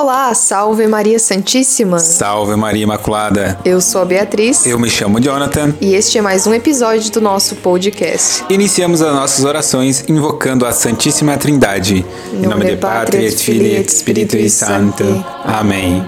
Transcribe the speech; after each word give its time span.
Olá, 0.00 0.32
salve 0.32 0.86
Maria 0.86 1.18
Santíssima. 1.18 1.98
Salve 1.98 2.54
Maria 2.54 2.84
Imaculada. 2.84 3.58
Eu 3.64 3.80
sou 3.80 4.00
a 4.00 4.04
Beatriz. 4.04 4.64
Eu 4.64 4.78
me 4.78 4.88
chamo 4.88 5.18
Jonathan. 5.18 5.74
E 5.80 5.92
este 5.92 6.18
é 6.18 6.22
mais 6.22 6.46
um 6.46 6.54
episódio 6.54 7.10
do 7.10 7.20
nosso 7.20 7.56
podcast. 7.56 8.44
Iniciamos 8.48 9.02
as 9.02 9.12
nossas 9.12 9.44
orações 9.44 10.04
invocando 10.08 10.64
a 10.64 10.70
Santíssima 10.70 11.36
Trindade. 11.36 12.06
Em 12.32 12.46
nome 12.46 12.66
de 12.66 12.76
Pátria 12.76 13.26
et 13.26 13.42
Filii 13.42 13.74
et 13.74 13.90
Spiritui 13.90 14.48
Sancto. 14.48 15.02
Amém. 15.44 16.06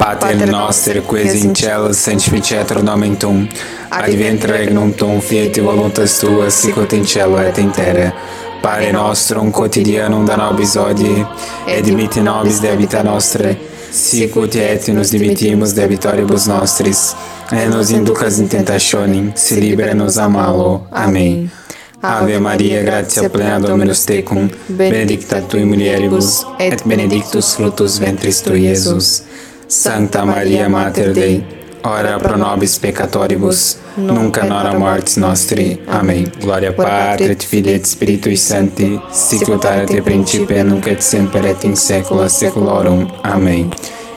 Pater 0.00 0.50
noster, 0.50 1.00
quis 1.02 1.44
in 1.44 1.54
cielo 1.54 1.94
sanctificetur 1.94 2.82
nomen 2.82 3.14
tuum. 3.14 3.48
Advent 3.90 4.44
regnum 4.44 4.92
tuum, 4.92 5.20
fiat 5.20 5.60
voluntas 5.60 6.18
tua, 6.18 6.50
sicut 6.50 6.92
in 6.96 7.04
cielo 7.04 7.40
et 7.40 7.58
in 7.58 7.70
terra. 7.70 8.12
Pare 8.62 8.92
nostrum 8.92 9.52
quotidianum 9.52 10.26
da 10.26 10.36
nobis 10.36 10.74
hodie, 10.76 11.26
et 11.66 11.84
dimitte 11.84 12.22
nobis 12.22 12.60
debita 12.60 13.02
nostra, 13.02 13.54
sicut 13.90 14.54
et 14.54 14.88
nos 14.88 15.10
dimittimus 15.10 15.72
debitoribus 15.72 16.46
nostris, 16.46 17.14
et 17.52 17.68
nos 17.70 17.90
inducas 17.90 18.38
in 18.38 18.48
tentationem, 18.48 19.32
se 19.34 19.60
libera 19.60 19.94
nos 19.94 20.18
a 20.18 20.28
malo. 20.28 20.86
Amém. 20.90 21.50
Ave 22.00 22.38
Maria, 22.38 22.82
gratia 22.82 23.28
plena 23.28 23.58
Dominus 23.58 24.04
tecum, 24.04 24.48
benedicta 24.68 25.40
tui 25.40 25.64
mulieribus, 25.64 26.46
et 26.58 26.82
benedictus 26.86 27.54
fructus 27.54 27.98
ventris 27.98 28.42
tui, 28.42 28.66
Iesus. 28.68 29.22
Santa 29.68 30.24
Maria 30.24 30.68
Mater 30.68 31.12
Dei, 31.12 31.57
ora 31.84 32.18
pro 32.18 32.36
nobis 32.36 32.78
peccatoribus, 32.78 33.76
nunca 33.96 34.44
nora 34.44 34.78
mortis 34.78 35.16
nostri. 35.16 35.80
Amém. 35.86 36.26
Glória 36.40 36.72
Patri 36.72 37.30
et 37.30 37.44
Filii 37.44 37.74
et 37.74 37.86
Spiritui 37.86 38.36
Sancti, 38.36 39.00
sicut 39.10 39.64
et 39.64 39.90
in 39.90 40.02
principio 40.02 40.64
nunc 40.64 40.86
et 40.86 41.02
semper 41.02 41.46
et 41.46 41.64
in 41.64 41.76
saecula 41.76 42.28
saeculorum. 42.28 43.06
Amém. 43.22 43.70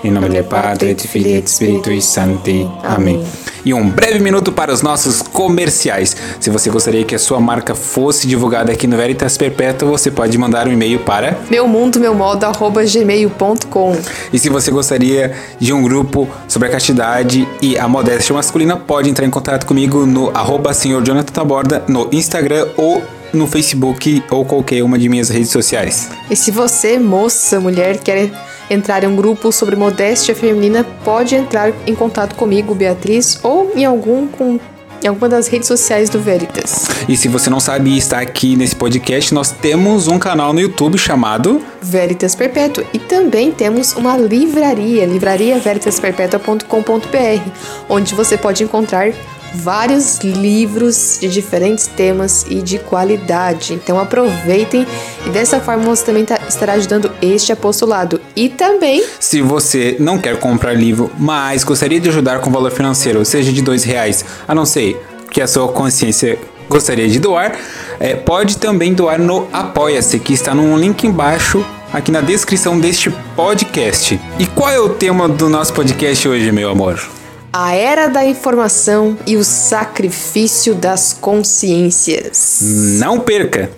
Em 0.03 0.09
nome 0.09 0.29
de 0.29 0.41
Padre, 0.41 0.95
de 0.95 1.07
Filho 1.07 1.27
e 1.27 1.41
de 1.41 1.47
Espírito 1.47 2.01
Santo. 2.01 2.49
Amém. 2.83 3.23
E 3.63 3.71
um 3.71 3.87
breve 3.87 4.17
minuto 4.17 4.51
para 4.51 4.73
os 4.73 4.81
nossos 4.81 5.21
comerciais. 5.21 6.17
Se 6.39 6.49
você 6.49 6.71
gostaria 6.71 7.05
que 7.05 7.13
a 7.13 7.19
sua 7.19 7.39
marca 7.39 7.75
fosse 7.75 8.27
divulgada 8.27 8.71
aqui 8.71 8.87
no 8.87 8.97
Veritas 8.97 9.37
Perpétua, 9.37 9.87
você 9.87 10.09
pode 10.09 10.35
mandar 10.39 10.67
um 10.67 10.71
e-mail 10.71 11.01
para 11.01 11.37
meumundomeummodo@gmail.com. 11.51 13.95
E 14.33 14.39
se 14.39 14.49
você 14.49 14.71
gostaria 14.71 15.35
de 15.59 15.71
um 15.71 15.83
grupo 15.83 16.27
sobre 16.47 16.69
a 16.69 16.71
castidade 16.71 17.47
e 17.61 17.77
a 17.77 17.87
modéstia 17.87 18.33
masculina, 18.33 18.75
pode 18.75 19.07
entrar 19.07 19.27
em 19.27 19.29
contato 19.29 19.67
comigo 19.67 20.07
no 20.07 20.35
arroba 20.35 20.73
senhor 20.73 21.03
Jonathan 21.03 21.31
Taborda 21.31 21.83
no 21.87 22.09
Instagram 22.11 22.69
ou 22.75 23.03
no 23.33 23.47
Facebook 23.47 24.23
ou 24.29 24.45
qualquer 24.45 24.83
uma 24.83 24.97
de 24.97 25.09
minhas 25.09 25.29
redes 25.29 25.51
sociais. 25.51 26.09
E 26.29 26.35
se 26.35 26.51
você, 26.51 26.99
moça, 26.99 27.59
mulher, 27.59 27.99
quer 27.99 28.29
entrar 28.69 29.03
em 29.03 29.07
um 29.07 29.15
grupo 29.15 29.51
sobre 29.51 29.75
modéstia 29.75 30.33
feminina, 30.33 30.85
pode 31.03 31.35
entrar 31.35 31.73
em 31.85 31.93
contato 31.93 32.35
comigo, 32.35 32.73
Beatriz, 32.73 33.39
ou 33.43 33.71
em 33.75 33.85
algum 33.85 34.27
com 34.27 34.59
em 35.03 35.07
alguma 35.07 35.27
das 35.27 35.47
redes 35.47 35.67
sociais 35.67 36.09
do 36.09 36.19
Veritas. 36.19 36.87
E 37.09 37.17
se 37.17 37.27
você 37.27 37.49
não 37.49 37.59
sabe 37.59 37.89
e 37.89 37.97
está 37.97 38.19
aqui 38.19 38.55
nesse 38.55 38.75
podcast, 38.75 39.33
nós 39.33 39.51
temos 39.51 40.07
um 40.07 40.19
canal 40.19 40.53
no 40.53 40.59
YouTube 40.59 40.95
chamado 40.97 41.61
Veritas 41.81 42.35
Perpétua 42.35 42.83
e 42.93 42.99
também 42.99 43.51
temos 43.51 43.93
uma 43.93 44.15
livraria, 44.15 45.05
livrariaveritasperpetua.com.br, 45.05 47.51
onde 47.89 48.13
você 48.13 48.37
pode 48.37 48.63
encontrar 48.63 49.11
vários 49.53 50.19
livros 50.19 51.17
de 51.19 51.27
diferentes 51.27 51.87
temas 51.87 52.45
e 52.49 52.61
de 52.61 52.79
qualidade. 52.79 53.73
Então 53.73 53.99
aproveitem 53.99 54.85
e 55.25 55.29
dessa 55.29 55.59
forma 55.59 55.83
você 55.83 56.05
também 56.05 56.25
tá, 56.25 56.39
estará 56.47 56.73
ajudando 56.73 57.11
este 57.21 57.51
apostolado. 57.51 58.19
E 58.35 58.49
também, 58.49 59.03
se 59.19 59.41
você 59.41 59.95
não 59.99 60.17
quer 60.17 60.39
comprar 60.39 60.73
livro, 60.73 61.11
mas 61.17 61.63
gostaria 61.63 61.99
de 61.99 62.09
ajudar 62.09 62.39
com 62.39 62.51
valor 62.51 62.71
financeiro, 62.71 63.23
seja 63.25 63.51
de 63.51 63.61
dois 63.61 63.83
reais, 63.83 64.25
a 64.47 64.55
não 64.55 64.65
ser 64.65 65.01
que 65.29 65.41
a 65.41 65.47
sua 65.47 65.67
consciência 65.69 66.37
gostaria 66.69 67.07
de 67.07 67.19
doar, 67.19 67.53
é, 67.99 68.15
pode 68.15 68.57
também 68.57 68.93
doar 68.93 69.19
no 69.19 69.47
Apoia-se, 69.51 70.19
que 70.19 70.33
está 70.33 70.55
no 70.55 70.77
link 70.77 71.05
embaixo 71.05 71.65
aqui 71.91 72.11
na 72.11 72.21
descrição 72.21 72.79
deste 72.79 73.11
podcast. 73.35 74.19
E 74.39 74.45
qual 74.45 74.69
é 74.69 74.79
o 74.79 74.89
tema 74.89 75.27
do 75.27 75.49
nosso 75.49 75.73
podcast 75.73 76.27
hoje, 76.27 76.51
meu 76.51 76.69
amor? 76.69 77.20
A 77.53 77.73
Era 77.73 78.07
da 78.07 78.25
Informação 78.25 79.17
e 79.27 79.35
o 79.35 79.43
Sacrifício 79.43 80.73
das 80.73 81.11
Consciências. 81.11 82.59
Não 82.97 83.19
perca! 83.19 83.69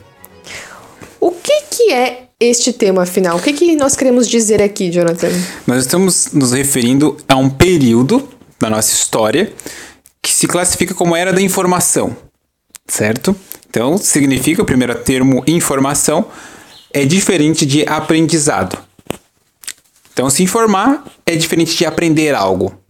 O 1.20 1.32
que, 1.32 1.62
que 1.72 1.92
é 1.92 2.28
este 2.40 2.72
tema, 2.72 3.02
afinal? 3.02 3.38
O 3.38 3.42
que, 3.42 3.52
que 3.52 3.76
nós 3.76 3.96
queremos 3.96 4.30
dizer 4.30 4.62
aqui, 4.62 4.92
Jonathan? 4.92 5.32
Nós 5.66 5.86
estamos 5.86 6.34
nos 6.34 6.52
referindo 6.52 7.18
a 7.28 7.36
um 7.36 7.50
período 7.50 8.30
da 8.60 8.70
nossa 8.70 8.94
história 8.94 9.52
que 10.22 10.32
se 10.32 10.46
classifica 10.46 10.94
como 10.94 11.16
Era 11.16 11.34
da 11.34 11.42
Informação, 11.42 12.16
certo? 12.88 13.36
Então, 13.68 13.98
significa, 13.98 14.62
o 14.62 14.66
primeiro 14.66 14.94
termo 15.00 15.44
informação, 15.48 16.28
é 16.94 17.06
diferente 17.06 17.66
de 17.66 17.84
aprendizado. 17.88 18.78
Então, 20.14 20.30
se 20.30 20.44
informar 20.44 21.04
é 21.26 21.36
diferente 21.36 21.76
de 21.76 21.88
aprender 21.88 22.36
algo. 22.36 22.83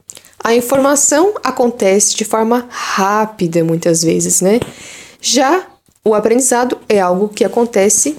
A 0.43 0.53
informação 0.53 1.35
acontece 1.43 2.15
de 2.15 2.25
forma 2.25 2.67
rápida 2.69 3.63
muitas 3.63 4.03
vezes, 4.03 4.41
né? 4.41 4.59
Já 5.21 5.65
o 6.03 6.13
aprendizado 6.13 6.77
é 6.89 6.99
algo 6.99 7.29
que 7.29 7.45
acontece 7.45 8.17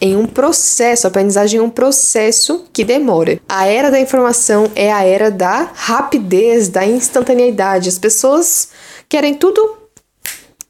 em 0.00 0.16
um 0.16 0.26
processo, 0.26 1.06
a 1.06 1.08
aprendizagem 1.08 1.60
é 1.60 1.62
um 1.62 1.70
processo 1.70 2.64
que 2.72 2.84
demora. 2.84 3.40
A 3.48 3.66
era 3.66 3.90
da 3.90 4.00
informação 4.00 4.70
é 4.74 4.92
a 4.92 5.04
era 5.04 5.30
da 5.30 5.70
rapidez, 5.74 6.68
da 6.68 6.86
instantaneidade. 6.86 7.88
As 7.88 7.98
pessoas 7.98 8.68
querem 9.08 9.34
tudo 9.34 9.76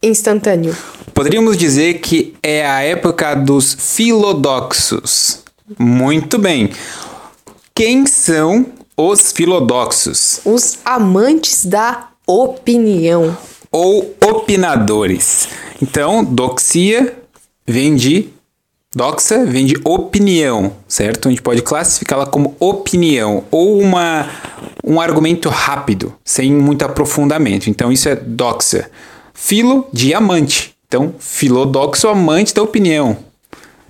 instantâneo. 0.03 0.77
Poderíamos 1.15 1.57
dizer 1.57 1.95
que 1.95 2.35
é 2.43 2.67
a 2.67 2.83
época 2.83 3.35
dos 3.35 3.75
filodoxos. 3.75 5.43
Muito 5.79 6.39
bem. 6.39 6.73
Quem 7.75 8.07
são 8.07 8.67
os 8.97 9.31
filodoxos? 9.31 10.41
Os 10.45 10.79
amantes 10.85 11.67
da 11.67 12.09
opinião. 12.27 13.37
Ou 13.71 14.17
opinadores. 14.25 15.49
Então, 15.83 16.25
doxia 16.25 17.15
vem 17.67 17.95
de. 17.95 18.31
Doxa 18.95 19.45
vem 19.45 19.67
de 19.67 19.77
opinião, 19.85 20.73
certo? 20.89 21.29
A 21.29 21.31
gente 21.31 21.43
pode 21.43 21.61
classificá-la 21.61 22.25
como 22.25 22.57
opinião 22.59 23.45
ou 23.51 23.79
uma, 23.79 24.27
um 24.83 24.99
argumento 24.99 25.51
rápido, 25.51 26.15
sem 26.25 26.51
muito 26.51 26.83
aprofundamento. 26.83 27.69
Então, 27.69 27.93
isso 27.93 28.09
é 28.09 28.17
doxa. 28.17 28.91
Filo 29.35 29.87
de 29.93 30.15
amante. 30.15 30.75
Então, 30.89 31.15
filodoxo, 31.19 32.09
amante 32.09 32.55
da 32.55 32.63
opinião, 32.63 33.19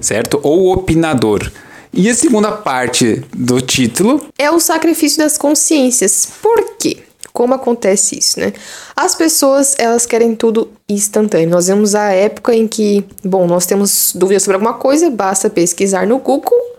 certo? 0.00 0.40
Ou 0.42 0.72
opinador. 0.72 1.52
E 1.96 2.10
a 2.10 2.14
segunda 2.14 2.52
parte 2.52 3.24
do 3.34 3.58
título 3.58 4.26
é 4.38 4.50
o 4.50 4.60
sacrifício 4.60 5.16
das 5.18 5.38
consciências. 5.38 6.28
Por 6.42 6.76
quê? 6.78 6.98
Como 7.32 7.54
acontece 7.54 8.18
isso, 8.18 8.38
né? 8.38 8.52
As 8.94 9.14
pessoas, 9.14 9.74
elas 9.78 10.04
querem 10.04 10.34
tudo 10.34 10.70
instantâneo. 10.86 11.48
Nós 11.48 11.68
vemos 11.68 11.94
a 11.94 12.10
época 12.12 12.54
em 12.54 12.68
que, 12.68 13.02
bom, 13.24 13.46
nós 13.46 13.64
temos 13.64 14.12
dúvidas 14.14 14.42
sobre 14.42 14.56
alguma 14.56 14.74
coisa, 14.74 15.08
basta 15.08 15.48
pesquisar 15.48 16.06
no 16.06 16.18
Google 16.18 16.76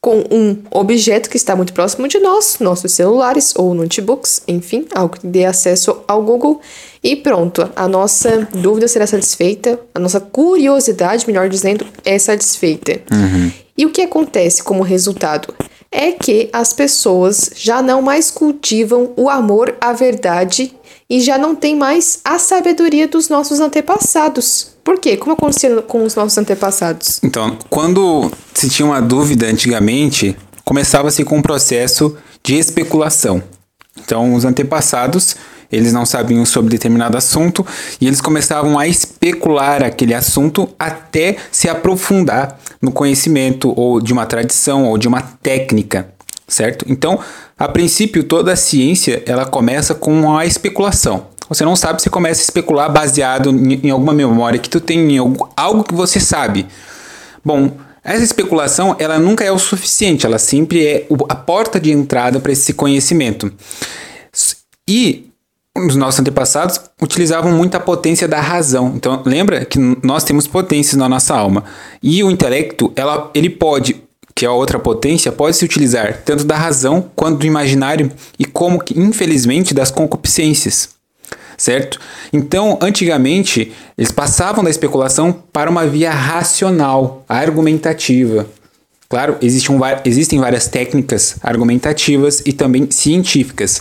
com 0.00 0.22
um 0.30 0.56
objeto 0.70 1.28
que 1.28 1.36
está 1.36 1.56
muito 1.56 1.72
próximo 1.72 2.06
de 2.06 2.18
nós, 2.18 2.58
nossos 2.60 2.92
celulares 2.92 3.54
ou 3.56 3.74
notebooks, 3.74 4.42
enfim, 4.46 4.86
algo 4.94 5.16
que 5.18 5.26
dê 5.26 5.44
acesso 5.44 6.02
ao 6.06 6.22
Google 6.22 6.60
e 7.02 7.16
pronto, 7.16 7.68
a 7.74 7.88
nossa 7.88 8.46
dúvida 8.52 8.86
será 8.86 9.06
satisfeita, 9.06 9.78
a 9.94 9.98
nossa 9.98 10.20
curiosidade, 10.20 11.26
melhor 11.26 11.48
dizendo, 11.48 11.86
é 12.04 12.18
satisfeita. 12.18 13.00
Uhum. 13.10 13.50
E 13.78 13.86
o 13.86 13.90
que 13.90 14.02
acontece 14.02 14.60
como 14.60 14.82
resultado? 14.82 15.54
É 15.90 16.10
que 16.10 16.50
as 16.52 16.72
pessoas 16.72 17.52
já 17.54 17.80
não 17.80 18.02
mais 18.02 18.28
cultivam 18.28 19.12
o 19.16 19.30
amor 19.30 19.76
à 19.80 19.92
verdade 19.92 20.74
e 21.08 21.20
já 21.20 21.38
não 21.38 21.54
tem 21.54 21.76
mais 21.76 22.18
a 22.24 22.40
sabedoria 22.40 23.06
dos 23.06 23.28
nossos 23.28 23.60
antepassados. 23.60 24.72
Por 24.82 24.98
quê? 24.98 25.16
Como 25.16 25.32
acontecia 25.32 25.80
com 25.82 26.02
os 26.02 26.16
nossos 26.16 26.36
antepassados? 26.36 27.20
Então, 27.22 27.56
quando 27.70 28.30
se 28.52 28.68
tinha 28.68 28.84
uma 28.84 29.00
dúvida 29.00 29.46
antigamente, 29.46 30.36
começava-se 30.64 31.24
com 31.24 31.38
um 31.38 31.42
processo 31.42 32.16
de 32.42 32.56
especulação. 32.56 33.42
Então, 33.96 34.34
os 34.34 34.44
antepassados, 34.44 35.36
eles 35.70 35.92
não 35.92 36.06
sabiam 36.06 36.44
sobre 36.44 36.70
determinado 36.70 37.16
assunto 37.16 37.66
e 38.00 38.06
eles 38.06 38.20
começavam 38.20 38.78
a 38.78 38.86
especular 38.86 39.82
aquele 39.82 40.14
assunto 40.14 40.68
até 40.78 41.36
se 41.52 41.68
aprofundar 41.68 42.58
no 42.80 42.90
conhecimento 42.90 43.72
ou 43.76 44.00
de 44.00 44.12
uma 44.12 44.26
tradição 44.26 44.86
ou 44.86 44.96
de 44.96 45.06
uma 45.06 45.20
técnica, 45.20 46.08
certo? 46.46 46.84
Então, 46.88 47.18
a 47.58 47.68
princípio, 47.68 48.24
toda 48.24 48.52
a 48.52 48.56
ciência 48.56 49.22
ela 49.26 49.44
começa 49.44 49.94
com 49.94 50.36
a 50.36 50.46
especulação. 50.46 51.26
Você 51.48 51.64
não 51.64 51.74
sabe, 51.74 52.02
você 52.02 52.10
começa 52.10 52.40
a 52.40 52.44
especular 52.44 52.92
baseado 52.92 53.50
em 53.50 53.90
alguma 53.90 54.12
memória 54.12 54.58
que 54.58 54.68
tu 54.68 54.80
tem, 54.80 55.16
em 55.16 55.18
algo 55.56 55.82
que 55.82 55.94
você 55.94 56.20
sabe. 56.20 56.66
Bom, 57.44 57.72
essa 58.04 58.22
especulação 58.22 58.96
ela 58.98 59.18
nunca 59.18 59.44
é 59.44 59.50
o 59.50 59.58
suficiente, 59.58 60.26
ela 60.26 60.38
sempre 60.38 60.86
é 60.86 61.06
a 61.28 61.34
porta 61.34 61.80
de 61.80 61.90
entrada 61.90 62.38
para 62.38 62.52
esse 62.52 62.72
conhecimento. 62.74 63.52
E 64.86 65.27
os 65.86 65.96
nossos 65.96 66.20
antepassados 66.20 66.80
utilizavam 67.00 67.52
muito 67.52 67.76
a 67.76 67.80
potência 67.80 68.28
da 68.28 68.40
razão. 68.40 68.92
Então, 68.96 69.22
lembra 69.24 69.64
que 69.64 69.78
nós 70.02 70.24
temos 70.24 70.46
potências 70.46 70.96
na 70.96 71.08
nossa 71.08 71.34
alma. 71.34 71.64
E 72.02 72.22
o 72.22 72.30
intelecto, 72.30 72.92
ela, 72.96 73.30
ele 73.34 73.50
pode, 73.50 73.96
que 74.34 74.44
é 74.44 74.48
a 74.48 74.52
outra 74.52 74.78
potência, 74.78 75.32
pode 75.32 75.56
se 75.56 75.64
utilizar 75.64 76.22
tanto 76.24 76.44
da 76.44 76.56
razão 76.56 77.10
quanto 77.14 77.38
do 77.38 77.46
imaginário 77.46 78.10
e 78.38 78.44
como 78.44 78.82
que, 78.82 78.98
infelizmente, 78.98 79.74
das 79.74 79.90
concupiscências. 79.90 80.90
Certo? 81.56 81.98
Então, 82.32 82.78
antigamente, 82.80 83.72
eles 83.96 84.12
passavam 84.12 84.62
da 84.62 84.70
especulação 84.70 85.32
para 85.52 85.68
uma 85.68 85.86
via 85.86 86.12
racional, 86.12 87.24
argumentativa. 87.28 88.46
Claro, 89.08 89.38
existem, 89.40 89.74
existem 90.04 90.38
várias 90.38 90.68
técnicas 90.68 91.36
argumentativas 91.42 92.42
e 92.44 92.52
também 92.52 92.90
científicas. 92.90 93.80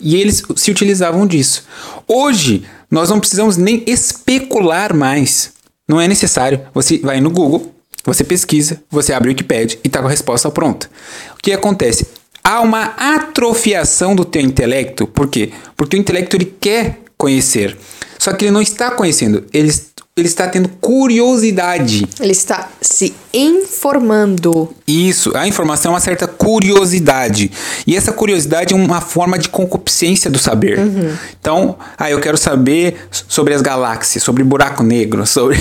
E 0.00 0.16
eles 0.16 0.42
se 0.54 0.70
utilizavam 0.70 1.26
disso. 1.26 1.64
Hoje, 2.06 2.64
nós 2.88 3.10
não 3.10 3.18
precisamos 3.18 3.56
nem 3.56 3.82
especular 3.86 4.94
mais. 4.94 5.52
Não 5.88 6.00
é 6.00 6.06
necessário. 6.06 6.60
Você 6.72 6.98
vai 6.98 7.20
no 7.20 7.30
Google, 7.30 7.74
você 8.04 8.22
pesquisa, 8.22 8.80
você 8.88 9.12
abre 9.12 9.28
o 9.28 9.32
Wikipedia 9.32 9.78
e 9.82 9.88
está 9.88 10.00
com 10.00 10.06
a 10.06 10.10
resposta 10.10 10.48
pronta. 10.50 10.88
O 11.34 11.42
que 11.42 11.52
acontece? 11.52 12.06
Há 12.44 12.60
uma 12.60 12.84
atrofiação 12.96 14.14
do 14.14 14.24
teu 14.24 14.40
intelecto. 14.40 15.08
Por 15.08 15.28
quê? 15.28 15.50
Porque 15.76 15.96
o 15.96 16.00
intelecto 16.00 16.36
ele 16.36 16.54
quer 16.60 17.00
conhecer. 17.16 17.76
Só 18.18 18.32
que 18.32 18.44
ele 18.44 18.52
não 18.52 18.62
está 18.62 18.90
conhecendo, 18.90 19.44
ele 19.52 19.72
ele 20.20 20.28
está 20.28 20.46
tendo 20.48 20.68
curiosidade. 20.80 22.06
Ele 22.20 22.32
está 22.32 22.68
se 22.80 23.14
informando. 23.32 24.68
Isso, 24.86 25.36
a 25.36 25.46
informação 25.46 25.92
é 25.92 25.94
uma 25.94 26.00
certa 26.00 26.26
curiosidade. 26.26 27.50
E 27.86 27.96
essa 27.96 28.12
curiosidade 28.12 28.72
é 28.72 28.76
uma 28.76 29.00
forma 29.00 29.38
de 29.38 29.48
concupiscência 29.48 30.30
do 30.30 30.38
saber. 30.38 30.78
Uhum. 30.78 31.14
Então, 31.40 31.76
ah, 31.96 32.10
eu 32.10 32.20
quero 32.20 32.36
saber 32.36 32.96
sobre 33.10 33.54
as 33.54 33.62
galáxias, 33.62 34.22
sobre 34.22 34.42
buraco 34.42 34.82
negro, 34.82 35.24
sobre, 35.28 35.58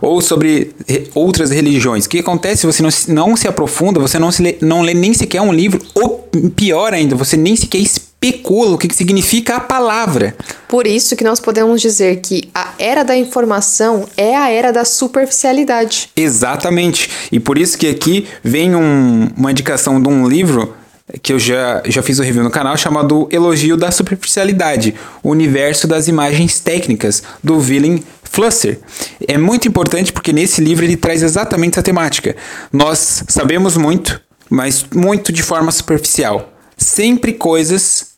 ou 0.00 0.20
sobre 0.20 0.74
outras 1.14 1.50
religiões. 1.50 2.04
O 2.04 2.08
que 2.08 2.18
acontece 2.18 2.60
se 2.60 2.66
você 2.66 2.82
não, 2.82 2.90
não 3.08 3.36
se 3.36 3.48
aprofunda, 3.48 4.00
você 4.00 4.18
não, 4.18 4.30
se 4.30 4.42
lê, 4.42 4.56
não 4.60 4.82
lê 4.82 4.94
nem 4.94 5.12
sequer 5.12 5.40
um 5.40 5.52
livro, 5.52 5.80
ou 5.94 6.28
pior 6.54 6.92
ainda, 6.92 7.14
você 7.14 7.36
nem 7.36 7.56
sequer 7.56 7.78
especula 8.20 8.74
o 8.74 8.78
que 8.78 8.92
significa 8.92 9.56
a 9.56 9.60
palavra. 9.60 10.34
Por 10.66 10.86
isso 10.86 11.14
que 11.14 11.22
nós 11.22 11.38
podemos 11.38 11.80
dizer 11.80 12.16
que 12.16 12.48
a 12.54 12.72
era 12.78 13.04
da 13.04 13.16
informação 13.16 14.08
é 14.16 14.36
a 14.36 14.50
era 14.50 14.72
da 14.72 14.84
superficialidade. 14.84 16.10
Exatamente. 16.16 17.08
E 17.30 17.38
por 17.38 17.56
isso 17.56 17.78
que 17.78 17.86
aqui 17.86 18.26
vem 18.42 18.74
um, 18.74 19.28
uma 19.36 19.50
indicação 19.50 20.02
de 20.02 20.08
um 20.08 20.28
livro 20.28 20.74
que 21.22 21.32
eu 21.32 21.38
já, 21.38 21.82
já 21.86 22.02
fiz 22.02 22.18
o 22.18 22.22
um 22.22 22.24
review 22.24 22.42
no 22.42 22.50
canal 22.50 22.76
chamado 22.76 23.28
Elogio 23.30 23.76
da 23.76 23.90
Superficialidade, 23.90 24.94
o 25.22 25.30
universo 25.30 25.86
das 25.86 26.06
imagens 26.06 26.60
técnicas, 26.60 27.22
do 27.42 27.56
Willem 27.56 28.02
Flusser. 28.24 28.78
É 29.26 29.38
muito 29.38 29.66
importante 29.66 30.12
porque 30.12 30.32
nesse 30.32 30.60
livro 30.60 30.84
ele 30.84 30.96
traz 30.96 31.22
exatamente 31.22 31.74
essa 31.74 31.82
temática. 31.82 32.36
Nós 32.70 33.24
sabemos 33.28 33.76
muito, 33.76 34.20
mas 34.50 34.84
muito 34.92 35.32
de 35.32 35.42
forma 35.42 35.72
superficial. 35.72 36.57
Sempre 36.78 37.34
coisas 37.34 38.12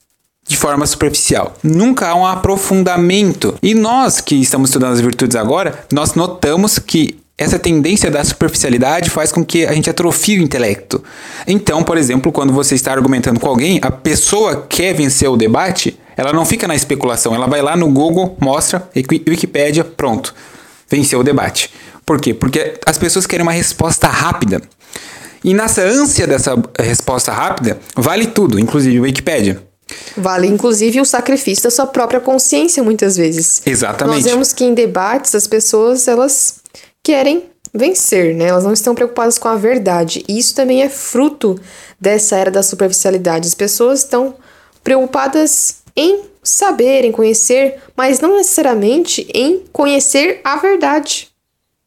de 0.46 0.56
forma 0.56 0.86
superficial. 0.86 1.56
Nunca 1.62 2.08
há 2.08 2.14
um 2.14 2.26
aprofundamento. 2.26 3.54
E 3.62 3.74
nós 3.74 4.20
que 4.20 4.34
estamos 4.34 4.70
estudando 4.70 4.92
as 4.92 5.00
virtudes 5.00 5.36
agora, 5.36 5.86
nós 5.92 6.14
notamos 6.14 6.78
que 6.78 7.18
essa 7.40 7.58
tendência 7.58 8.10
da 8.10 8.22
superficialidade 8.22 9.08
faz 9.08 9.32
com 9.32 9.42
que 9.42 9.64
a 9.64 9.72
gente 9.72 9.88
atrofie 9.88 10.38
o 10.38 10.42
intelecto. 10.42 11.02
Então, 11.46 11.82
por 11.82 11.96
exemplo, 11.96 12.30
quando 12.30 12.52
você 12.52 12.74
está 12.74 12.92
argumentando 12.92 13.40
com 13.40 13.48
alguém, 13.48 13.78
a 13.80 13.90
pessoa 13.90 14.66
quer 14.68 14.92
vencer 14.92 15.26
o 15.26 15.38
debate, 15.38 15.98
ela 16.18 16.34
não 16.34 16.44
fica 16.44 16.68
na 16.68 16.74
especulação, 16.74 17.34
ela 17.34 17.46
vai 17.46 17.62
lá 17.62 17.74
no 17.74 17.88
Google, 17.88 18.36
mostra, 18.38 18.86
Wikipedia, 18.94 19.82
pronto, 19.82 20.34
venceu 20.86 21.20
o 21.20 21.24
debate. 21.24 21.70
Por 22.04 22.20
quê? 22.20 22.34
Porque 22.34 22.74
as 22.84 22.98
pessoas 22.98 23.26
querem 23.26 23.42
uma 23.42 23.52
resposta 23.52 24.06
rápida. 24.08 24.60
E 25.42 25.54
nessa 25.54 25.82
ânsia 25.82 26.26
dessa 26.26 26.54
resposta 26.78 27.32
rápida, 27.32 27.78
vale 27.96 28.26
tudo, 28.26 28.58
inclusive 28.58 29.00
Wikipedia. 29.00 29.62
Vale, 30.16 30.46
inclusive, 30.46 31.00
o 31.00 31.04
sacrifício 31.04 31.64
da 31.64 31.70
sua 31.70 31.86
própria 31.86 32.20
consciência, 32.20 32.82
muitas 32.82 33.16
vezes. 33.16 33.62
Exatamente. 33.66 34.16
Nós 34.16 34.24
vemos 34.24 34.52
que 34.52 34.64
em 34.64 34.74
debates 34.74 35.34
as 35.34 35.46
pessoas, 35.46 36.06
elas 36.06 36.56
querem 37.02 37.44
vencer, 37.72 38.34
né? 38.34 38.46
Elas 38.46 38.64
não 38.64 38.72
estão 38.72 38.94
preocupadas 38.94 39.38
com 39.38 39.48
a 39.48 39.56
verdade. 39.56 40.24
E 40.28 40.38
isso 40.38 40.54
também 40.54 40.82
é 40.82 40.88
fruto 40.88 41.58
dessa 42.00 42.36
era 42.36 42.50
da 42.50 42.62
superficialidade. 42.62 43.48
As 43.48 43.54
pessoas 43.54 44.00
estão 44.00 44.34
preocupadas 44.82 45.76
em 45.96 46.22
saber, 46.42 47.04
em 47.04 47.12
conhecer, 47.12 47.76
mas 47.96 48.20
não 48.20 48.36
necessariamente 48.36 49.26
em 49.34 49.64
conhecer 49.72 50.40
a 50.42 50.56
verdade. 50.56 51.29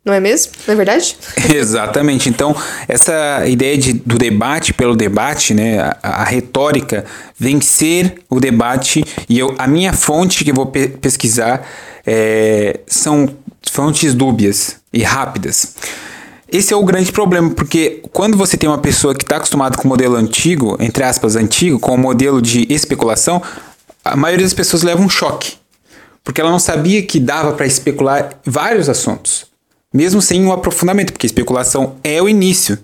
Não 0.05 0.13
é 0.13 0.19
mesmo? 0.19 0.51
Não 0.67 0.73
é 0.73 0.77
verdade? 0.77 1.15
Exatamente. 1.55 2.27
Então, 2.27 2.53
essa 2.89 3.47
ideia 3.47 3.77
de, 3.77 3.93
do 3.93 4.17
debate 4.17 4.73
pelo 4.73 4.97
debate, 4.97 5.53
né, 5.53 5.79
a, 5.79 5.97
a 6.21 6.23
retórica, 6.25 7.05
vencer 7.39 8.15
o 8.29 8.39
debate, 8.39 9.05
e 9.29 9.39
eu, 9.39 9.55
a 9.57 9.65
minha 9.65 9.93
fonte 9.93 10.43
que 10.43 10.51
eu 10.51 10.55
vou 10.55 10.65
pe 10.65 10.89
pesquisar 10.89 11.65
é, 12.05 12.81
são 12.85 13.29
fontes 13.71 14.13
dúbias 14.13 14.77
e 14.91 15.01
rápidas. 15.03 15.75
Esse 16.51 16.73
é 16.73 16.75
o 16.75 16.83
grande 16.83 17.11
problema, 17.11 17.49
porque 17.51 18.03
quando 18.11 18.37
você 18.37 18.57
tem 18.57 18.69
uma 18.69 18.77
pessoa 18.77 19.15
que 19.15 19.23
está 19.23 19.37
acostumada 19.37 19.77
com 19.77 19.85
o 19.85 19.87
modelo 19.87 20.15
antigo, 20.15 20.75
entre 20.81 21.03
aspas, 21.03 21.37
antigo, 21.37 21.79
com 21.79 21.95
o 21.95 21.97
modelo 21.97 22.41
de 22.41 22.67
especulação, 22.71 23.41
a 24.03 24.17
maioria 24.17 24.45
das 24.45 24.53
pessoas 24.53 24.83
leva 24.83 25.01
um 25.01 25.09
choque. 25.09 25.53
Porque 26.23 26.41
ela 26.41 26.51
não 26.51 26.59
sabia 26.59 27.01
que 27.01 27.19
dava 27.19 27.53
para 27.53 27.65
especular 27.65 28.37
vários 28.45 28.87
assuntos 28.87 29.52
mesmo 29.93 30.21
sem 30.21 30.43
um 30.43 30.51
aprofundamento, 30.51 31.13
porque 31.13 31.27
especulação 31.27 31.95
é 32.03 32.21
o 32.21 32.27
início. 32.27 32.79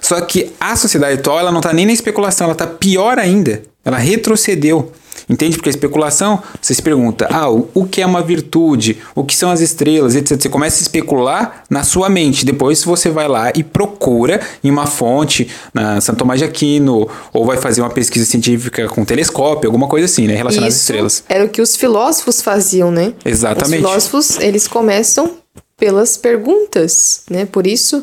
Só 0.00 0.20
que 0.20 0.52
a 0.58 0.74
sociedade 0.76 1.18
atual 1.18 1.40
ela 1.40 1.52
não 1.52 1.58
está 1.58 1.72
nem 1.72 1.86
na 1.86 1.92
especulação, 1.92 2.46
ela 2.46 2.52
está 2.52 2.66
pior 2.66 3.18
ainda. 3.18 3.62
Ela 3.84 3.98
retrocedeu. 3.98 4.92
Entende? 5.28 5.56
Porque 5.56 5.68
a 5.68 5.70
especulação, 5.70 6.40
você 6.60 6.72
se 6.72 6.80
pergunta, 6.80 7.26
ah, 7.30 7.50
o, 7.50 7.84
que 7.84 8.00
é 8.00 8.06
uma 8.06 8.22
virtude? 8.22 8.98
O 9.14 9.24
que 9.24 9.34
são 9.34 9.50
as 9.50 9.60
estrelas, 9.60 10.14
etc. 10.14 10.40
Você 10.40 10.48
começa 10.48 10.78
a 10.78 10.82
especular 10.82 11.64
na 11.68 11.82
sua 11.82 12.08
mente. 12.08 12.44
Depois 12.44 12.84
você 12.84 13.10
vai 13.10 13.26
lá 13.26 13.50
e 13.54 13.64
procura 13.64 14.40
em 14.62 14.70
uma 14.70 14.86
fonte, 14.86 15.48
na 15.74 16.00
Santo 16.00 16.18
Tomás 16.18 16.38
de 16.38 16.44
Aquino, 16.44 17.08
ou 17.32 17.44
vai 17.44 17.56
fazer 17.56 17.80
uma 17.80 17.90
pesquisa 17.90 18.24
científica 18.24 18.86
com 18.88 19.04
telescópio, 19.04 19.68
alguma 19.68 19.88
coisa 19.88 20.04
assim, 20.04 20.28
né? 20.28 20.36
Relacionada 20.36 20.68
Isso 20.68 20.76
às 20.76 20.82
estrelas. 20.82 21.24
Era 21.28 21.44
o 21.44 21.48
que 21.48 21.60
os 21.60 21.74
filósofos 21.74 22.40
faziam, 22.40 22.92
né? 22.92 23.12
Exatamente. 23.24 23.82
Os 23.82 23.88
filósofos, 23.88 24.38
eles 24.38 24.68
começam 24.68 25.38
pelas 25.76 26.16
perguntas, 26.16 27.22
né? 27.30 27.44
Por 27.44 27.66
isso, 27.66 28.02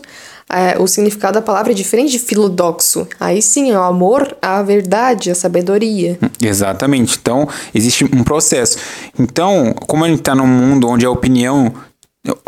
é, 0.49 0.77
o 0.79 0.87
significado 0.87 1.33
da 1.33 1.41
palavra 1.41 1.71
é 1.71 1.75
diferente 1.75 2.11
de 2.11 2.19
filodoxo. 2.19 3.07
Aí 3.19 3.41
sim, 3.41 3.71
é 3.71 3.77
o 3.77 3.83
amor 3.83 4.37
à 4.41 4.61
verdade, 4.61 5.31
à 5.31 5.35
sabedoria. 5.35 6.19
Exatamente. 6.41 7.17
Então, 7.19 7.47
existe 7.73 8.05
um 8.05 8.23
processo. 8.23 8.77
Então, 9.17 9.73
como 9.87 10.05
a 10.05 10.07
gente 10.07 10.19
está 10.19 10.35
num 10.35 10.47
mundo 10.47 10.87
onde 10.87 11.05
a 11.05 11.09
opinião 11.09 11.73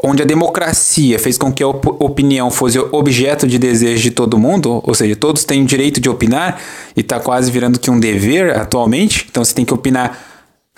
onde 0.01 0.22
a 0.22 0.25
democracia 0.25 1.20
fez 1.20 1.38
com 1.38 1.51
que 1.51 1.62
a 1.62 1.67
op 1.67 1.86
opinião 2.00 2.50
fosse 2.50 2.79
objeto 2.79 3.46
de 3.46 3.60
desejo 3.60 4.03
de 4.03 4.12
todo 4.12 4.38
mundo, 4.38 4.82
ou 4.82 4.94
seja, 4.94 5.17
todos 5.17 5.44
têm 5.44 5.63
o 5.63 5.65
direito 5.65 6.00
de 6.00 6.10
opinar, 6.10 6.62
e 6.96 7.01
está 7.01 7.20
quase 7.20 7.51
virando 7.51 7.77
que 7.77 7.91
um 7.91 8.00
dever 8.00 8.58
atualmente, 8.58 9.27
então 9.29 9.44
você 9.44 9.53
tem 9.53 9.65
que 9.65 9.74
opinar 9.74 10.17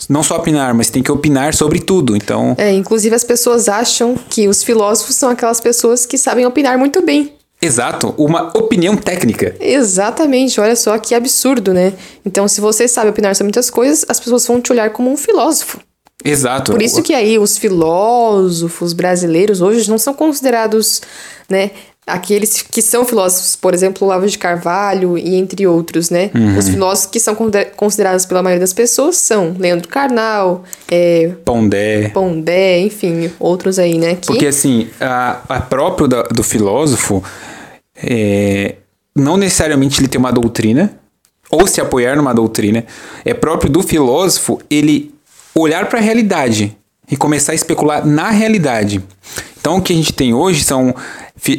não 0.10 0.22
só 0.22 0.38
opinar, 0.38 0.74
mas 0.74 0.89
tem 0.89 1.01
que 1.01 1.12
opinar 1.12 1.54
sobre 1.54 1.80
tudo. 1.80 2.16
Então. 2.16 2.56
É, 2.58 2.72
inclusive 2.72 3.16
as 3.16 3.24
pessoas 3.24 3.68
acham 3.68 4.16
que 4.30 4.48
os 4.48 4.63
filósofos 4.63 5.16
são 5.16 5.30
aquelas 5.30 5.60
pessoas 5.60 6.06
que 6.06 6.18
sabem 6.18 6.46
opinar 6.46 6.77
muito 6.77 7.01
bem. 7.01 7.34
Exato, 7.60 8.13
uma 8.18 8.51
opinião 8.56 8.96
técnica. 8.96 9.56
Exatamente, 9.60 10.62
olha 10.62 10.75
só 10.75 10.96
que 11.00 11.16
absurdo, 11.16 11.74
né? 11.74 11.94
Então, 12.24 12.48
se 12.48 12.62
você 12.62 12.88
sabe 12.88 13.10
opinar 13.10 13.36
sobre 13.36 13.46
muitas 13.46 13.72
coisas, 13.72 14.06
as 14.08 14.20
pessoas 14.20 14.46
vão 14.46 14.62
te 14.62 14.72
olhar 14.72 14.92
como 14.92 15.12
um 15.12 15.18
filósofo. 15.18 15.80
Exato. 16.24 16.72
Por 16.72 16.82
isso 16.82 17.01
que 17.01 17.13
aí 17.13 17.39
os 17.39 17.58
filósofos 17.58 18.94
brasileiros 18.94 19.62
hoje 19.62 19.89
não 19.89 19.98
são 19.98 20.13
considerados, 20.13 21.01
né, 21.50 21.72
aqueles 22.08 22.62
que 22.62 22.82
são 22.82 23.06
filósofos, 23.06 23.56
por 23.56 23.74
exemplo, 23.74 24.08
Olavo 24.08 24.26
de 24.26 24.38
Carvalho 24.38 25.18
e 25.18 25.36
entre 25.36 25.68
outros, 25.68 26.10
né? 26.10 26.32
Uhum. 26.34 26.58
Os 26.58 26.70
filósofos 26.70 27.12
que 27.12 27.20
são 27.20 27.36
considerados 27.76 28.26
pela 28.26 28.42
maioria 28.42 28.62
das 28.62 28.74
pessoas 28.74 29.18
são 29.18 29.56
Leandro 29.60 29.90
Carnal, 29.90 30.64
é, 30.90 31.34
Pondé, 31.44 32.10
Pondé, 32.10 32.80
enfim, 32.80 33.30
outros 33.40 33.78
aí, 33.78 33.98
né? 33.98 34.16
Que... 34.16 34.28
Porque 34.28 34.48
assim, 34.48 34.88
a, 35.02 35.42
a 35.50 35.60
próprio 35.60 36.08
da, 36.08 36.24
do 36.24 36.44
filósofo 36.44 37.22
é, 37.96 38.76
não 39.14 39.36
necessariamente 39.36 40.00
ele 40.00 40.08
tem 40.08 40.20
uma 40.20 40.32
doutrina 40.32 40.98
ou 41.50 41.68
se 41.68 41.82
apoiar 41.82 42.16
numa 42.16 42.34
doutrina, 42.34 42.86
é 43.26 43.34
próprio 43.34 43.70
do 43.70 43.82
filósofo 43.84 44.60
ele 44.70 45.14
olhar 45.56 45.88
para 45.90 46.00
a 46.00 46.02
realidade 46.02 46.78
e 47.10 47.16
começar 47.16 47.54
a 47.54 47.56
especular 47.56 48.06
na 48.06 48.30
realidade. 48.30 49.02
Então 49.60 49.78
o 49.78 49.82
que 49.82 49.92
a 49.92 49.96
gente 49.96 50.14
tem 50.14 50.34
hoje 50.34 50.64
são, 50.64 50.96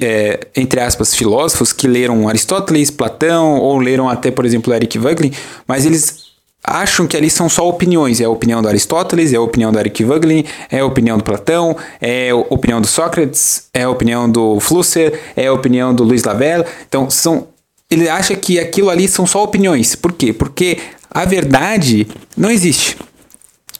é, 0.00 0.40
entre 0.56 0.80
aspas, 0.80 1.14
filósofos 1.14 1.72
que 1.72 1.86
leram 1.86 2.28
Aristóteles, 2.28 2.90
Platão, 2.90 3.58
ou 3.58 3.78
leram 3.78 4.08
até, 4.08 4.30
por 4.30 4.44
exemplo, 4.44 4.72
Eric 4.72 4.98
Wagner, 4.98 5.32
mas 5.66 5.84
eles 5.84 6.28
acham 6.62 7.06
que 7.06 7.16
ali 7.16 7.30
são 7.30 7.48
só 7.48 7.68
opiniões. 7.68 8.20
É 8.20 8.24
a 8.24 8.30
opinião 8.30 8.60
do 8.60 8.68
Aristóteles, 8.68 9.32
é 9.32 9.36
a 9.36 9.40
opinião 9.40 9.72
do 9.72 9.78
Eric 9.78 10.04
Wagner, 10.04 10.44
é 10.70 10.80
a 10.80 10.86
opinião 10.86 11.16
do 11.16 11.24
Platão, 11.24 11.76
é 12.00 12.30
a 12.30 12.36
opinião 12.36 12.80
do 12.80 12.86
Sócrates, 12.86 13.64
é 13.72 13.82
a 13.84 13.90
opinião 13.90 14.30
do 14.30 14.60
Flusser, 14.60 15.18
é 15.36 15.46
a 15.46 15.52
opinião 15.52 15.94
do 15.94 16.04
Luiz 16.04 16.24
Lavelle. 16.24 16.64
Então, 16.88 17.08
são, 17.08 17.48
ele 17.90 18.08
acha 18.08 18.34
que 18.36 18.58
aquilo 18.58 18.90
ali 18.90 19.08
são 19.08 19.26
só 19.26 19.42
opiniões. 19.42 19.94
Por 19.94 20.12
quê? 20.12 20.32
Porque 20.32 20.78
a 21.10 21.24
verdade 21.24 22.06
não 22.36 22.50
existe. 22.50 22.96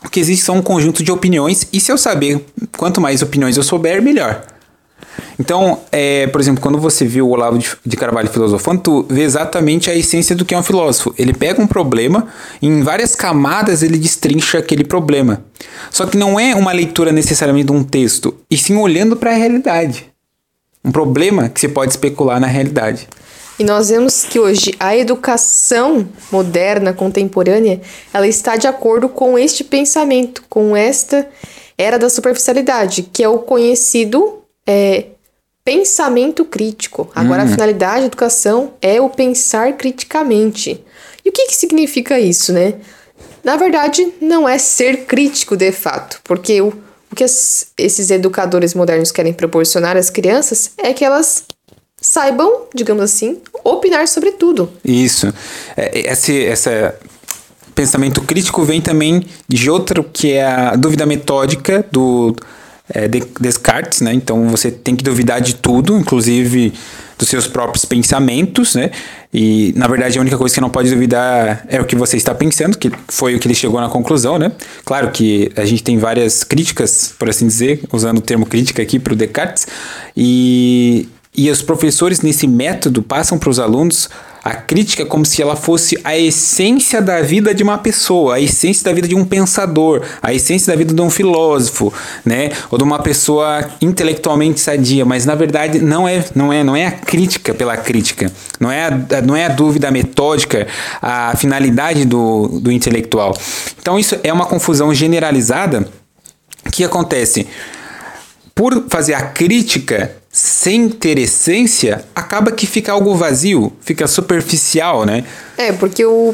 O 0.05 0.09
que 0.09 0.21
existe 0.21 0.45
são 0.45 0.57
um 0.57 0.62
conjunto 0.62 1.02
de 1.02 1.11
opiniões, 1.11 1.67
e 1.73 1.81
se 1.81 1.90
eu 1.90 1.99
saber 1.99 2.45
quanto 2.76 3.00
mais 3.00 3.23
opiniões 3.23 3.57
eu 3.57 3.62
souber, 3.62 4.00
melhor. 4.02 4.45
Então, 5.38 5.81
é, 5.93 6.26
por 6.28 6.40
exemplo, 6.40 6.61
quando 6.61 6.78
você 6.78 7.05
viu 7.05 7.28
o 7.28 7.31
Olavo 7.31 7.59
de 7.85 7.97
Carvalho 7.97 8.28
filosofando, 8.28 8.81
tu 8.81 9.07
vê 9.09 9.23
exatamente 9.23 9.90
a 9.90 9.95
essência 9.95 10.35
do 10.35 10.45
que 10.45 10.55
é 10.55 10.59
um 10.59 10.62
filósofo. 10.62 11.14
Ele 11.17 11.33
pega 11.33 11.62
um 11.62 11.67
problema, 11.67 12.26
e 12.61 12.67
em 12.67 12.83
várias 12.83 13.14
camadas 13.14 13.83
ele 13.83 13.99
destrincha 13.99 14.59
aquele 14.59 14.85
problema. 14.85 15.45
Só 15.90 16.07
que 16.07 16.17
não 16.17 16.38
é 16.38 16.55
uma 16.55 16.73
leitura 16.73 17.12
necessariamente 17.12 17.67
de 17.67 17.73
um 17.73 17.85
texto, 17.85 18.35
e 18.50 18.57
sim 18.57 18.76
olhando 18.76 19.17
para 19.17 19.31
a 19.31 19.37
realidade. 19.37 20.07
Um 20.85 20.90
problema 20.90 21.49
que 21.49 21.61
se 21.61 21.69
pode 21.69 21.93
especular 21.93 22.40
na 22.40 22.47
realidade. 22.47 23.09
E 23.59 23.65
nós 23.65 23.88
vemos 23.88 24.25
que 24.25 24.38
hoje 24.38 24.73
a 24.79 24.97
educação 24.97 26.09
moderna, 26.31 26.93
contemporânea, 26.93 27.81
ela 28.15 28.27
está 28.27 28.57
de 28.57 28.69
acordo 28.69 29.09
com 29.09 29.37
este 29.37 29.65
pensamento, 29.65 30.45
com 30.49 30.77
esta 30.77 31.29
era 31.77 31.99
da 31.99 32.09
superficialidade, 32.09 33.03
que 33.12 33.23
é 33.23 33.29
o 33.29 33.38
conhecido 33.38 34.43
é, 34.67 35.07
pensamento 35.65 36.45
crítico. 36.45 37.11
Agora, 37.15 37.43
uhum. 37.43 37.49
a 37.49 37.53
finalidade 37.53 38.00
da 38.00 38.07
educação 38.07 38.75
é 38.81 39.00
o 39.00 39.11
pensar 39.11 39.77
criticamente. 39.77 40.85
E 41.25 41.29
o 41.29 41.33
que, 41.33 41.47
que 41.47 41.57
significa 41.57 42.19
isso, 42.19 42.53
né? 42.53 42.75
Na 43.43 43.57
verdade, 43.57 44.15
não 44.21 44.49
é 44.49 44.57
ser 44.57 45.05
crítico 45.05 45.57
de 45.57 45.73
fato, 45.73 46.21
porque 46.25 46.61
o, 46.61 46.69
o 47.11 47.15
que 47.15 47.25
as, 47.25 47.69
esses 47.77 48.11
educadores 48.11 48.73
modernos 48.73 49.11
querem 49.11 49.33
proporcionar 49.33 49.97
às 49.97 50.11
crianças 50.11 50.71
é 50.79 50.93
que 50.93 51.05
elas 51.05 51.45
saibam, 52.00 52.62
digamos 52.75 53.02
assim, 53.02 53.38
opinar 53.64 54.07
sobre 54.09 54.33
tudo. 54.33 54.71
Isso. 54.85 55.33
É, 55.76 55.99
é, 55.99 56.12
esse, 56.12 56.33
esse 56.33 56.93
pensamento 57.75 58.21
crítico 58.23 58.64
vem 58.64 58.81
também 58.81 59.25
de 59.49 59.71
outro 59.71 60.05
que 60.05 60.33
é 60.33 60.45
a 60.45 60.76
dúvida 60.76 61.05
metódica 61.07 61.85
do 61.90 62.35
é, 62.88 63.09
Descartes, 63.40 64.00
né? 64.00 64.12
Então 64.14 64.49
você 64.49 64.71
tem 64.71 64.97
que 64.97 65.05
duvidar 65.05 65.40
de 65.40 65.55
tudo, 65.55 65.99
inclusive 65.99 66.73
dos 67.19 67.28
seus 67.28 67.49
próprios 67.49 67.85
pensamentos, 67.85 68.76
né? 68.76 68.90
E 69.35 69.75
na 69.76 69.88
verdade 69.88 70.19
a 70.19 70.21
única 70.21 70.38
coisa 70.38 70.55
que 70.55 70.61
não 70.61 70.71
pode 70.71 70.88
duvidar 70.88 71.67
é 71.69 71.81
o 71.81 71.85
que 71.85 71.97
você 71.97 72.17
está 72.17 72.33
pensando, 72.35 72.78
que 72.78 72.90
foi 73.09 73.35
o 73.35 73.40
que 73.40 73.49
ele 73.49 73.55
chegou 73.55 73.81
na 73.81 73.88
conclusão, 73.88 74.38
né? 74.38 74.52
Claro 74.85 75.11
que 75.11 75.50
a 75.57 75.64
gente 75.64 75.83
tem 75.83 75.99
várias 75.99 76.45
críticas, 76.45 77.12
por 77.19 77.28
assim 77.28 77.47
dizer, 77.47 77.81
usando 77.93 78.19
o 78.19 78.23
termo 78.23 78.47
crítica 78.47 78.81
aqui 78.81 79.00
para 79.00 79.12
o 79.12 79.17
Descartes, 79.17 79.67
e 80.17 81.09
e 81.38 81.49
os 81.52 81.62
professores, 81.62 82.21
nesse 82.21 82.49
método, 82.49 83.00
passam 83.00 83.38
para 83.38 83.49
os 83.49 83.61
alunos 83.61 84.11
a 84.42 84.54
crítica 84.54 85.07
como 85.07 85.25
se 85.25 85.40
ela 85.40 85.54
fosse 85.54 85.97
a 86.02 86.18
essência 86.18 87.00
da 87.00 87.23
vida 87.23 87.54
de 87.54 87.62
uma 87.62 87.78
pessoa, 87.78 88.35
a 88.35 88.40
essência 88.40 88.83
da 88.83 88.92
vida 88.92 89.07
de 89.07 89.14
um 89.14 89.25
pensador, 89.25 90.02
a 90.21 90.35
essência 90.35 90.73
da 90.73 90.76
vida 90.76 90.92
de 90.92 91.00
um 91.00 91.09
filósofo, 91.09 91.95
né? 92.25 92.50
Ou 92.73 92.76
de 92.76 92.83
uma 92.83 92.99
pessoa 92.99 93.71
intelectualmente 93.80 94.59
sadia, 94.59 95.04
mas 95.04 95.25
na 95.25 95.37
verdade 95.37 95.78
não 95.78 96.09
é, 96.09 96.25
não 96.35 96.52
é, 96.52 96.64
não 96.64 96.75
é 96.75 96.87
a 96.87 96.90
crítica 96.90 97.54
pela 97.54 97.76
crítica, 97.76 98.33
não 98.59 98.73
é 98.73 98.87
a, 98.87 99.23
não 99.23 99.37
é 99.37 99.45
a 99.45 99.49
dúvida 99.49 99.92
metódica, 99.92 100.66
a 101.00 101.37
finalidade 101.37 102.04
do, 102.04 102.49
do 102.61 102.73
intelectual. 102.73 103.33
Então 103.80 103.97
isso 103.97 104.16
é 104.25 104.33
uma 104.33 104.47
confusão 104.47 104.92
generalizada 104.92 105.88
que 106.73 106.83
acontece 106.83 107.47
por 108.57 108.87
fazer 108.88 109.14
a 109.14 109.23
crítica 109.23 110.18
sem 110.40 110.88
ter 110.88 111.18
essência, 111.18 112.04
acaba 112.14 112.52
que 112.52 112.64
fica 112.64 112.92
algo 112.92 113.12
vazio, 113.16 113.73
fica 113.80 114.07
superficial, 114.07 115.04
né? 115.04 115.25
É, 115.57 115.73
porque 115.73 116.04
o 116.04 116.33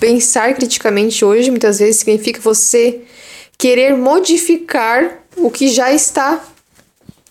pensar 0.00 0.54
criticamente 0.54 1.22
hoje 1.22 1.50
muitas 1.50 1.78
vezes 1.78 1.96
significa 1.96 2.40
você 2.40 3.02
querer 3.58 3.94
modificar 3.94 5.18
o 5.36 5.50
que 5.50 5.68
já 5.68 5.92
está 5.92 6.42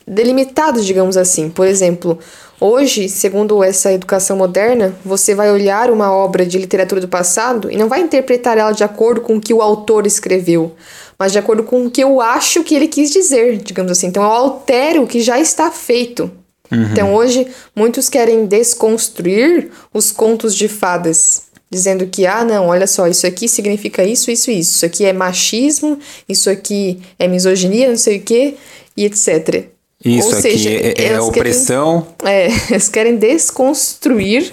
delimitado, 0.08 0.80
digamos 0.84 1.18
assim. 1.18 1.50
Por 1.50 1.66
exemplo, 1.66 2.20
hoje, 2.60 3.10
segundo 3.10 3.64
essa 3.64 3.92
educação 3.92 4.38
moderna, 4.38 4.94
você 5.04 5.34
vai 5.34 5.52
olhar 5.52 5.90
uma 5.90 6.14
obra 6.14 6.46
de 6.46 6.60
literatura 6.60 7.02
do 7.02 7.08
passado 7.08 7.72
e 7.72 7.76
não 7.76 7.90
vai 7.90 8.00
interpretar 8.00 8.60
ela 8.60 8.74
de 8.74 8.84
acordo 8.84 9.22
com 9.22 9.38
o 9.38 9.42
que 9.42 9.56
o 9.56 9.62
autor 9.62 10.06
escreveu, 10.06 10.76
mas 11.22 11.34
de 11.34 11.38
acordo 11.38 11.62
com 11.62 11.86
o 11.86 11.92
que 11.92 12.04
eu 12.04 12.20
acho 12.20 12.64
que 12.64 12.74
ele 12.74 12.88
quis 12.88 13.12
dizer, 13.12 13.58
digamos 13.58 13.92
assim. 13.92 14.08
Então 14.08 14.24
eu 14.24 14.30
altero 14.32 15.04
o 15.04 15.08
que 15.08 15.22
já 15.22 15.40
está 15.40 15.70
feito. 15.70 16.32
Uhum. 16.72 16.82
Então 16.82 17.14
hoje 17.14 17.46
muitos 17.76 18.10
querem 18.10 18.48
desconstruir 18.48 19.70
os 19.94 20.10
contos 20.10 20.56
de 20.56 20.68
fadas, 20.68 21.44
dizendo 21.70 22.08
que 22.08 22.26
ah, 22.26 22.44
não, 22.44 22.70
olha 22.70 22.88
só, 22.88 23.08
isso 23.08 23.28
aqui 23.28 23.48
significa 23.48 24.04
isso, 24.04 24.32
isso, 24.32 24.50
isso. 24.50 24.78
Isso 24.78 24.86
aqui 24.88 25.06
é 25.06 25.14
machismo, 25.14 26.00
isso 26.28 26.50
aqui 26.50 27.00
é 27.20 27.28
misoginia, 27.28 27.88
não 27.88 27.98
sei 27.98 28.18
o 28.18 28.22
quê, 28.22 28.56
e 28.98 29.06
etc. 29.06 29.66
Isso 30.04 30.28
Ou 30.28 30.34
aqui 30.34 30.42
seja, 30.42 30.70
é, 30.72 31.06
é 31.06 31.22
opressão. 31.22 32.08
Querem, 32.18 32.34
é, 32.50 32.52
eles 32.72 32.90
querem 32.90 33.16
desconstruir 33.16 34.52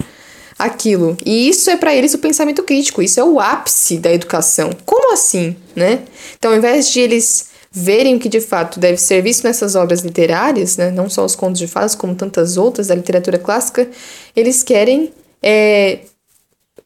aquilo. 0.59 1.17
E 1.25 1.49
isso 1.49 1.71
é 1.71 1.77
para 1.77 1.95
eles 1.95 2.15
o 2.15 2.19
pensamento 2.19 2.63
crítico, 2.63 3.01
isso 3.01 3.21
é 3.21 3.25
o 3.25 3.39
ápice 3.39 3.99
da 3.99 4.13
educação. 4.13 4.71
Como 4.85 5.13
assim, 5.13 5.55
né? 5.77 6.01
Então, 6.37 6.51
ao 6.51 6.57
invés 6.57 6.91
de 6.91 7.01
eles 7.01 7.49
verem 7.71 8.17
o 8.17 8.19
que 8.19 8.29
de 8.29 8.41
fato 8.41 8.81
deve 8.81 8.97
ser 8.97 9.23
visto 9.23 9.45
nessas 9.45 9.77
obras 9.77 10.01
literárias, 10.01 10.77
né, 10.77 10.91
não 10.91 11.09
só 11.09 11.25
os 11.25 11.37
contos 11.37 11.59
de 11.59 11.67
fadas, 11.67 11.95
como 11.95 12.15
tantas 12.15 12.57
outras 12.57 12.89
da 12.89 12.95
literatura 12.95 13.39
clássica, 13.39 13.89
eles 14.35 14.63
querem 14.63 15.13
é, 15.43 16.01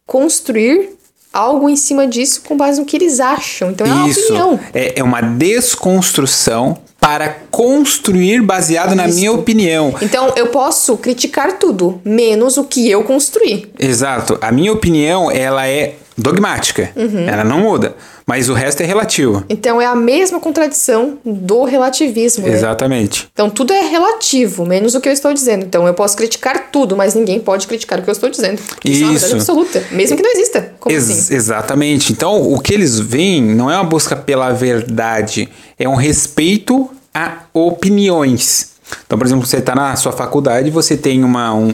construir 0.04 0.90
algo 1.32 1.68
em 1.70 1.76
cima 1.76 2.06
disso 2.06 2.42
com 2.42 2.56
base 2.56 2.78
no 2.78 2.84
que 2.84 2.96
eles 2.96 3.20
acham. 3.20 3.70
Então 3.70 3.86
é 3.86 3.92
uma 3.92 4.08
Isso. 4.08 4.20
opinião. 4.24 4.60
É, 4.74 4.98
é 5.00 5.02
uma 5.02 5.20
desconstrução 5.22 6.76
para 7.02 7.38
construir 7.50 8.40
baseado 8.42 8.94
na 8.94 9.08
Isso. 9.08 9.18
minha 9.18 9.32
opinião. 9.32 9.92
Então 10.00 10.32
eu 10.36 10.46
posso 10.46 10.96
criticar 10.96 11.58
tudo, 11.58 12.00
menos 12.04 12.56
o 12.56 12.62
que 12.62 12.88
eu 12.88 13.02
construí. 13.02 13.72
Exato. 13.76 14.38
A 14.40 14.52
minha 14.52 14.72
opinião, 14.72 15.28
ela 15.28 15.66
é 15.66 15.96
dogmática. 16.16 16.90
Uhum. 16.94 17.28
Ela 17.28 17.42
não 17.42 17.58
muda. 17.58 17.96
Mas 18.26 18.48
o 18.48 18.54
resto 18.54 18.82
é 18.82 18.86
relativo. 18.86 19.44
Então 19.48 19.80
é 19.80 19.86
a 19.86 19.94
mesma 19.94 20.40
contradição 20.40 21.18
do 21.24 21.64
relativismo. 21.64 22.46
Né? 22.46 22.54
Exatamente. 22.54 23.28
Então 23.32 23.50
tudo 23.50 23.72
é 23.72 23.82
relativo, 23.82 24.64
menos 24.64 24.94
o 24.94 25.00
que 25.00 25.08
eu 25.08 25.12
estou 25.12 25.32
dizendo. 25.32 25.64
Então 25.64 25.86
eu 25.86 25.94
posso 25.94 26.16
criticar 26.16 26.70
tudo, 26.70 26.96
mas 26.96 27.14
ninguém 27.14 27.40
pode 27.40 27.66
criticar 27.66 27.98
o 27.98 28.02
que 28.02 28.10
eu 28.10 28.12
estou 28.12 28.30
dizendo. 28.30 28.60
Isso, 28.84 29.02
é 29.02 29.06
uma 29.06 29.12
verdade 29.12 29.34
absoluta, 29.34 29.84
mesmo 29.90 30.16
que 30.16 30.22
não 30.22 30.30
exista. 30.30 30.72
Como 30.78 30.94
Ex 30.94 31.10
assim? 31.10 31.34
Exatamente. 31.34 32.12
Então 32.12 32.52
o 32.52 32.60
que 32.60 32.74
eles 32.74 32.98
veem 32.98 33.42
não 33.42 33.70
é 33.70 33.76
uma 33.76 33.84
busca 33.84 34.16
pela 34.16 34.52
verdade, 34.52 35.48
é 35.78 35.88
um 35.88 35.94
respeito 35.94 36.90
a 37.14 37.42
opiniões. 37.52 38.72
Então, 39.06 39.18
por 39.18 39.26
exemplo, 39.26 39.46
você 39.46 39.58
está 39.58 39.74
na 39.74 39.96
sua 39.96 40.12
faculdade, 40.12 40.70
você 40.70 40.96
tem 40.96 41.24
uma, 41.24 41.54
um, 41.54 41.72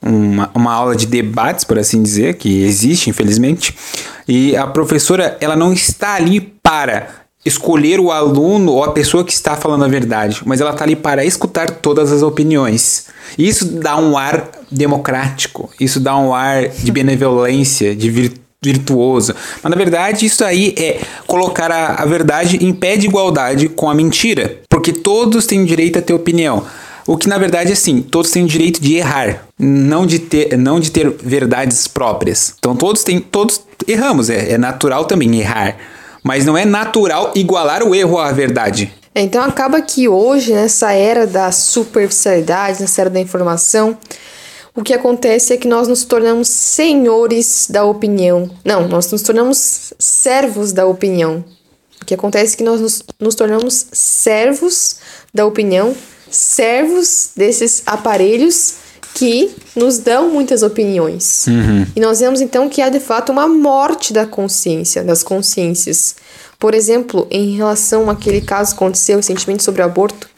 uma, 0.00 0.50
uma 0.54 0.72
aula 0.72 0.96
de 0.96 1.06
debates, 1.06 1.64
por 1.64 1.78
assim 1.78 2.02
dizer, 2.02 2.34
que 2.34 2.62
existe, 2.62 3.10
infelizmente, 3.10 3.76
e 4.26 4.56
a 4.56 4.66
professora 4.66 5.36
ela 5.40 5.56
não 5.56 5.72
está 5.72 6.14
ali 6.14 6.40
para 6.40 7.08
escolher 7.44 7.98
o 7.98 8.10
aluno 8.10 8.72
ou 8.72 8.84
a 8.84 8.92
pessoa 8.92 9.24
que 9.24 9.32
está 9.32 9.56
falando 9.56 9.84
a 9.84 9.88
verdade, 9.88 10.42
mas 10.44 10.60
ela 10.60 10.70
está 10.70 10.84
ali 10.84 10.96
para 10.96 11.24
escutar 11.24 11.70
todas 11.70 12.12
as 12.12 12.22
opiniões. 12.22 13.06
Isso 13.38 13.64
dá 13.64 13.96
um 13.96 14.16
ar 14.18 14.50
democrático, 14.70 15.70
isso 15.80 15.98
dá 15.98 16.16
um 16.16 16.34
ar 16.34 16.68
de 16.68 16.92
benevolência, 16.92 17.94
de 17.94 18.10
virtude 18.10 18.48
virtuoso. 18.62 19.34
Mas 19.62 19.70
na 19.70 19.76
verdade, 19.76 20.26
isso 20.26 20.44
aí 20.44 20.74
é 20.76 21.00
colocar 21.26 21.70
a, 21.70 22.02
a 22.02 22.04
verdade 22.04 22.58
em 22.64 22.72
pé 22.72 22.96
de 22.96 23.06
igualdade 23.06 23.68
com 23.68 23.88
a 23.88 23.94
mentira. 23.94 24.58
Porque 24.68 24.92
todos 24.92 25.46
têm 25.46 25.64
direito 25.64 25.98
a 25.98 26.02
ter 26.02 26.12
opinião. 26.12 26.64
O 27.08 27.16
que 27.16 27.26
na 27.26 27.38
verdade 27.38 27.70
é 27.70 27.72
assim, 27.72 28.02
todos 28.02 28.30
têm 28.30 28.44
o 28.44 28.46
direito 28.46 28.82
de 28.82 28.96
errar, 28.96 29.48
não 29.58 30.04
de 30.04 30.18
ter, 30.18 30.58
não 30.58 30.78
de 30.78 30.90
ter 30.90 31.08
verdades 31.08 31.88
próprias. 31.88 32.52
Então 32.58 32.76
todos 32.76 33.02
têm, 33.02 33.18
todos 33.18 33.62
erramos, 33.86 34.28
é, 34.28 34.52
é 34.52 34.58
natural 34.58 35.06
também 35.06 35.40
errar, 35.40 35.78
mas 36.22 36.44
não 36.44 36.54
é 36.54 36.66
natural 36.66 37.32
igualar 37.34 37.82
o 37.82 37.94
erro 37.94 38.18
à 38.18 38.30
verdade. 38.30 38.92
É, 39.14 39.22
então 39.22 39.42
acaba 39.42 39.80
que 39.80 40.06
hoje 40.06 40.52
nessa 40.52 40.92
era 40.92 41.26
da 41.26 41.50
superficialidade, 41.50 42.82
nessa 42.82 43.00
era 43.00 43.08
da 43.08 43.20
informação, 43.20 43.96
o 44.74 44.82
que 44.82 44.92
acontece 44.92 45.54
é 45.54 45.56
que 45.56 45.66
nós 45.66 45.88
nos 45.88 46.04
tornamos 46.04 46.48
senhores 46.48 47.68
da 47.70 47.84
opinião. 47.84 48.50
Não, 48.62 48.86
nós 48.86 49.10
nos 49.10 49.22
tornamos 49.22 49.94
servos 49.98 50.72
da 50.72 50.84
opinião. 50.84 51.42
O 52.02 52.04
que 52.04 52.12
acontece 52.12 52.52
é 52.52 52.56
que 52.58 52.64
nós 52.64 52.82
nos, 52.82 53.02
nos 53.18 53.34
tornamos 53.34 53.86
servos 53.92 54.96
da 55.32 55.46
opinião 55.46 55.96
servos 56.30 57.30
desses 57.36 57.82
aparelhos 57.86 58.74
que 59.14 59.50
nos 59.74 59.98
dão 59.98 60.30
muitas 60.30 60.62
opiniões. 60.62 61.46
Uhum. 61.46 61.86
E 61.96 62.00
nós 62.00 62.20
vemos 62.20 62.40
então 62.40 62.68
que 62.68 62.80
há 62.80 62.88
de 62.88 63.00
fato 63.00 63.32
uma 63.32 63.48
morte 63.48 64.12
da 64.12 64.26
consciência, 64.26 65.02
das 65.02 65.22
consciências. 65.22 66.14
Por 66.58 66.74
exemplo, 66.74 67.26
em 67.30 67.56
relação 67.56 68.08
àquele 68.08 68.40
caso 68.40 68.72
que 68.72 68.76
aconteceu 68.76 69.16
recentemente 69.16 69.62
sobre 69.62 69.82
o 69.82 69.84
aborto. 69.84 70.28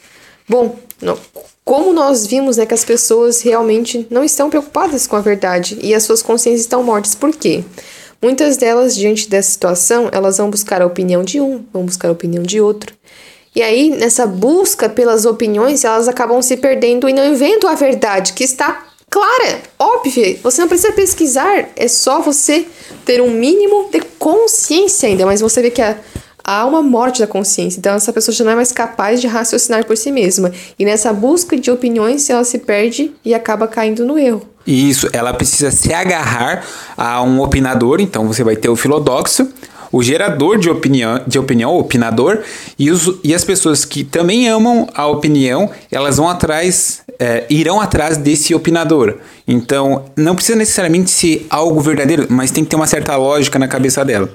Bom, 0.47 0.77
não, 1.01 1.17
como 1.63 1.93
nós 1.93 2.25
vimos 2.25 2.57
né, 2.57 2.65
que 2.65 2.73
as 2.73 2.83
pessoas 2.83 3.41
realmente 3.41 4.07
não 4.09 4.23
estão 4.23 4.49
preocupadas 4.49 5.07
com 5.07 5.15
a 5.15 5.21
verdade 5.21 5.77
e 5.81 5.93
as 5.93 6.03
suas 6.03 6.21
consciências 6.21 6.61
estão 6.61 6.83
mortas. 6.83 7.15
Por 7.15 7.35
quê? 7.35 7.63
Muitas 8.21 8.57
delas, 8.57 8.95
diante 8.95 9.29
dessa 9.29 9.51
situação, 9.51 10.09
elas 10.11 10.37
vão 10.37 10.49
buscar 10.49 10.81
a 10.81 10.85
opinião 10.85 11.23
de 11.23 11.39
um, 11.39 11.63
vão 11.73 11.85
buscar 11.85 12.09
a 12.09 12.11
opinião 12.11 12.43
de 12.43 12.61
outro. 12.61 12.93
E 13.53 13.61
aí, 13.61 13.89
nessa 13.89 14.25
busca 14.25 14.87
pelas 14.87 15.25
opiniões, 15.25 15.83
elas 15.83 16.07
acabam 16.07 16.41
se 16.41 16.55
perdendo 16.55 17.09
e 17.09 17.13
não 17.13 17.35
vendo 17.35 17.67
a 17.67 17.75
verdade, 17.75 18.31
que 18.31 18.45
está 18.45 18.85
clara, 19.09 19.61
óbvia. 19.77 20.39
Você 20.41 20.61
não 20.61 20.69
precisa 20.69 20.93
pesquisar, 20.93 21.69
é 21.75 21.87
só 21.89 22.21
você 22.21 22.65
ter 23.03 23.21
um 23.21 23.29
mínimo 23.29 23.89
de 23.91 23.99
consciência 24.17 25.09
ainda. 25.09 25.25
Mas 25.25 25.41
você 25.41 25.61
vê 25.61 25.69
que 25.69 25.81
a, 25.81 25.97
há 26.43 26.65
uma 26.65 26.81
morte 26.81 27.19
da 27.19 27.27
consciência. 27.27 27.77
Então, 27.77 27.95
essa 27.95 28.13
pessoa 28.13 28.33
já 28.33 28.45
não 28.45 28.53
é 28.53 28.55
mais 28.55 28.71
capaz 28.71 29.19
de 29.19 29.27
raciocinar 29.27 29.85
por 29.85 29.97
si 29.97 30.13
mesma. 30.13 30.51
E 30.79 30.85
nessa 30.85 31.11
busca 31.11 31.57
de 31.57 31.69
opiniões, 31.69 32.29
ela 32.29 32.45
se 32.45 32.59
perde 32.59 33.11
e 33.23 33.33
acaba 33.33 33.67
caindo 33.67 34.05
no 34.05 34.17
erro. 34.17 34.47
Isso, 34.65 35.09
ela 35.11 35.33
precisa 35.33 35.71
se 35.71 35.91
agarrar 35.93 36.63
a 36.95 37.21
um 37.23 37.41
opinador, 37.41 37.99
então 37.99 38.27
você 38.27 38.43
vai 38.43 38.55
ter 38.55 38.69
o 38.69 38.75
filodoxo, 38.75 39.49
o 39.91 40.01
gerador 40.01 40.57
de 40.57 40.69
opinião, 40.69 41.21
de 41.27 41.37
opinião, 41.37 41.75
opinador, 41.75 42.39
e, 42.79 42.89
os, 42.89 43.19
e 43.23 43.33
as 43.33 43.43
pessoas 43.43 43.83
que 43.83 44.03
também 44.03 44.47
amam 44.47 44.87
a 44.93 45.05
opinião, 45.07 45.69
elas 45.91 46.17
vão 46.17 46.29
atrás, 46.29 47.01
é, 47.19 47.45
irão 47.49 47.81
atrás 47.81 48.17
desse 48.17 48.55
opinador. 48.55 49.17
Então, 49.47 50.05
não 50.15 50.35
precisa 50.35 50.57
necessariamente 50.57 51.11
ser 51.11 51.45
algo 51.49 51.81
verdadeiro, 51.81 52.25
mas 52.29 52.51
tem 52.51 52.63
que 52.63 52.69
ter 52.69 52.75
uma 52.75 52.87
certa 52.87 53.15
lógica 53.17 53.59
na 53.59 53.67
cabeça 53.67 54.05
dela, 54.05 54.33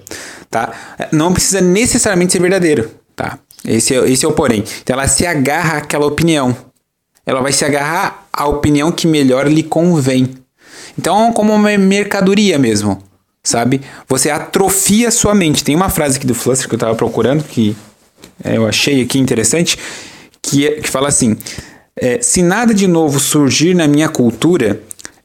tá? 0.50 0.72
Não 1.10 1.32
precisa 1.32 1.60
necessariamente 1.60 2.32
ser 2.32 2.40
verdadeiro, 2.40 2.90
tá? 3.14 3.38
Esse 3.64 3.94
é, 3.94 4.10
esse 4.10 4.24
é 4.24 4.28
o 4.28 4.32
porém. 4.32 4.62
Então, 4.82 4.94
ela 4.94 5.08
se 5.08 5.26
agarra 5.26 5.78
àquela 5.78 6.06
opinião. 6.06 6.54
Ela 7.24 7.40
vai 7.40 7.50
se 7.50 7.64
agarrar 7.64 8.28
à 8.32 8.46
opinião 8.46 8.92
que 8.92 9.06
melhor 9.06 9.48
lhe 9.48 9.62
convém. 9.62 10.28
Então, 10.96 11.32
como 11.32 11.52
uma 11.52 11.76
mercadoria 11.76 12.58
mesmo 12.58 13.02
sabe? 13.46 13.80
Você 14.08 14.28
atrofia 14.28 15.10
sua 15.10 15.34
mente. 15.34 15.62
Tem 15.62 15.76
uma 15.76 15.88
frase 15.88 16.16
aqui 16.16 16.26
do 16.26 16.34
Fluster 16.34 16.68
que 16.68 16.74
eu 16.74 16.78
estava 16.78 16.94
procurando, 16.94 17.44
que 17.44 17.76
é, 18.42 18.56
eu 18.56 18.66
achei 18.66 19.00
aqui 19.00 19.18
interessante, 19.18 19.78
que, 20.42 20.66
é, 20.66 20.72
que 20.80 20.90
fala 20.90 21.08
assim: 21.08 21.36
é, 21.96 22.20
Se 22.20 22.42
nada 22.42 22.74
de 22.74 22.88
novo 22.88 23.20
surgir 23.20 23.74
na 23.74 23.86
minha 23.86 24.08
cultura, 24.08 24.80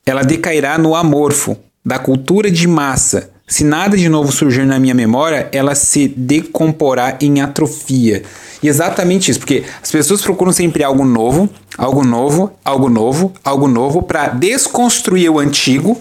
ela 0.05 0.21
decairá 0.21 0.77
no 0.77 0.95
amorfo, 0.95 1.57
da 1.83 1.97
cultura 1.97 2.51
de 2.51 2.67
massa. 2.67 3.31
Se 3.47 3.63
nada 3.65 3.97
de 3.97 4.07
novo 4.07 4.31
surgir 4.31 4.65
na 4.65 4.79
minha 4.79 4.93
memória, 4.93 5.49
ela 5.51 5.75
se 5.75 6.07
decomporá 6.07 7.17
em 7.19 7.41
atrofia. 7.41 8.23
E 8.63 8.67
exatamente 8.67 9.29
isso, 9.31 9.39
porque 9.39 9.63
as 9.81 9.91
pessoas 9.91 10.21
procuram 10.21 10.53
sempre 10.53 10.83
algo 10.83 11.03
novo, 11.03 11.49
algo 11.77 12.05
novo, 12.05 12.53
algo 12.63 12.87
novo, 12.87 13.33
algo 13.43 13.67
novo, 13.67 14.03
para 14.03 14.29
desconstruir 14.29 15.29
o 15.29 15.39
antigo 15.39 15.99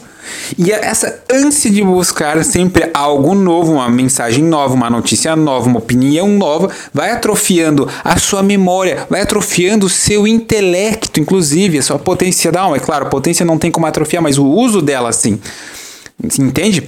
e 0.58 0.72
é 0.72 0.84
essa 0.84 1.20
ânsia 1.32 1.70
de 1.70 1.82
buscar 1.82 2.42
sempre 2.44 2.90
algo 2.92 3.34
novo, 3.34 3.72
uma 3.72 3.88
mensagem 3.88 4.44
nova, 4.44 4.74
uma 4.74 4.90
notícia 4.90 5.34
nova, 5.36 5.68
uma 5.68 5.78
opinião 5.78 6.28
nova, 6.28 6.70
vai 6.92 7.10
atrofiando 7.10 7.88
a 8.04 8.18
sua 8.18 8.42
memória, 8.42 9.06
vai 9.08 9.20
atrofiando 9.22 9.86
o 9.86 9.90
seu 9.90 10.26
intelecto, 10.26 11.20
inclusive, 11.20 11.78
a 11.78 11.82
sua 11.82 11.98
potência 11.98 12.50
alma. 12.58 12.76
É 12.76 12.80
claro, 12.80 13.06
potência 13.06 13.44
não 13.44 13.58
tem 13.58 13.70
como 13.70 13.86
atrofiar, 13.86 14.22
mas 14.22 14.38
o 14.38 14.46
uso 14.46 14.82
dela 14.82 15.12
sim. 15.12 15.40
Entende? 16.38 16.86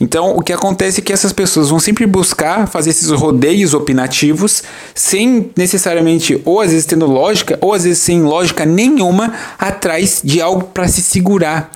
Então, 0.00 0.36
o 0.36 0.42
que 0.42 0.52
acontece 0.52 1.00
é 1.00 1.02
que 1.02 1.12
essas 1.12 1.32
pessoas 1.32 1.70
vão 1.70 1.78
sempre 1.78 2.04
buscar 2.04 2.66
fazer 2.66 2.90
esses 2.90 3.10
rodeios 3.10 3.74
opinativos, 3.74 4.62
sem 4.94 5.50
necessariamente, 5.56 6.40
ou 6.44 6.60
às 6.60 6.72
vezes 6.72 6.84
tendo 6.84 7.06
lógica, 7.06 7.56
ou 7.60 7.72
às 7.72 7.84
vezes 7.84 8.00
sem 8.00 8.22
lógica 8.22 8.66
nenhuma, 8.66 9.34
atrás 9.58 10.20
de 10.24 10.40
algo 10.40 10.64
para 10.64 10.88
se 10.88 11.00
segurar. 11.00 11.70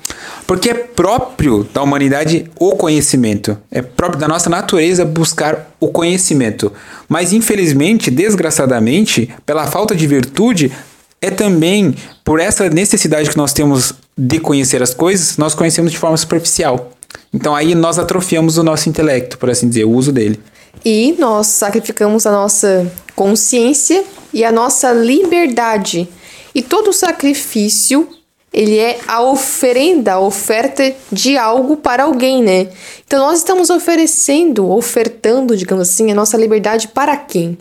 Porque 0.46 0.70
é 0.70 0.74
próprio 0.74 1.64
da 1.72 1.83
humanidade 1.83 2.50
o 2.59 2.72
conhecimento. 2.72 3.57
É 3.70 3.83
próprio 3.83 4.20
da 4.20 4.28
nossa 4.28 4.50
natureza 4.50 5.04
buscar 5.04 5.70
o 5.78 5.88
conhecimento. 5.88 6.72
Mas, 7.09 7.33
infelizmente, 7.33 8.11
desgraçadamente, 8.11 9.33
pela 9.44 9.66
falta 9.66 9.94
de 9.94 10.07
virtude, 10.07 10.72
é 11.20 11.31
também 11.31 11.94
por 12.24 12.40
essa 12.40 12.68
necessidade 12.68 13.31
que 13.31 13.37
nós 13.37 13.52
temos 13.52 13.94
de 14.16 14.40
conhecer 14.40 14.83
as 14.83 14.94
coisas, 14.94 15.37
nós 15.37 15.54
conhecemos 15.54 15.92
de 15.92 15.98
forma 15.98 16.16
superficial. 16.16 16.92
Então 17.33 17.55
aí 17.55 17.74
nós 17.74 17.98
atrofiamos 17.98 18.59
o 18.59 18.62
nosso 18.62 18.88
intelecto, 18.88 19.38
por 19.38 19.50
assim 19.50 19.68
dizer, 19.68 19.85
o 19.85 19.90
uso 19.90 20.12
dele. 20.12 20.40
E 20.85 21.14
nós 21.18 21.48
sacrificamos 21.48 22.26
a 22.26 22.33
nossa 22.33 22.90
consciência 23.14 24.05
e 24.33 24.44
a 24.44 24.52
nossa 24.52 24.92
liberdade. 24.92 26.09
E 26.55 26.62
todo 26.62 26.92
sacrifício, 26.92 28.09
ele 28.52 28.79
é 28.79 28.98
a 29.07 29.22
oferenda, 29.22 30.14
a 30.14 30.20
oferta 30.20 30.94
de 31.11 31.37
algo 31.37 31.76
para 31.76 32.05
alguém, 32.05 32.42
né? 32.42 32.68
Então 33.07 33.18
nós 33.18 33.38
estamos 33.38 33.68
oferecendo, 33.68 34.70
ofertando, 34.70 35.57
digamos 35.57 35.88
assim, 35.88 36.11
a 36.11 36.14
nossa 36.14 36.37
liberdade 36.37 36.88
para 36.88 37.16
quem? 37.16 37.59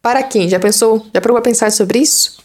Para 0.00 0.22
quem? 0.22 0.48
Já 0.48 0.60
pensou? 0.60 1.04
Já 1.12 1.20
parou 1.20 1.34
para 1.36 1.42
pensar 1.42 1.72
sobre 1.72 1.98
isso? 1.98 2.38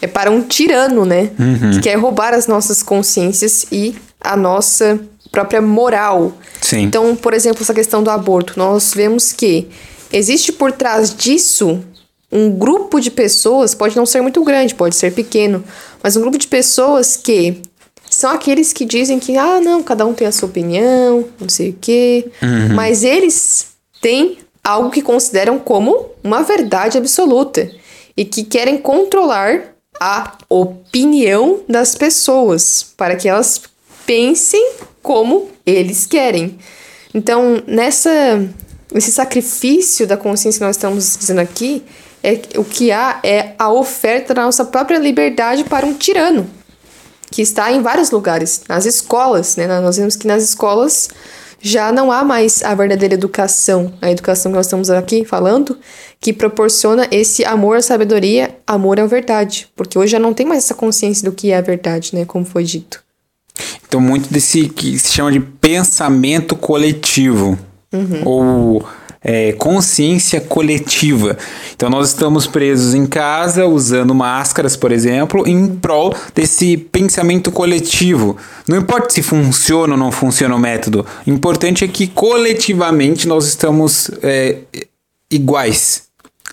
É 0.00 0.06
para 0.06 0.30
um 0.30 0.42
tirano, 0.42 1.04
né? 1.04 1.30
Uhum. 1.38 1.72
Que 1.72 1.80
quer 1.80 1.94
roubar 1.96 2.32
as 2.32 2.46
nossas 2.46 2.82
consciências 2.82 3.66
e 3.70 3.94
a 4.20 4.36
nossa 4.36 4.98
própria 5.30 5.60
moral. 5.60 6.32
Sim. 6.60 6.82
Então, 6.82 7.14
por 7.16 7.34
exemplo, 7.34 7.62
essa 7.62 7.74
questão 7.74 8.02
do 8.02 8.10
aborto, 8.10 8.54
nós 8.56 8.92
vemos 8.94 9.32
que 9.32 9.68
existe 10.12 10.52
por 10.52 10.72
trás 10.72 11.14
disso 11.14 11.80
um 12.32 12.50
grupo 12.50 13.00
de 13.00 13.10
pessoas, 13.10 13.74
pode 13.74 13.96
não 13.96 14.06
ser 14.06 14.20
muito 14.20 14.42
grande, 14.44 14.74
pode 14.74 14.94
ser 14.94 15.12
pequeno, 15.12 15.64
mas 16.02 16.16
um 16.16 16.20
grupo 16.20 16.38
de 16.38 16.46
pessoas 16.46 17.16
que 17.16 17.60
são 18.08 18.30
aqueles 18.30 18.72
que 18.72 18.84
dizem 18.84 19.18
que, 19.18 19.36
ah, 19.36 19.60
não, 19.60 19.82
cada 19.82 20.04
um 20.06 20.12
tem 20.12 20.26
a 20.26 20.32
sua 20.32 20.48
opinião, 20.48 21.24
não 21.40 21.48
sei 21.48 21.70
o 21.70 21.76
quê, 21.80 22.30
uhum. 22.42 22.74
mas 22.74 23.02
eles 23.02 23.68
têm 24.00 24.38
algo 24.62 24.90
que 24.90 25.02
consideram 25.02 25.58
como 25.58 26.06
uma 26.22 26.42
verdade 26.42 26.98
absoluta 26.98 27.70
e 28.16 28.24
que 28.24 28.44
querem 28.44 28.78
controlar 28.78 29.74
a 30.00 30.36
opinião 30.48 31.60
das 31.68 31.94
pessoas 31.94 32.82
para 32.96 33.16
que 33.16 33.28
elas 33.28 33.62
pensem 34.06 34.72
como 35.02 35.48
eles 35.64 36.06
querem. 36.06 36.58
Então, 37.14 37.62
nessa 37.66 38.00
esse 38.94 39.12
sacrifício 39.12 40.06
da 40.06 40.16
consciência 40.16 40.58
que 40.58 40.64
nós 40.64 40.76
estamos 40.76 41.16
dizendo 41.16 41.40
aqui, 41.40 41.84
é 42.22 42.40
o 42.56 42.64
que 42.64 42.90
há 42.90 43.20
é 43.22 43.54
a 43.58 43.72
oferta 43.72 44.34
da 44.34 44.42
nossa 44.42 44.64
própria 44.64 44.98
liberdade 44.98 45.64
para 45.64 45.86
um 45.86 45.94
tirano, 45.94 46.48
que 47.30 47.40
está 47.40 47.72
em 47.72 47.80
vários 47.80 48.10
lugares, 48.10 48.62
nas 48.68 48.84
escolas, 48.84 49.56
né? 49.56 49.66
Nós 49.80 49.96
vemos 49.96 50.16
que 50.16 50.26
nas 50.26 50.42
escolas 50.42 51.08
já 51.62 51.92
não 51.92 52.10
há 52.10 52.24
mais 52.24 52.62
a 52.62 52.74
verdadeira 52.74 53.14
educação, 53.14 53.92
a 54.00 54.10
educação 54.10 54.50
que 54.50 54.56
nós 54.56 54.66
estamos 54.66 54.90
aqui 54.90 55.24
falando, 55.24 55.78
que 56.18 56.32
proporciona 56.32 57.06
esse 57.10 57.44
amor 57.44 57.76
à 57.76 57.82
sabedoria, 57.82 58.56
amor 58.66 58.98
à 58.98 59.06
verdade, 59.06 59.68
porque 59.76 59.98
hoje 59.98 60.12
já 60.12 60.18
não 60.18 60.34
tem 60.34 60.46
mais 60.46 60.64
essa 60.64 60.74
consciência 60.74 61.28
do 61.28 61.34
que 61.34 61.52
é 61.52 61.58
a 61.58 61.60
verdade, 61.60 62.14
né, 62.14 62.24
como 62.24 62.44
foi 62.44 62.64
dito. 62.64 63.02
Então, 63.86 64.00
muito 64.00 64.32
desse 64.32 64.68
que 64.68 64.98
se 64.98 65.12
chama 65.12 65.32
de 65.32 65.40
pensamento 65.40 66.54
coletivo. 66.56 67.58
Uhum. 67.92 68.22
Ou 68.24 68.84
é, 69.22 69.52
consciência 69.52 70.40
coletiva. 70.40 71.36
Então, 71.74 71.90
nós 71.90 72.08
estamos 72.08 72.46
presos 72.46 72.94
em 72.94 73.06
casa, 73.06 73.66
usando 73.66 74.14
máscaras, 74.14 74.76
por 74.76 74.92
exemplo, 74.92 75.46
em 75.46 75.68
prol 75.68 76.14
desse 76.34 76.76
pensamento 76.76 77.52
coletivo. 77.52 78.36
Não 78.66 78.78
importa 78.78 79.10
se 79.10 79.22
funciona 79.22 79.94
ou 79.94 79.98
não 79.98 80.10
funciona 80.10 80.54
o 80.54 80.58
método, 80.58 81.04
o 81.26 81.30
importante 81.30 81.84
é 81.84 81.88
que 81.88 82.06
coletivamente 82.06 83.28
nós 83.28 83.46
estamos 83.46 84.10
é, 84.22 84.58
iguais 85.30 86.09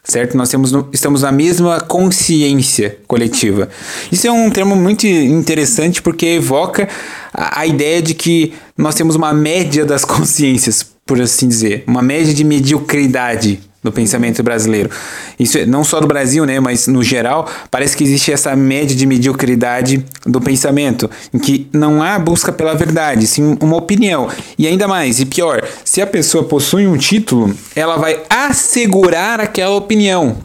certo? 0.07 0.37
Nós 0.37 0.49
temos, 0.49 0.71
estamos 0.93 1.21
na 1.21 1.31
mesma 1.31 1.81
consciência 1.81 2.97
coletiva. 3.07 3.69
Isso 4.11 4.25
é 4.27 4.31
um 4.31 4.49
termo 4.49 4.75
muito 4.75 5.05
interessante 5.05 6.01
porque 6.01 6.25
evoca 6.25 6.87
a, 7.33 7.61
a 7.61 7.67
ideia 7.67 8.01
de 8.01 8.13
que 8.13 8.53
nós 8.77 8.95
temos 8.95 9.15
uma 9.15 9.33
média 9.33 9.85
das 9.85 10.05
consciências, 10.05 10.85
por 11.05 11.21
assim 11.21 11.47
dizer, 11.47 11.83
uma 11.87 12.01
média 12.01 12.33
de 12.33 12.43
mediocridade 12.43 13.59
no 13.87 13.91
pensamento 13.91 14.43
brasileiro. 14.43 14.89
Isso 15.39 15.57
é, 15.57 15.65
não 15.65 15.83
só 15.83 15.99
do 15.99 16.07
Brasil, 16.07 16.45
né, 16.45 16.59
mas 16.59 16.87
no 16.87 17.03
geral, 17.03 17.49
parece 17.71 17.95
que 17.95 18.03
existe 18.03 18.31
essa 18.31 18.55
média 18.55 18.95
de 18.95 19.05
mediocridade 19.05 20.05
do 20.25 20.39
pensamento, 20.41 21.09
em 21.33 21.39
que 21.39 21.67
não 21.73 22.03
há 22.03 22.19
busca 22.19 22.51
pela 22.51 22.75
verdade, 22.75 23.25
sim 23.25 23.57
uma 23.61 23.77
opinião. 23.77 24.29
E 24.57 24.67
ainda 24.67 24.87
mais, 24.87 25.19
e 25.19 25.25
pior, 25.25 25.65
se 25.83 26.01
a 26.01 26.07
pessoa 26.07 26.43
possui 26.43 26.85
um 26.85 26.97
título, 26.97 27.53
ela 27.75 27.97
vai 27.97 28.21
assegurar 28.29 29.39
aquela 29.39 29.75
opinião. 29.75 30.37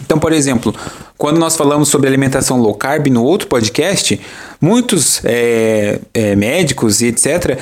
Então, 0.00 0.18
por 0.18 0.32
exemplo, 0.32 0.74
Quando 1.18 1.38
nós 1.38 1.56
falamos 1.56 1.88
sobre 1.88 2.08
alimentação 2.08 2.60
low 2.60 2.74
carb 2.74 3.06
no 3.06 3.24
outro 3.24 3.48
podcast, 3.48 4.20
muitos 4.60 5.22
é, 5.24 5.98
é, 6.12 6.36
médicos 6.36 7.00
e 7.00 7.06
etc., 7.06 7.58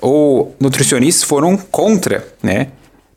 ou 0.00 0.54
nutricionistas 0.58 1.24
foram 1.24 1.56
contra, 1.56 2.26
né? 2.42 2.68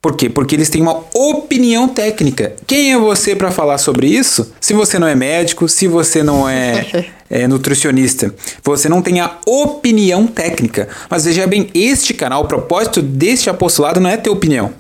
Por 0.06 0.15
quê? 0.15 0.30
Porque 0.30 0.54
eles 0.54 0.70
têm 0.70 0.84
uma 0.84 1.04
opinião 1.15 1.88
técnica. 1.88 2.56
Quem 2.68 2.94
é 2.94 2.96
você 2.96 3.36
para 3.36 3.50
falar 3.50 3.80
sobre 3.80 4.06
isso? 4.06 4.54
Se 4.62 4.72
você 4.72 5.00
não 5.00 5.08
é 5.08 5.15
médico, 5.15 5.68
se 5.68 5.88
você 5.88 6.22
não 6.22 6.48
é, 6.48 7.08
é, 7.28 7.48
nutricionista, 7.48 8.32
você 8.63 8.88
não 8.88 9.02
tem 9.02 9.20
a 9.20 9.39
opinião 9.48 10.28
técnica. 10.28 10.88
Mas 11.10 11.26
veja 11.26 11.48
bem, 11.48 11.72
este 11.74 12.13
canal, 12.13 12.44
o 12.44 12.48
propósito 12.48 13.02
deste 13.02 13.50
apostolado 13.50 14.00
não 14.00 14.08
é 14.08 14.15
ter 14.15 14.30
opinião. 14.30 14.76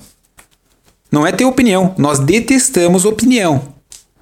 Não 1.11 1.25
é 1.25 1.31
ter 1.31 1.45
opinião. 1.45 1.95
Nós 1.97 2.19
detestamos 2.19 3.03
opinião. 3.03 3.73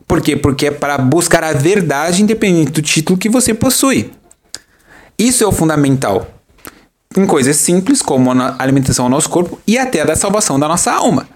Por 0.08 0.22
quê? 0.22 0.38
Porque 0.38 0.68
é 0.68 0.72
para 0.72 0.98
buscar 0.98 1.44
a 1.44 1.52
verdade 1.52 2.24
independente 2.24 2.72
do 2.72 2.82
título 2.82 3.20
que 3.20 3.28
você 3.28 3.54
possui. 3.54 4.10
Isso 5.20 5.44
é 5.44 5.48
o 5.48 5.52
fundamental 5.52 6.33
em 7.18 7.26
coisas 7.26 7.56
simples 7.58 8.02
como 8.02 8.32
a 8.32 8.56
alimentação 8.60 9.06
ao 9.06 9.12
nosso 9.12 9.30
corpo 9.30 9.60
e 9.66 9.78
até 9.78 10.04
da 10.06 10.16
salvação 10.16 10.60
da 10.60 10.68
nossa 10.68 10.92
alma. 10.92 11.28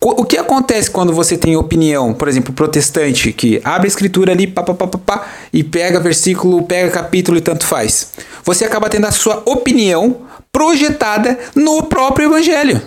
O 0.00 0.24
que 0.24 0.38
acontece 0.38 0.88
quando 0.88 1.12
você 1.12 1.36
tem 1.36 1.56
opinião, 1.56 2.14
por 2.14 2.28
exemplo, 2.28 2.52
protestante, 2.52 3.32
que 3.32 3.60
abre 3.64 3.86
a 3.86 3.88
escritura 3.88 4.30
ali, 4.30 4.46
pá, 4.46 4.62
pá, 4.62 4.72
pá, 4.72 4.86
pá, 4.86 4.98
pá, 4.98 5.26
e 5.52 5.64
pega 5.64 5.98
versículo, 5.98 6.62
pega 6.62 6.88
capítulo 6.88 7.36
e 7.36 7.40
tanto 7.40 7.66
faz? 7.66 8.12
Você 8.44 8.64
acaba 8.64 8.88
tendo 8.88 9.06
a 9.06 9.10
sua 9.10 9.42
opinião 9.44 10.18
projetada 10.52 11.36
no 11.52 11.82
próprio 11.82 12.28
evangelho. 12.28 12.80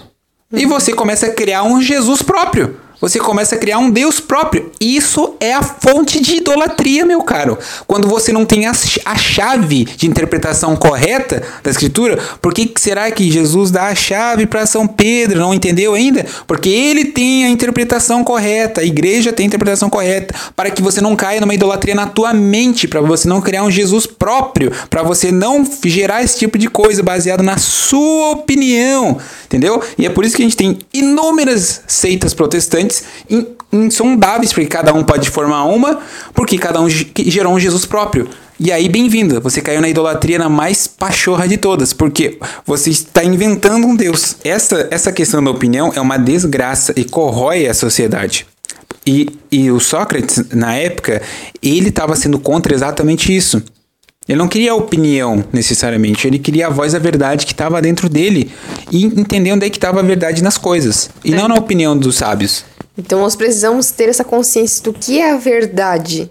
E 0.53 0.65
você 0.65 0.93
começa 0.93 1.25
a 1.25 1.33
criar 1.33 1.63
um 1.63 1.81
Jesus 1.81 2.21
próprio 2.21 2.77
você 3.01 3.19
começa 3.19 3.55
a 3.55 3.57
criar 3.57 3.79
um 3.79 3.89
Deus 3.89 4.19
próprio. 4.19 4.71
Isso 4.79 5.35
é 5.39 5.53
a 5.53 5.63
fonte 5.63 6.21
de 6.21 6.35
idolatria, 6.35 7.03
meu 7.03 7.23
caro. 7.23 7.57
Quando 7.87 8.07
você 8.07 8.31
não 8.31 8.45
tem 8.45 8.67
a, 8.67 8.73
chave 9.17 9.85
de 9.85 10.07
interpretação 10.07 10.75
correta 10.75 11.41
da 11.63 11.71
Escritura, 11.71 12.19
por 12.39 12.53
que 12.53 12.71
será 12.77 13.09
que 13.09 13.31
Jesus 13.31 13.71
dá 13.71 13.87
a 13.87 13.95
chave 13.95 14.45
para 14.45 14.67
São 14.67 14.85
Pedro? 14.85 15.39
Não 15.39 15.53
entendeu 15.53 15.95
ainda? 15.95 16.25
Porque 16.45 16.69
ele 16.69 17.05
tem 17.05 17.45
a 17.45 17.49
interpretação 17.49 18.23
correta, 18.23 18.81
a 18.81 18.85
igreja 18.85 19.33
tem 19.33 19.45
a 19.45 19.47
interpretação 19.47 19.89
correta, 19.89 20.35
para 20.55 20.69
que 20.69 20.81
você 20.81 21.01
não 21.01 21.15
caia 21.15 21.41
numa 21.41 21.55
idolatria 21.55 21.95
na 21.95 22.05
tua 22.05 22.33
mente, 22.33 22.87
para 22.87 23.01
você 23.01 23.27
não 23.27 23.41
criar 23.41 23.63
um 23.63 23.71
Jesus 23.71 24.05
próprio, 24.05 24.71
para 24.89 25.01
você 25.01 25.31
não 25.31 25.67
gerar 25.83 26.23
esse 26.23 26.37
tipo 26.37 26.57
de 26.57 26.69
coisa 26.69 27.01
baseado 27.01 27.41
na 27.41 27.57
sua 27.57 28.31
opinião, 28.31 29.17
entendeu? 29.45 29.81
E 29.97 30.05
é 30.05 30.09
por 30.09 30.23
isso 30.23 30.35
que 30.35 30.43
a 30.43 30.45
gente 30.45 30.57
tem 30.57 30.77
inúmeras 30.93 31.81
seitas 31.87 32.33
protestantes 32.33 32.90
insondáveis, 33.71 34.51
porque 34.51 34.67
cada 34.67 34.93
um 34.93 35.03
pode 35.03 35.29
formar 35.29 35.65
uma, 35.65 35.99
porque 36.33 36.57
cada 36.57 36.81
um 36.81 36.89
gerou 36.89 37.53
um 37.53 37.59
Jesus 37.59 37.85
próprio. 37.85 38.27
E 38.59 38.71
aí, 38.71 38.87
bem-vindo, 38.87 39.41
você 39.41 39.59
caiu 39.59 39.81
na 39.81 39.89
idolatria 39.89 40.37
na 40.37 40.47
mais 40.47 40.85
pachorra 40.85 41.47
de 41.47 41.57
todas, 41.57 41.93
porque 41.93 42.37
você 42.65 42.91
está 42.91 43.23
inventando 43.23 43.87
um 43.87 43.95
Deus. 43.95 44.35
Essa, 44.43 44.87
essa 44.91 45.11
questão 45.11 45.43
da 45.43 45.49
opinião 45.49 45.91
é 45.95 45.99
uma 45.99 46.17
desgraça 46.17 46.93
e 46.95 47.03
corrói 47.03 47.67
a 47.67 47.73
sociedade. 47.73 48.45
E, 49.05 49.27
e 49.51 49.71
o 49.71 49.79
Sócrates, 49.79 50.43
na 50.51 50.75
época, 50.75 51.21
ele 51.61 51.89
estava 51.89 52.15
sendo 52.15 52.37
contra 52.37 52.73
exatamente 52.73 53.35
isso. 53.35 53.63
Ele 54.29 54.37
não 54.37 54.47
queria 54.47 54.73
a 54.73 54.75
opinião 54.75 55.43
necessariamente, 55.51 56.27
ele 56.27 56.37
queria 56.37 56.67
a 56.67 56.69
voz 56.69 56.93
da 56.93 56.99
verdade 56.99 57.45
que 57.45 57.53
estava 57.53 57.81
dentro 57.81 58.07
dele 58.07 58.51
e 58.91 59.05
entender 59.05 59.51
onde 59.51 59.65
é 59.65 59.69
que 59.69 59.77
estava 59.77 59.99
a 59.99 60.03
verdade 60.03 60.43
nas 60.43 60.59
coisas, 60.59 61.09
e 61.25 61.33
é. 61.33 61.35
não 61.35 61.47
na 61.47 61.55
opinião 61.55 61.97
dos 61.97 62.17
sábios. 62.17 62.63
Então 62.97 63.19
nós 63.19 63.35
precisamos 63.35 63.91
ter 63.91 64.09
essa 64.09 64.23
consciência 64.23 64.83
do 64.83 64.93
que 64.93 65.19
é 65.19 65.31
a 65.31 65.37
verdade. 65.37 66.29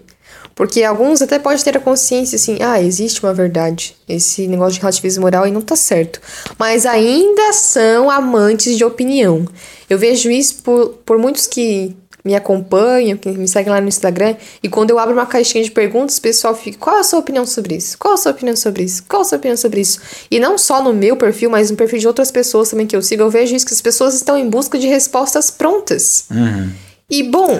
Porque 0.53 0.83
alguns 0.83 1.21
até 1.21 1.39
podem 1.39 1.63
ter 1.63 1.75
a 1.77 1.79
consciência 1.79 2.35
assim, 2.35 2.57
ah, 2.61 2.81
existe 2.81 3.23
uma 3.23 3.33
verdade. 3.33 3.95
Esse 4.07 4.47
negócio 4.47 4.73
de 4.73 4.79
relativismo 4.79 5.21
moral 5.23 5.43
aí 5.43 5.51
não 5.51 5.61
tá 5.61 5.75
certo. 5.75 6.21
Mas 6.59 6.85
ainda 6.85 7.53
são 7.53 8.09
amantes 8.09 8.77
de 8.77 8.83
opinião. 8.83 9.45
Eu 9.89 9.97
vejo 9.97 10.29
isso 10.29 10.61
por, 10.61 10.89
por 11.05 11.17
muitos 11.17 11.47
que 11.47 11.95
me 12.23 12.35
acompanham, 12.35 13.17
que 13.17 13.29
me 13.29 13.47
seguem 13.47 13.71
lá 13.71 13.81
no 13.81 13.87
Instagram, 13.87 14.35
e 14.61 14.69
quando 14.69 14.91
eu 14.91 14.99
abro 14.99 15.13
uma 15.13 15.25
caixinha 15.25 15.63
de 15.63 15.71
perguntas, 15.71 16.17
o 16.17 16.21
pessoal 16.21 16.55
fica: 16.55 16.77
qual 16.77 16.97
a 16.97 17.03
sua 17.03 17.19
opinião 17.19 17.45
sobre 17.45 17.75
isso? 17.75 17.97
Qual 17.97 18.13
a 18.13 18.17
sua 18.17 18.31
opinião 18.31 18.55
sobre 18.55 18.83
isso? 18.83 19.03
Qual 19.07 19.21
a 19.21 19.25
sua 19.25 19.37
opinião 19.37 19.57
sobre 19.57 19.81
isso? 19.81 19.99
E 20.29 20.39
não 20.39 20.57
só 20.57 20.83
no 20.83 20.93
meu 20.93 21.17
perfil, 21.17 21.49
mas 21.49 21.71
no 21.71 21.77
perfil 21.77 21.99
de 21.99 22.07
outras 22.07 22.31
pessoas 22.31 22.69
também 22.69 22.87
que 22.87 22.95
eu 22.95 23.01
sigo, 23.01 23.23
eu 23.23 23.29
vejo 23.29 23.55
isso 23.55 23.65
que 23.65 23.73
as 23.73 23.81
pessoas 23.81 24.13
estão 24.13 24.37
em 24.37 24.49
busca 24.49 24.77
de 24.77 24.87
respostas 24.87 25.49
prontas. 25.49 26.25
Uhum. 26.29 26.71
E 27.09 27.23
bom, 27.23 27.59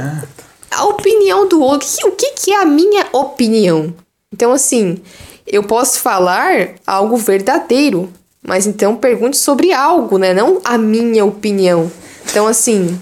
a 0.71 0.85
opinião 0.85 1.47
do 1.47 1.61
outro, 1.61 1.87
o 2.05 2.11
que, 2.11 2.31
que 2.31 2.53
é 2.53 2.61
a 2.61 2.65
minha 2.65 3.05
opinião? 3.11 3.93
Então, 4.31 4.53
assim, 4.53 5.01
eu 5.45 5.63
posso 5.63 5.99
falar 5.99 6.69
algo 6.87 7.17
verdadeiro, 7.17 8.11
mas 8.41 8.65
então 8.65 8.95
pergunte 8.95 9.37
sobre 9.37 9.73
algo, 9.73 10.17
né? 10.17 10.33
Não 10.33 10.61
a 10.63 10.77
minha 10.77 11.25
opinião. 11.25 11.91
Então, 12.29 12.47
assim, 12.47 12.97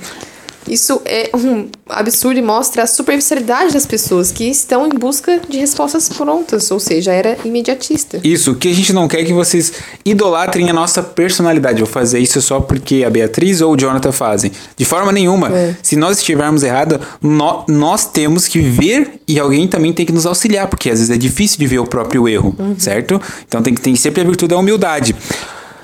isso 0.70 1.02
é 1.06 1.30
um 1.34 1.68
absurdo 1.88 2.40
e 2.40 2.42
mostra 2.42 2.84
a 2.84 2.88
superficialidade 2.88 3.74
das 3.74 3.86
pessoas 3.86 4.32
que 4.32 4.46
estão 4.46 4.86
em 4.86 4.98
busca 4.98 5.42
de 5.50 5.58
respostas 5.58 6.10
prontas, 6.10 6.70
ou 6.72 6.80
seja, 6.80 7.12
era 7.12 7.38
imediatista. 7.44 8.20
Isso, 8.24 8.56
que 8.56 8.68
a 8.70 8.74
gente 8.74 8.94
não 8.94 9.08
quer 9.08 9.24
que 9.24 9.34
vocês 9.34 9.74
idolatrem 10.06 10.70
a 10.70 10.74
nossa 10.74 11.02
personalidade, 11.02 11.82
ou 11.82 11.88
fazer 11.88 12.20
isso 12.20 12.42
só 12.42 12.60
porque 12.60 13.04
a 13.04 13.10
Beatriz 13.10 13.62
ou 13.62 13.74
o 13.74 13.78
Jonathan 13.78 14.12
fazem. 14.12 14.52
De 14.78 14.86
forma 14.86 15.12
nenhuma. 15.12 15.50
É. 15.50 15.76
Se 15.82 15.96
nós 15.96 16.20
estivermos 16.20 16.64
errados, 16.64 17.00
nós, 17.22 17.66
nós 17.68 18.06
temos 18.06 18.48
que 18.48 18.60
ver 18.60 19.22
e 19.28 19.40
alguém 19.40 19.68
também 19.68 19.92
tem 19.92 20.06
que 20.06 20.12
nos 20.12 20.26
auxiliar, 20.26 20.68
porque 20.68 20.90
às 20.90 21.00
vezes 21.00 21.14
é 21.14 21.18
difícil 21.18 21.60
de 21.60 21.68
ver 21.68 21.80
o 21.80 21.86
próprio 21.86 22.28
erro, 22.28 22.56
uhum. 22.58 22.76
certo? 22.78 23.22
Então 23.48 23.62
tem 23.62 23.74
que 23.74 23.82
ter 23.82 23.96
sempre 23.96 24.22
a 24.22 24.24
virtude 24.24 24.50
da 24.50 24.58
humildade. 24.58 25.16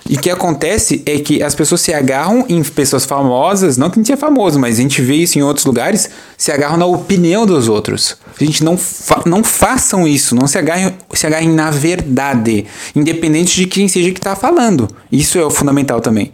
E 0.08 0.18
o 0.18 0.20
que 0.20 0.30
acontece 0.30 1.02
é 1.04 1.18
que 1.18 1.42
as 1.42 1.56
pessoas 1.56 1.82
se 1.82 1.92
agarram 1.92 2.46
em 2.48 2.64
pessoas 2.64 3.06
famosas, 3.06 3.76
não 3.76 3.90
que 3.90 3.98
a 3.98 4.04
gente 4.04 4.12
é 4.12 4.16
famoso, 4.16 4.60
mas 4.60 4.78
a 4.78 4.82
gente 4.84 5.02
vê 5.02 5.16
isso 5.16 5.40
em 5.40 5.42
outros 5.42 5.66
lugares, 5.66 6.12
se 6.38 6.52
agarram 6.52 6.78
na 6.78 6.86
opinião 6.86 7.44
dos 7.44 7.68
outros. 7.68 8.16
A 8.40 8.44
gente 8.44 8.64
não, 8.64 8.78
fa 8.78 9.24
não 9.26 9.44
façam 9.44 10.08
isso, 10.08 10.36
não 10.36 10.46
se 10.46 10.60
agarrem, 10.60 10.96
se 11.12 11.26
agarrem 11.26 11.50
na 11.50 11.72
verdade, 11.72 12.68
independente 12.96 13.56
de 13.56 13.66
quem 13.66 13.88
seja 13.88 14.12
que 14.12 14.20
está 14.20 14.36
falando. 14.36 14.88
Isso 15.12 15.40
é 15.40 15.44
o 15.44 15.50
fundamental 15.50 16.00
também. 16.00 16.32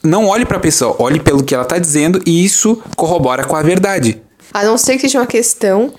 Não 0.00 0.26
olhe 0.26 0.46
para 0.46 0.58
a 0.58 0.60
pessoa, 0.60 0.94
olhe 1.00 1.18
pelo 1.18 1.42
que 1.42 1.52
ela 1.52 1.64
está 1.64 1.78
dizendo 1.78 2.22
e 2.24 2.44
isso 2.44 2.80
corrobora 2.94 3.42
com 3.42 3.56
a 3.56 3.62
verdade. 3.62 4.22
A 4.52 4.62
não 4.62 4.78
ser 4.78 4.94
que 4.94 5.00
seja 5.00 5.18
uma 5.18 5.26
questão 5.26 5.92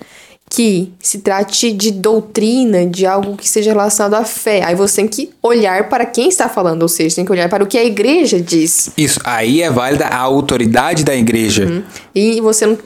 que 0.56 0.90
se 0.98 1.18
trate 1.18 1.70
de 1.70 1.90
doutrina, 1.90 2.86
de 2.86 3.04
algo 3.04 3.36
que 3.36 3.46
seja 3.46 3.72
relacionado 3.72 4.14
à 4.14 4.24
fé. 4.24 4.62
Aí 4.64 4.74
você 4.74 4.96
tem 4.96 5.06
que 5.06 5.30
olhar 5.42 5.90
para 5.90 6.06
quem 6.06 6.30
está 6.30 6.48
falando, 6.48 6.80
ou 6.80 6.88
seja, 6.88 7.16
tem 7.16 7.26
que 7.26 7.30
olhar 7.30 7.46
para 7.50 7.62
o 7.62 7.66
que 7.66 7.76
a 7.76 7.84
igreja 7.84 8.40
diz. 8.40 8.88
Isso, 8.96 9.20
aí 9.22 9.60
é 9.60 9.70
válida 9.70 10.06
a 10.06 10.16
autoridade 10.16 11.04
da 11.04 11.14
igreja. 11.14 11.66
Uhum. 11.66 11.82
E 12.14 12.40
você 12.40 12.64
não, 12.64 12.78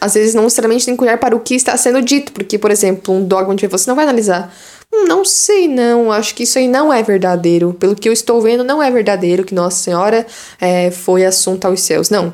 às 0.00 0.14
vezes 0.14 0.36
não 0.36 0.44
necessariamente 0.44 0.86
tem 0.86 0.96
que 0.96 1.02
olhar 1.02 1.18
para 1.18 1.34
o 1.34 1.40
que 1.40 1.56
está 1.56 1.76
sendo 1.76 2.00
dito, 2.00 2.30
porque, 2.30 2.60
por 2.60 2.70
exemplo, 2.70 3.12
um 3.12 3.24
dogma 3.24 3.56
de 3.56 3.62
fé, 3.62 3.68
você 3.76 3.90
não 3.90 3.96
vai 3.96 4.04
analisar. 4.04 4.54
Hum, 4.94 5.08
não 5.08 5.24
sei, 5.24 5.66
não. 5.66 6.12
Acho 6.12 6.32
que 6.32 6.44
isso 6.44 6.60
aí 6.60 6.68
não 6.68 6.92
é 6.92 7.02
verdadeiro. 7.02 7.74
Pelo 7.74 7.96
que 7.96 8.08
eu 8.08 8.12
estou 8.12 8.40
vendo, 8.40 8.62
não 8.62 8.80
é 8.80 8.88
verdadeiro 8.88 9.42
que 9.42 9.52
Nossa 9.52 9.82
Senhora 9.82 10.24
é, 10.60 10.92
foi 10.92 11.24
assunta 11.24 11.66
aos 11.66 11.80
céus. 11.80 12.08
Não. 12.08 12.32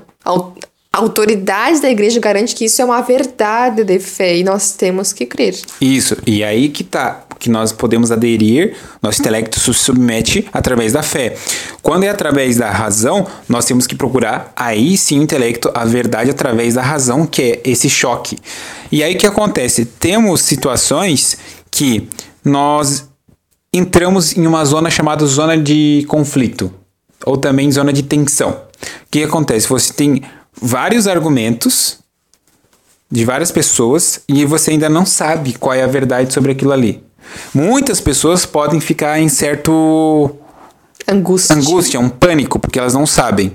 A 0.95 0.99
autoridade 0.99 1.81
da 1.81 1.89
igreja 1.89 2.21
garante 2.21 2.55
que 2.55 2.67
isso 2.67 2.83
é 2.83 2.85
uma 2.85 3.01
verdade 3.01 3.83
de 3.83 3.99
fé 3.99 4.37
e 4.37 4.45
nós 4.45 4.73
temos 4.73 5.11
que 5.11 5.25
crer. 5.25 5.59
Isso, 5.81 6.19
e 6.27 6.45
aí 6.45 6.69
que 6.69 6.85
tá, 6.85 7.25
que 7.39 7.49
nós 7.49 7.73
podemos 7.73 8.13
aderir, 8.13 8.77
nosso 9.01 9.23
intelecto 9.23 9.59
se 9.59 9.73
submete 9.73 10.47
através 10.53 10.93
da 10.93 11.03
fé. 11.03 11.35
Quando 11.81 12.05
é 12.05 12.11
através 12.11 12.59
da 12.59 12.71
razão, 12.71 13.27
nós 13.49 13.65
temos 13.65 13.87
que 13.87 13.95
procurar 13.95 14.53
aí 14.55 14.99
sim 14.99 15.19
o 15.19 15.23
intelecto, 15.23 15.71
a 15.73 15.87
verdade 15.87 16.31
através 16.31 16.75
da 16.75 16.83
razão, 16.83 17.25
que 17.25 17.43
é 17.43 17.61
esse 17.65 17.89
choque. 17.89 18.37
E 18.91 19.03
aí 19.03 19.15
que 19.15 19.27
acontece? 19.27 19.87
Temos 19.87 20.43
situações 20.43 21.39
que 21.71 22.07
nós 22.45 23.09
entramos 23.73 24.37
em 24.37 24.47
uma 24.47 24.63
zona 24.67 24.91
chamada 24.91 25.25
zona 25.25 25.57
de 25.57 26.05
conflito, 26.07 26.71
ou 27.25 27.39
também 27.39 27.73
zona 27.73 27.95
de 27.95 28.03
tensão. 28.03 28.51
O 28.51 29.11
que 29.11 29.25
acontece? 29.25 29.67
Você 29.69 29.91
tem 29.91 30.21
vários 30.63 31.09
argumentos 31.09 31.99
de 33.11 33.25
várias 33.25 33.51
pessoas 33.51 34.21
e 34.29 34.45
você 34.47 34.71
ainda 34.71 34.89
não 34.89 35.05
sabe 35.05 35.55
qual 35.55 35.75
é 35.75 35.83
a 35.83 35.87
verdade 35.87 36.33
sobre 36.33 36.53
aquilo 36.53 36.73
ali. 36.73 37.03
Muitas 37.53 38.01
pessoas 38.01 38.47
podem 38.47 38.81
ficar 38.81 39.19
em 39.19 39.29
certo 39.29 40.31
angústia, 41.07 41.57
angústia 41.57 42.01
um 42.01 42.09
pânico, 42.09 42.59
porque 42.59 42.79
elas 42.79 42.95
não 42.95 43.07
sabem. 43.07 43.53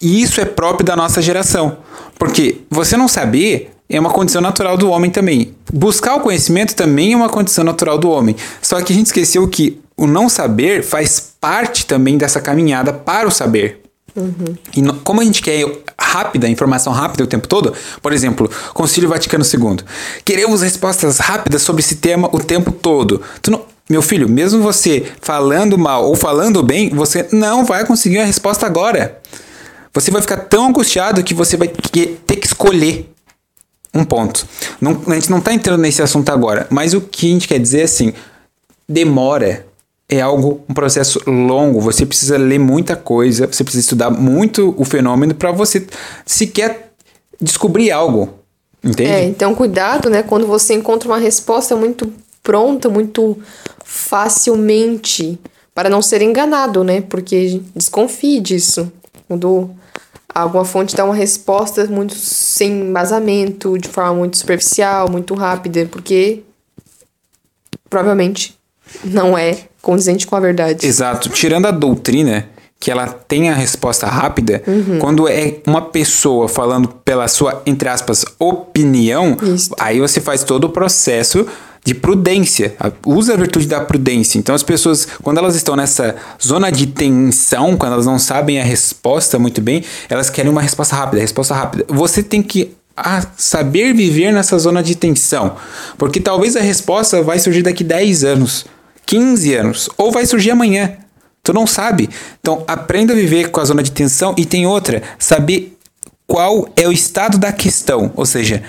E 0.00 0.22
isso 0.22 0.40
é 0.40 0.44
próprio 0.44 0.86
da 0.86 0.96
nossa 0.96 1.20
geração. 1.20 1.78
Porque 2.18 2.62
você 2.70 2.96
não 2.96 3.08
saber 3.08 3.70
é 3.88 3.98
uma 3.98 4.10
condição 4.10 4.40
natural 4.40 4.76
do 4.76 4.90
homem 4.90 5.10
também. 5.10 5.54
Buscar 5.72 6.16
o 6.16 6.20
conhecimento 6.20 6.74
também 6.74 7.12
é 7.12 7.16
uma 7.16 7.28
condição 7.28 7.64
natural 7.64 7.98
do 7.98 8.10
homem. 8.10 8.36
Só 8.60 8.80
que 8.80 8.92
a 8.92 8.96
gente 8.96 9.06
esqueceu 9.06 9.46
que 9.48 9.80
o 9.96 10.06
não 10.06 10.28
saber 10.28 10.82
faz 10.82 11.34
parte 11.40 11.86
também 11.86 12.18
dessa 12.18 12.40
caminhada 12.40 12.92
para 12.92 13.26
o 13.26 13.30
saber. 13.30 13.82
Uhum. 14.14 14.56
E 14.76 14.82
como 15.04 15.20
a 15.20 15.24
gente 15.24 15.40
quer 15.42 15.66
rápida, 16.00 16.48
informação 16.48 16.92
rápida 16.92 17.24
o 17.24 17.26
tempo 17.26 17.48
todo, 17.48 17.74
por 18.00 18.12
exemplo, 18.12 18.50
Concílio 18.72 19.08
Vaticano 19.08 19.44
II. 19.44 19.78
Queremos 20.24 20.62
respostas 20.62 21.18
rápidas 21.18 21.62
sobre 21.62 21.80
esse 21.80 21.96
tema 21.96 22.28
o 22.32 22.38
tempo 22.38 22.70
todo. 22.70 23.20
Não, 23.48 23.64
meu 23.90 24.02
filho, 24.02 24.28
mesmo 24.28 24.62
você 24.62 25.06
falando 25.20 25.76
mal 25.76 26.04
ou 26.04 26.14
falando 26.14 26.62
bem, 26.62 26.90
você 26.90 27.26
não 27.32 27.64
vai 27.64 27.84
conseguir 27.84 28.18
a 28.18 28.24
resposta 28.24 28.66
agora. 28.66 29.20
Você 29.92 30.10
vai 30.10 30.20
ficar 30.20 30.36
tão 30.36 30.66
angustiado 30.66 31.22
que 31.24 31.34
você 31.34 31.56
vai 31.56 31.68
ter 31.68 32.36
que 32.36 32.46
escolher 32.46 33.10
um 33.94 34.04
ponto. 34.04 34.46
Não, 34.80 35.02
a 35.06 35.14
gente 35.14 35.30
não 35.30 35.38
está 35.38 35.52
entrando 35.52 35.80
nesse 35.80 36.02
assunto 36.02 36.30
agora, 36.30 36.66
mas 36.70 36.94
o 36.94 37.00
que 37.00 37.26
a 37.26 37.32
gente 37.32 37.48
quer 37.48 37.58
dizer 37.58 37.80
é 37.80 37.84
assim: 37.84 38.12
demora 38.88 39.66
é 40.08 40.20
algo, 40.20 40.64
um 40.68 40.74
processo 40.74 41.20
longo. 41.26 41.80
Você 41.80 42.06
precisa 42.06 42.38
ler 42.38 42.58
muita 42.58 42.96
coisa, 42.96 43.46
você 43.46 43.62
precisa 43.62 43.82
estudar 43.82 44.10
muito 44.10 44.74
o 44.78 44.84
fenômeno 44.84 45.34
para 45.34 45.52
você 45.52 45.86
sequer 46.24 46.92
descobrir 47.40 47.90
algo. 47.90 48.34
Entende? 48.82 49.10
É, 49.10 49.24
então 49.24 49.54
cuidado, 49.54 50.08
né? 50.08 50.22
Quando 50.22 50.46
você 50.46 50.74
encontra 50.74 51.08
uma 51.08 51.18
resposta 51.18 51.76
muito 51.76 52.10
pronta, 52.42 52.88
muito 52.88 53.36
facilmente, 53.84 55.38
para 55.74 55.90
não 55.90 56.00
ser 56.00 56.22
enganado, 56.22 56.82
né? 56.82 57.02
Porque 57.02 57.60
desconfie 57.74 58.40
disso. 58.40 58.90
Quando 59.26 59.70
alguma 60.34 60.64
fonte 60.64 60.96
dá 60.96 61.04
uma 61.04 61.14
resposta 61.14 61.84
muito 61.86 62.14
sem 62.14 62.80
embasamento, 62.80 63.76
de 63.76 63.88
forma 63.88 64.14
muito 64.14 64.38
superficial, 64.38 65.10
muito 65.10 65.34
rápida, 65.34 65.86
porque 65.90 66.42
provavelmente 67.90 68.56
não 69.04 69.36
é 69.36 69.58
condizente 69.88 70.26
com 70.26 70.36
a 70.36 70.40
verdade. 70.40 70.86
Exato. 70.86 71.30
Tirando 71.30 71.64
a 71.64 71.70
doutrina, 71.70 72.46
que 72.78 72.90
ela 72.90 73.06
tem 73.06 73.48
a 73.48 73.54
resposta 73.54 74.06
rápida, 74.06 74.62
uhum. 74.66 74.98
quando 74.98 75.26
é 75.26 75.60
uma 75.66 75.80
pessoa 75.80 76.46
falando 76.46 76.88
pela 76.88 77.26
sua, 77.26 77.62
entre 77.64 77.88
aspas, 77.88 78.22
opinião, 78.38 79.34
Isso. 79.42 79.74
aí 79.80 79.98
você 79.98 80.20
faz 80.20 80.44
todo 80.44 80.64
o 80.64 80.68
processo 80.68 81.46
de 81.82 81.94
prudência. 81.94 82.76
Usa 83.06 83.32
a 83.32 83.36
virtude 83.38 83.66
da 83.66 83.80
prudência. 83.80 84.38
Então 84.38 84.54
as 84.54 84.62
pessoas, 84.62 85.08
quando 85.22 85.38
elas 85.38 85.56
estão 85.56 85.74
nessa 85.74 86.16
zona 86.44 86.70
de 86.70 86.86
tensão, 86.86 87.74
quando 87.74 87.94
elas 87.94 88.04
não 88.04 88.18
sabem 88.18 88.60
a 88.60 88.64
resposta 88.64 89.38
muito 89.38 89.62
bem, 89.62 89.82
elas 90.10 90.28
querem 90.28 90.50
uma 90.50 90.60
resposta 90.60 90.94
rápida, 90.94 91.22
resposta 91.22 91.54
rápida. 91.54 91.86
Você 91.88 92.22
tem 92.22 92.42
que 92.42 92.76
a 92.94 93.22
saber 93.38 93.94
viver 93.94 94.32
nessa 94.32 94.58
zona 94.58 94.82
de 94.82 94.96
tensão, 94.96 95.56
porque 95.96 96.20
talvez 96.20 96.56
a 96.56 96.60
resposta 96.60 97.22
vai 97.22 97.38
surgir 97.38 97.62
daqui 97.62 97.82
10 97.82 98.24
anos. 98.24 98.66
15 99.08 99.54
anos, 99.54 99.88
ou 99.96 100.12
vai 100.12 100.26
surgir 100.26 100.50
amanhã. 100.50 100.92
Tu 101.42 101.50
não 101.54 101.66
sabe. 101.66 102.10
Então, 102.40 102.62
aprenda 102.68 103.14
a 103.14 103.16
viver 103.16 103.50
com 103.50 103.58
a 103.58 103.64
zona 103.64 103.82
de 103.82 103.90
tensão 103.90 104.34
e 104.36 104.44
tem 104.44 104.66
outra, 104.66 105.02
saber 105.18 105.78
qual 106.26 106.68
é 106.76 106.86
o 106.86 106.92
estado 106.92 107.38
da 107.38 107.50
questão, 107.50 108.12
ou 108.14 108.26
seja, 108.26 108.62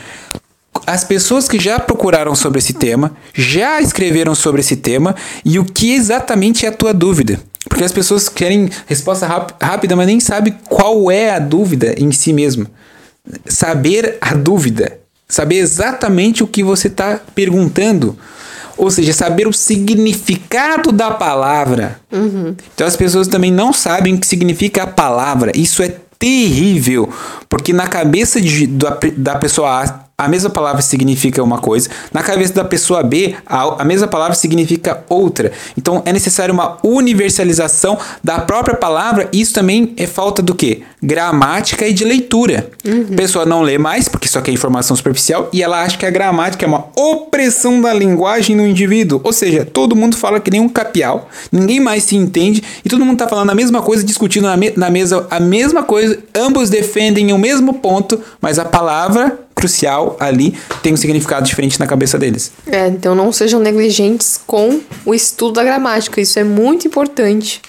as 0.87 1.03
pessoas 1.03 1.49
que 1.49 1.59
já 1.59 1.77
procuraram 1.77 2.33
sobre 2.35 2.59
esse 2.59 2.71
tema, 2.71 3.11
já 3.33 3.81
escreveram 3.81 4.33
sobre 4.33 4.61
esse 4.61 4.77
tema 4.77 5.13
e 5.43 5.59
o 5.59 5.65
que 5.65 5.93
exatamente 5.93 6.65
é 6.65 6.69
a 6.69 6.71
tua 6.71 6.93
dúvida. 6.93 7.37
Porque 7.67 7.83
as 7.83 7.91
pessoas 7.91 8.29
querem 8.29 8.69
resposta 8.87 9.27
rápida, 9.61 9.93
mas 9.97 10.07
nem 10.07 10.21
sabem 10.21 10.55
qual 10.69 11.11
é 11.11 11.31
a 11.31 11.39
dúvida 11.39 11.93
em 11.97 12.13
si 12.13 12.31
mesmo. 12.31 12.65
Saber 13.45 14.17
a 14.21 14.33
dúvida, 14.33 14.99
saber 15.27 15.57
exatamente 15.57 16.43
o 16.43 16.47
que 16.47 16.63
você 16.63 16.87
está 16.87 17.19
perguntando. 17.35 18.17
Ou 18.79 18.89
seja, 18.89 19.11
saber 19.13 19.47
o 19.47 19.53
significado 19.53 20.91
da 20.91 21.11
palavra. 21.11 21.99
Uhum. 22.11 22.55
Então 22.73 22.87
as 22.87 22.95
pessoas 22.95 23.27
também 23.27 23.51
não 23.51 23.73
sabem 23.73 24.15
o 24.15 24.17
que 24.17 24.25
significa 24.25 24.83
a 24.83 24.87
palavra. 24.87 25.51
Isso 25.53 25.83
é 25.83 25.93
terrível, 26.17 27.09
porque 27.47 27.71
na 27.71 27.87
cabeça 27.87 28.41
de, 28.41 28.65
da, 28.67 28.97
da 29.17 29.35
pessoa 29.35 30.08
A 30.19 30.27
mesma 30.27 30.49
palavra 30.49 30.81
significa 30.81 31.41
uma 31.41 31.59
coisa, 31.59 31.89
na 32.11 32.21
cabeça 32.21 32.53
da 32.53 32.65
pessoa 32.65 33.01
B, 33.01 33.35
a, 33.45 33.83
a 33.83 33.85
mesma 33.85 34.05
palavra 34.05 34.35
significa 34.35 35.01
outra. 35.07 35.53
Então 35.77 36.03
é 36.05 36.11
necessário 36.11 36.53
uma 36.53 36.77
universalização 36.83 37.97
da 38.21 38.39
própria 38.39 38.75
palavra, 38.75 39.29
e 39.31 39.39
isso 39.39 39.53
também 39.53 39.93
é 39.95 40.05
falta 40.05 40.41
do 40.41 40.53
que? 40.53 40.83
Gramática 41.01 41.87
e 41.87 41.93
de 41.93 42.03
leitura. 42.03 42.69
Uhum. 42.85 43.07
A 43.13 43.15
pessoa 43.15 43.45
não 43.45 43.61
lê 43.61 43.77
mais, 43.77 44.09
porque 44.09 44.27
só 44.27 44.41
quer 44.41 44.51
informação 44.51 44.93
superficial, 44.93 45.47
e 45.53 45.63
ela 45.63 45.81
acha 45.81 45.97
que 45.97 46.05
a 46.05 46.09
gramática 46.09 46.65
é 46.65 46.67
uma 46.67 46.87
opressão 46.97 47.79
da 47.79 47.93
linguagem 47.93 48.57
no 48.57 48.67
indivíduo. 48.67 49.21
Ou 49.23 49.31
seja, 49.31 49.63
todo 49.63 49.95
mundo 49.95 50.17
fala 50.17 50.41
que 50.41 50.51
nem 50.51 50.59
um 50.59 50.67
capial, 50.67 51.29
ninguém 51.49 51.79
mais 51.79 52.03
se 52.03 52.17
entende, 52.17 52.61
e 52.83 52.89
todo 52.89 53.05
mundo 53.05 53.13
está 53.13 53.27
falando 53.29 53.51
a 53.51 53.55
mesma 53.55 53.81
coisa, 53.81 54.03
discutindo 54.03 54.47
na, 54.47 54.57
me 54.57 54.73
na 54.75 54.89
mesa 54.89 55.25
a 55.31 55.39
mesma 55.39 55.81
coisa, 55.81 56.19
ambos 56.35 56.69
defendem 56.69 57.31
o 57.31 57.37
mesmo 57.37 57.75
ponto, 57.75 58.19
mas 58.41 58.59
a 58.59 58.65
palavra 58.65 59.39
crucial 59.59 60.15
ali 60.19 60.57
tem 60.81 60.93
um 60.93 60.97
significado 60.97 61.45
diferente 61.45 61.79
na 61.79 61.85
cabeça 61.85 62.17
deles. 62.17 62.51
É, 62.65 62.87
então 62.87 63.13
não 63.13 63.31
sejam 63.31 63.59
negligentes 63.59 64.39
com 64.47 64.79
o 65.05 65.13
estudo 65.13 65.55
da 65.55 65.63
gramática. 65.63 66.21
Isso 66.21 66.39
é 66.39 66.43
muito 66.43 66.87
importante 66.87 67.61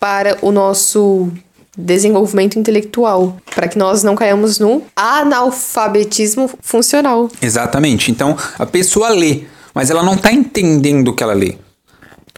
para 0.00 0.38
o 0.40 0.50
nosso 0.50 1.30
desenvolvimento 1.76 2.58
intelectual, 2.58 3.36
para 3.54 3.68
que 3.68 3.76
nós 3.76 4.02
não 4.02 4.14
caiamos 4.14 4.58
no 4.58 4.82
analfabetismo 4.96 6.50
funcional. 6.60 7.28
Exatamente. 7.42 8.10
Então, 8.10 8.36
a 8.58 8.64
pessoa 8.64 9.10
lê, 9.10 9.42
mas 9.74 9.90
ela 9.90 10.02
não 10.02 10.14
está 10.14 10.32
entendendo 10.32 11.08
o 11.08 11.14
que 11.14 11.22
ela 11.22 11.34
lê. 11.34 11.56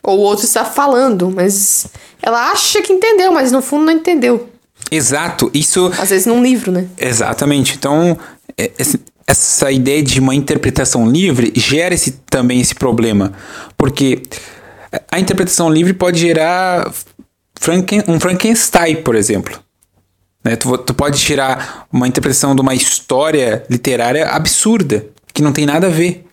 Ou 0.03 0.19
o 0.19 0.23
outro 0.23 0.45
está 0.45 0.65
falando, 0.65 1.31
mas 1.31 1.87
ela 2.21 2.51
acha 2.51 2.83
que 2.83 2.93
entendeu, 2.93 3.33
mas 3.33 3.53
no 3.53 3.63
fundo 3.63 3.85
não 3.85 3.93
entendeu. 3.93 4.49
Exato, 4.91 5.51
isso. 5.53 5.93
Às 5.99 6.11
vezes 6.11 6.27
num 6.27 6.43
livro, 6.43 6.73
né? 6.73 6.89
Exatamente. 6.97 7.77
Então, 7.77 8.19
essa 9.27 9.71
ideia 9.71 10.03
de 10.03 10.19
uma 10.19 10.35
interpretação 10.35 11.09
livre 11.09 11.53
gera 11.55 11.95
esse, 11.95 12.13
também 12.29 12.61
esse 12.61 12.75
problema. 12.75 13.33
Porque 13.77 14.23
a 15.11 15.21
interpretação 15.21 15.71
livre 15.71 15.93
pode 15.93 16.19
gerar 16.19 16.93
Franken, 17.61 18.03
um 18.09 18.19
Frankenstein, 18.19 18.97
por 18.97 19.15
exemplo. 19.15 19.61
Né? 20.43 20.57
Tu, 20.57 20.79
tu 20.79 20.95
pode 20.95 21.21
tirar 21.21 21.87
uma 21.93 22.09
interpretação 22.09 22.55
de 22.55 22.63
uma 22.63 22.75
história 22.75 23.65
literária 23.69 24.27
absurda, 24.29 25.07
que 25.33 25.43
não 25.43 25.53
tem 25.53 25.67
nada 25.67 25.89
a 25.89 25.91
ver, 25.91 26.25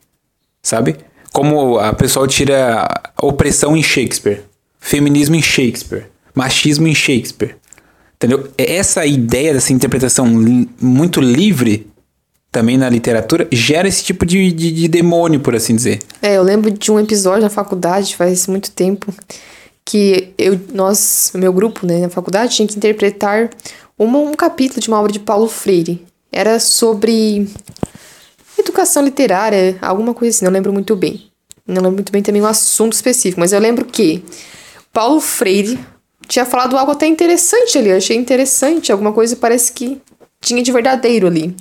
sabe? 0.64 0.96
Como 1.34 1.78
a 1.78 1.94
pessoa 1.94 2.28
tira 2.28 2.88
opressão 3.22 3.76
em 3.76 3.84
Shakespeare, 3.84 4.44
feminismo 4.80 5.36
em 5.36 5.42
Shakespeare, 5.42 6.06
machismo 6.34 6.88
em 6.88 6.96
Shakespeare. 6.96 7.58
Entendeu? 8.16 8.50
Essa 8.58 9.06
ideia 9.06 9.54
dessa 9.54 9.74
interpretação 9.74 10.42
li 10.42 10.70
muito 10.80 11.20
livre 11.20 11.88
também 12.56 12.78
na 12.78 12.90
literatura 12.90 13.46
gera 13.52 13.86
esse 13.86 14.02
tipo 14.02 14.26
de, 14.26 14.50
de, 14.50 14.72
de, 14.72 14.88
demônio, 14.88 15.42
por 15.42 15.54
assim 15.54 15.76
dizer. 15.76 16.00
É, 16.22 16.38
eu 16.38 16.42
lembro 16.42 16.72
de 16.72 16.90
um 16.90 16.98
episódio 16.98 17.42
na 17.42 17.50
faculdade, 17.50 18.16
faz 18.16 18.48
muito 18.48 18.72
tempo, 18.72 19.14
que 19.84 20.30
eu, 20.38 20.58
nós, 20.74 21.34
meu 21.36 21.52
grupo, 21.52 21.86
né, 21.86 22.00
na 22.00 22.10
faculdade, 22.10 22.56
tinha 22.56 22.66
que 22.66 22.78
interpretar 22.78 23.50
uma, 24.00 24.20
um 24.20 24.34
capítulo 24.34 24.80
de 24.80 24.88
uma 24.88 24.98
obra 24.98 25.12
de 25.12 25.20
Paulo 25.20 25.50
Freire. 25.50 26.02
Era 26.32 26.58
sobre 26.58 27.46
educação 28.58 29.04
literária, 29.04 29.78
alguma 29.82 30.14
coisa 30.14 30.38
assim, 30.38 30.46
não 30.46 30.52
lembro 30.54 30.72
muito 30.72 30.96
bem. 30.96 31.30
Não 31.68 31.82
lembro 31.82 31.96
muito 31.96 32.12
bem 32.14 32.24
também 32.24 32.42
o 32.42 32.46
um 32.46 32.48
assunto 32.48 32.94
específico, 32.94 33.38
mas 33.38 33.52
eu 33.52 33.60
lembro 33.60 33.84
que 33.84 34.24
Paulo 34.94 35.20
Freire 35.20 35.78
tinha 36.26 36.46
falado 36.46 36.78
algo 36.78 36.94
até 36.94 37.06
interessante 37.06 37.78
ali, 37.78 37.90
eu 37.90 37.98
achei 37.98 38.16
interessante, 38.16 38.94
alguma 38.94 39.12
coisa 39.12 39.36
parece 39.36 39.74
que 39.74 40.02
tinha 40.40 40.64
de 40.64 40.72
verdadeiro 40.72 41.28
ali. 41.28 41.54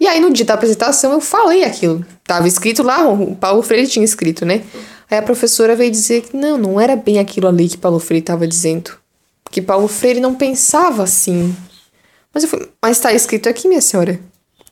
E 0.00 0.06
aí 0.06 0.20
no 0.20 0.32
dia 0.32 0.44
da 0.44 0.54
apresentação 0.54 1.12
eu 1.12 1.20
falei 1.20 1.64
aquilo. 1.64 2.04
Tava 2.24 2.46
escrito 2.46 2.82
lá, 2.82 3.08
o 3.08 3.34
Paulo 3.34 3.62
Freire 3.62 3.88
tinha 3.88 4.04
escrito, 4.04 4.44
né? 4.46 4.62
Aí 5.10 5.18
a 5.18 5.22
professora 5.22 5.74
veio 5.74 5.90
dizer 5.90 6.22
que 6.22 6.36
não, 6.36 6.58
não 6.58 6.80
era 6.80 6.94
bem 6.94 7.18
aquilo 7.18 7.48
ali 7.48 7.68
que 7.68 7.78
Paulo 7.78 7.98
Freire 7.98 8.22
estava 8.22 8.46
dizendo. 8.46 8.92
Que 9.50 9.62
Paulo 9.62 9.88
Freire 9.88 10.20
não 10.20 10.34
pensava 10.34 11.02
assim. 11.02 11.56
Mas 12.32 12.44
eu 12.44 12.48
falei, 12.48 12.68
mas 12.82 13.00
tá 13.00 13.12
escrito 13.12 13.48
aqui, 13.48 13.66
minha 13.66 13.80
senhora. 13.80 14.20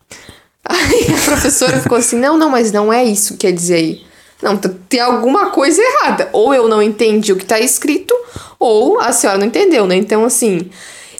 Aí 0.64 1.06
a 1.14 1.24
professora 1.24 1.80
ficou 1.80 1.96
assim, 1.96 2.16
não, 2.16 2.36
não, 2.36 2.50
mas 2.50 2.70
não 2.70 2.92
é 2.92 3.04
isso 3.04 3.32
que 3.32 3.46
quer 3.46 3.52
dizer 3.52 3.74
aí. 3.74 4.06
Não, 4.42 4.56
tem 4.56 5.00
alguma 5.00 5.50
coisa 5.50 5.80
errada. 5.80 6.28
Ou 6.32 6.52
eu 6.52 6.68
não 6.68 6.82
entendi 6.82 7.32
o 7.32 7.36
que 7.36 7.44
tá 7.44 7.58
escrito, 7.58 8.14
ou 8.58 9.00
a 9.00 9.12
senhora 9.12 9.38
não 9.38 9.46
entendeu, 9.46 9.86
né? 9.86 9.94
Então, 9.96 10.24
assim, 10.24 10.68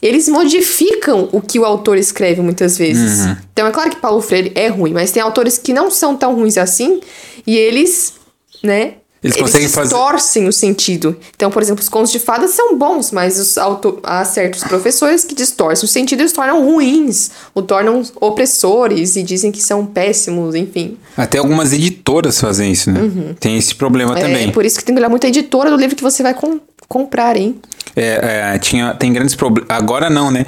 eles 0.03 0.29
modificam 0.29 1.29
o 1.33 1.41
que 1.41 1.59
o 1.59 1.65
autor 1.65 1.97
escreve 1.97 2.41
muitas 2.41 2.77
vezes. 2.77 3.27
Uhum. 3.27 3.37
Então 3.53 3.67
é 3.67 3.71
claro 3.71 3.91
que 3.91 3.97
Paulo 3.97 4.21
Freire 4.21 4.53
é 4.55 4.69
ruim, 4.69 4.93
mas 4.93 5.11
tem 5.11 5.23
autores 5.23 5.59
que 5.59 5.73
não 5.73 5.91
são 5.91 6.17
tão 6.17 6.35
ruins 6.35 6.57
assim 6.59 7.01
e 7.47 7.57
eles, 7.57 8.15
né? 8.63 8.95
Eles, 9.27 9.37
eles 9.39 9.53
distorcem 9.73 10.43
fazer... 10.43 10.49
o 10.49 10.53
sentido. 10.53 11.17
Então, 11.35 11.51
por 11.51 11.61
exemplo, 11.61 11.83
os 11.83 11.89
contos 11.89 12.13
de 12.13 12.19
fadas 12.19 12.51
são 12.53 12.77
bons, 12.79 13.11
mas 13.11 13.39
os 13.39 13.59
auto... 13.59 13.99
há 14.03 14.25
certos 14.25 14.63
professores 14.63 15.25
que 15.25 15.35
distorcem 15.35 15.85
o 15.85 15.89
sentido 15.89 16.23
e 16.23 16.27
os 16.27 16.33
tornam 16.33 16.65
ruins, 16.65 17.31
o 17.55 17.63
tornam 17.63 18.03
opressores 18.21 19.17
e 19.17 19.23
dizem 19.23 19.51
que 19.51 19.61
são 19.61 19.85
péssimos, 19.85 20.55
enfim. 20.55 20.97
Até 21.17 21.39
algumas 21.39 21.73
editoras 21.73 22.39
fazem 22.41 22.71
isso, 22.71 22.91
né? 22.91 23.01
Uhum. 23.01 23.35
Tem 23.41 23.57
esse 23.57 23.75
problema 23.75 24.17
é, 24.17 24.21
também. 24.21 24.49
É 24.49 24.53
por 24.53 24.65
isso 24.65 24.79
que 24.79 24.85
tem 24.85 24.95
que 24.95 25.01
olhar 25.01 25.09
muito 25.09 25.25
a 25.25 25.29
editora 25.29 25.71
do 25.71 25.77
livro 25.77 25.97
que 25.97 26.03
você 26.03 26.23
vai 26.23 26.35
com 26.35 26.61
comprar, 26.89 27.37
hein? 27.37 27.57
É, 27.95 28.55
é, 28.55 28.59
tinha, 28.59 28.95
tem 28.95 29.13
grandes 29.13 29.35
problemas. 29.35 29.71
Agora 29.71 30.11
não, 30.11 30.31
né? 30.31 30.45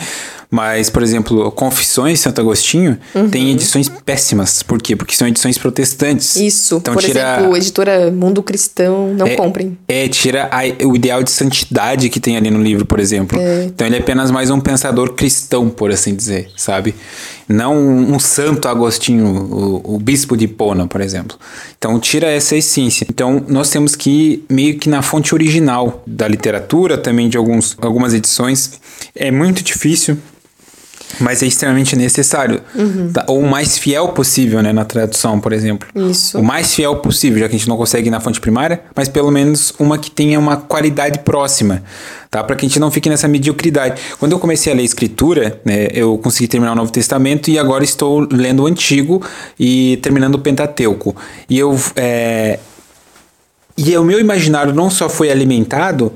Mas, 0.51 0.89
por 0.89 1.03
exemplo, 1.03 1.51
Confissões 1.53 2.21
Santo 2.21 2.41
Agostinho 2.41 2.99
uhum. 3.15 3.29
tem 3.29 3.51
edições 3.51 3.89
péssimas. 3.89 4.63
Por 4.63 4.81
quê? 4.81 4.97
Porque 4.97 5.15
são 5.15 5.29
edições 5.29 5.59
protestantes. 5.59 6.37
Isso. 6.37 6.77
Então, 6.77 6.95
por 6.95 7.03
tira... 7.03 7.37
exemplo, 7.37 7.57
editora 7.57 8.11
Mundo 8.11 8.43
Cristão, 8.43 9.13
não 9.15 9.27
é, 9.27 9.37
comprem. 9.37 9.77
É, 9.87 10.09
tira 10.09 10.49
a, 10.51 10.87
o 10.87 10.97
ideal 10.97 11.23
de 11.23 11.31
santidade 11.31 12.09
que 12.09 12.19
tem 12.19 12.37
ali 12.37 12.51
no 12.51 12.63
livro, 12.63 12.87
por 12.87 12.99
exemplo. 12.99 13.39
É. 13.39 13.65
Então 13.65 13.87
ele 13.87 13.97
é 13.97 13.99
apenas 13.99 14.31
mais 14.31 14.49
um 14.51 14.59
pensador 14.59 15.13
cristão, 15.13 15.69
por 15.69 15.91
assim 15.91 16.15
dizer, 16.15 16.49
sabe? 16.57 16.95
Não 17.49 17.75
um, 17.75 18.15
um 18.15 18.19
santo 18.19 18.69
Agostinho, 18.69 19.27
o, 19.27 19.95
o, 19.95 19.99
bispo 19.99 20.37
de 20.37 20.45
Hipona, 20.45 20.87
por 20.87 21.01
exemplo. 21.01 21.39
Então 21.79 21.99
tira 21.99 22.31
essa 22.31 22.57
essência. 22.57 23.07
Então 23.09 23.43
nós 23.49 23.71
temos 23.71 23.97
que 23.97 24.11
ir 24.11 24.45
meio 24.51 24.79
que 24.79 24.89
na 24.89 25.01
fonte 25.01 25.35
original 25.35 26.03
da 26.07 26.29
literatura, 26.29 26.99
também 26.99 27.29
de 27.29 27.39
alguns, 27.39 27.77
algumas 27.81 28.13
edições. 28.13 28.79
É 29.15 29.31
muito 29.31 29.63
difícil 29.63 30.19
mas 31.21 31.43
é 31.43 31.47
extremamente 31.47 31.97
necessário. 31.97 32.61
Uhum. 32.75 33.11
Tá? 33.13 33.25
Ou 33.29 33.41
o 33.41 33.49
mais 33.49 33.79
fiel 33.79 34.09
possível, 34.09 34.63
né? 34.63 34.73
Na 34.73 34.85
tradução, 34.85 35.41
por 35.41 35.53
exemplo. 35.53 35.89
Isso. 35.95 36.39
O 36.39 36.43
mais 36.43 36.75
fiel 36.75 36.97
possível, 36.97 37.39
já 37.39 37.49
que 37.49 37.57
a 37.57 37.59
gente 37.59 37.69
não 37.69 37.77
consegue 37.77 38.09
ir 38.09 38.11
na 38.11 38.21
fonte 38.21 38.41
primária, 38.41 38.83
mas 38.95 39.09
pelo 39.09 39.31
menos 39.31 39.73
uma 39.79 39.99
que 39.99 40.11
tenha 40.11 40.39
uma 40.39 40.57
qualidade 40.57 41.21
próxima, 41.21 41.83
tá? 42.31 42.45
Para 42.45 42.57
que 42.57 42.67
a 42.67 42.69
gente 42.69 42.79
não 42.79 42.91
fique 42.91 43.09
nessa 43.09 43.27
mediocridade. 43.27 44.01
Quando 44.19 44.33
eu 44.33 44.39
comecei 44.39 44.73
a 44.73 44.77
ler 44.77 44.83
escritura, 44.83 45.61
né? 45.65 45.89
Eu 45.93 46.19
consegui 46.19 46.49
terminar 46.49 46.73
o 46.73 46.77
Novo 46.77 46.93
Testamento 46.93 47.51
e 47.51 47.59
agora 47.59 47.85
estou 47.85 48.27
lendo 48.31 48.63
o 48.63 48.67
Antigo 48.67 49.23
e 49.59 49.99
terminando 50.03 50.37
o 50.37 50.39
Pentateuco. 50.39 51.17
E 51.49 51.59
eu... 51.59 51.79
É... 51.97 52.59
E 53.81 53.97
o 53.97 54.03
meu 54.03 54.19
imaginário 54.19 54.75
não 54.75 54.91
só 54.91 55.09
foi 55.09 55.31
alimentado 55.31 56.13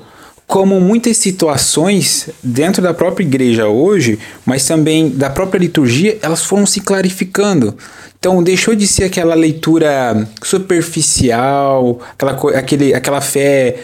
como 0.46 0.80
muitas 0.80 1.16
situações 1.16 2.28
dentro 2.42 2.82
da 2.82 2.92
própria 2.92 3.24
igreja 3.24 3.66
hoje, 3.68 4.18
mas 4.44 4.66
também 4.66 5.08
da 5.10 5.30
própria 5.30 5.58
liturgia, 5.58 6.18
elas 6.20 6.44
foram 6.44 6.66
se 6.66 6.80
clarificando. 6.80 7.76
Então 8.18 8.42
deixou 8.42 8.74
de 8.74 8.86
ser 8.86 9.04
aquela 9.04 9.34
leitura 9.34 10.28
superficial, 10.42 12.00
aquela, 12.12 12.58
aquele, 12.58 12.94
aquela 12.94 13.20
fé 13.20 13.80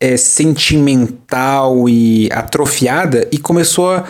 é, 0.00 0.16
sentimental 0.16 1.88
e 1.88 2.28
atrofiada 2.32 3.28
e 3.30 3.38
começou 3.38 3.92
a 3.92 4.04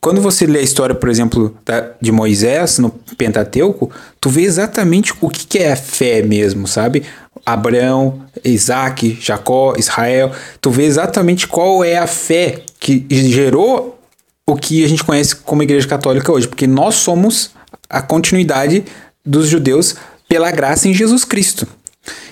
quando 0.00 0.22
você 0.22 0.46
lê 0.46 0.60
a 0.60 0.62
história, 0.62 0.94
por 0.94 1.10
exemplo, 1.10 1.54
da, 1.64 1.90
de 2.00 2.10
Moisés 2.10 2.78
no 2.78 2.88
Pentateuco, 3.18 3.90
tu 4.18 4.30
vê 4.30 4.42
exatamente 4.42 5.12
o 5.20 5.28
que, 5.28 5.46
que 5.46 5.58
é 5.58 5.72
a 5.72 5.76
fé 5.76 6.22
mesmo, 6.22 6.66
sabe? 6.66 7.02
Abraão, 7.44 8.22
Isaac, 8.44 9.18
Jacó, 9.20 9.74
Israel. 9.76 10.32
Tu 10.60 10.70
vê 10.70 10.84
exatamente 10.84 11.46
qual 11.46 11.84
é 11.84 11.98
a 11.98 12.06
fé 12.06 12.62
que 12.78 13.06
gerou 13.10 13.98
o 14.46 14.56
que 14.56 14.84
a 14.84 14.88
gente 14.88 15.04
conhece 15.04 15.36
como 15.36 15.62
Igreja 15.62 15.86
Católica 15.86 16.32
hoje, 16.32 16.48
porque 16.48 16.66
nós 16.66 16.96
somos 16.96 17.50
a 17.88 18.02
continuidade 18.02 18.84
dos 19.24 19.48
judeus 19.48 19.96
pela 20.28 20.50
graça 20.50 20.88
em 20.88 20.94
Jesus 20.94 21.24
Cristo. 21.24 21.66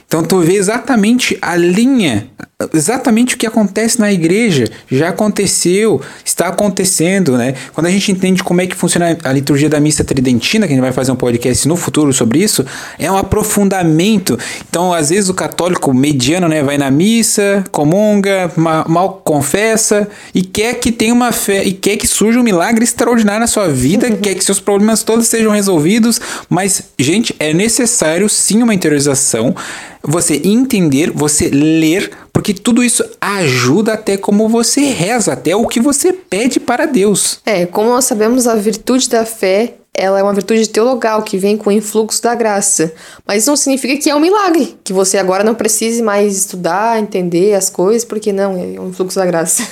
Então 0.06 0.24
tu 0.24 0.40
vê 0.40 0.54
exatamente 0.54 1.38
a 1.42 1.54
linha, 1.54 2.30
exatamente 2.72 3.36
o 3.36 3.38
que 3.38 3.46
acontece 3.46 4.00
na 4.00 4.12
igreja, 4.12 4.64
já 4.90 5.10
aconteceu, 5.10 6.02
está 6.24 6.48
acontecendo, 6.48 7.38
né? 7.38 7.54
Quando 7.72 7.86
a 7.86 7.90
gente 7.90 8.10
entende 8.10 8.42
como 8.42 8.60
é 8.60 8.66
que 8.66 8.74
funciona 8.74 9.16
a 9.22 9.32
liturgia 9.32 9.68
da 9.68 9.78
missa 9.78 10.02
tridentina, 10.02 10.66
que 10.66 10.72
a 10.72 10.74
gente 10.74 10.82
vai 10.82 10.90
fazer 10.90 11.12
um 11.12 11.16
podcast 11.16 11.68
no 11.68 11.76
futuro 11.76 12.12
sobre 12.12 12.40
isso, 12.40 12.66
é 12.98 13.08
um 13.08 13.16
aprofundamento. 13.16 14.36
Então, 14.68 14.92
às 14.92 15.10
vezes 15.10 15.30
o 15.30 15.34
católico 15.34 15.94
mediano, 15.94 16.48
né, 16.48 16.60
vai 16.60 16.76
na 16.76 16.90
missa, 16.90 17.62
comunga, 17.70 18.50
mal 18.56 19.22
confessa 19.24 20.08
e 20.34 20.42
quer 20.42 20.80
que 20.80 20.90
tenha 20.90 21.14
uma 21.14 21.30
fé 21.30 21.62
e 21.62 21.72
quer 21.72 21.96
que 21.96 22.08
surja 22.08 22.40
um 22.40 22.42
milagre 22.42 22.82
extraordinário 22.82 23.42
na 23.42 23.46
sua 23.46 23.68
vida, 23.68 24.10
quer 24.10 24.34
que 24.34 24.42
seus 24.42 24.58
problemas 24.58 25.04
todos 25.04 25.28
sejam 25.28 25.52
resolvidos, 25.52 26.20
mas 26.50 26.82
gente, 26.98 27.36
é 27.38 27.54
necessário 27.54 28.28
sim 28.28 28.64
uma 28.64 28.74
interiorização 28.74 29.54
você 30.02 30.40
entender, 30.44 31.10
você 31.10 31.48
ler, 31.48 32.10
porque 32.38 32.54
tudo 32.54 32.84
isso 32.84 33.04
ajuda 33.20 33.94
até 33.94 34.16
como 34.16 34.48
você 34.48 34.82
reza, 34.82 35.32
até 35.32 35.56
o 35.56 35.66
que 35.66 35.80
você 35.80 36.12
pede 36.12 36.60
para 36.60 36.86
Deus. 36.86 37.40
É, 37.44 37.66
como 37.66 37.88
nós 37.88 38.04
sabemos, 38.04 38.46
a 38.46 38.54
virtude 38.54 39.08
da 39.08 39.26
fé 39.26 39.74
ela 39.92 40.20
é 40.20 40.22
uma 40.22 40.32
virtude 40.32 40.68
teologal 40.68 41.24
que 41.24 41.36
vem 41.36 41.56
com 41.56 41.68
o 41.68 41.72
influxo 41.72 42.22
da 42.22 42.36
graça. 42.36 42.92
Mas 43.26 43.42
isso 43.42 43.50
não 43.50 43.56
significa 43.56 43.96
que 44.00 44.08
é 44.08 44.14
um 44.14 44.20
milagre, 44.20 44.78
que 44.84 44.92
você 44.92 45.18
agora 45.18 45.42
não 45.42 45.56
precise 45.56 46.00
mais 46.00 46.38
estudar, 46.38 47.00
entender 47.00 47.54
as 47.54 47.68
coisas, 47.68 48.04
porque 48.04 48.32
não, 48.32 48.52
é 48.52 48.80
um 48.80 48.90
influxo 48.90 49.18
da 49.18 49.26
graça. 49.26 49.66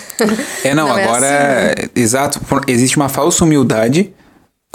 É, 0.64 0.74
não, 0.74 0.88
não 0.90 0.96
agora, 0.96 1.24
é 1.24 1.68
assim, 1.68 1.82
né? 1.82 1.88
exato, 1.94 2.40
existe 2.66 2.96
uma 2.96 3.08
falsa 3.08 3.44
humildade 3.44 4.12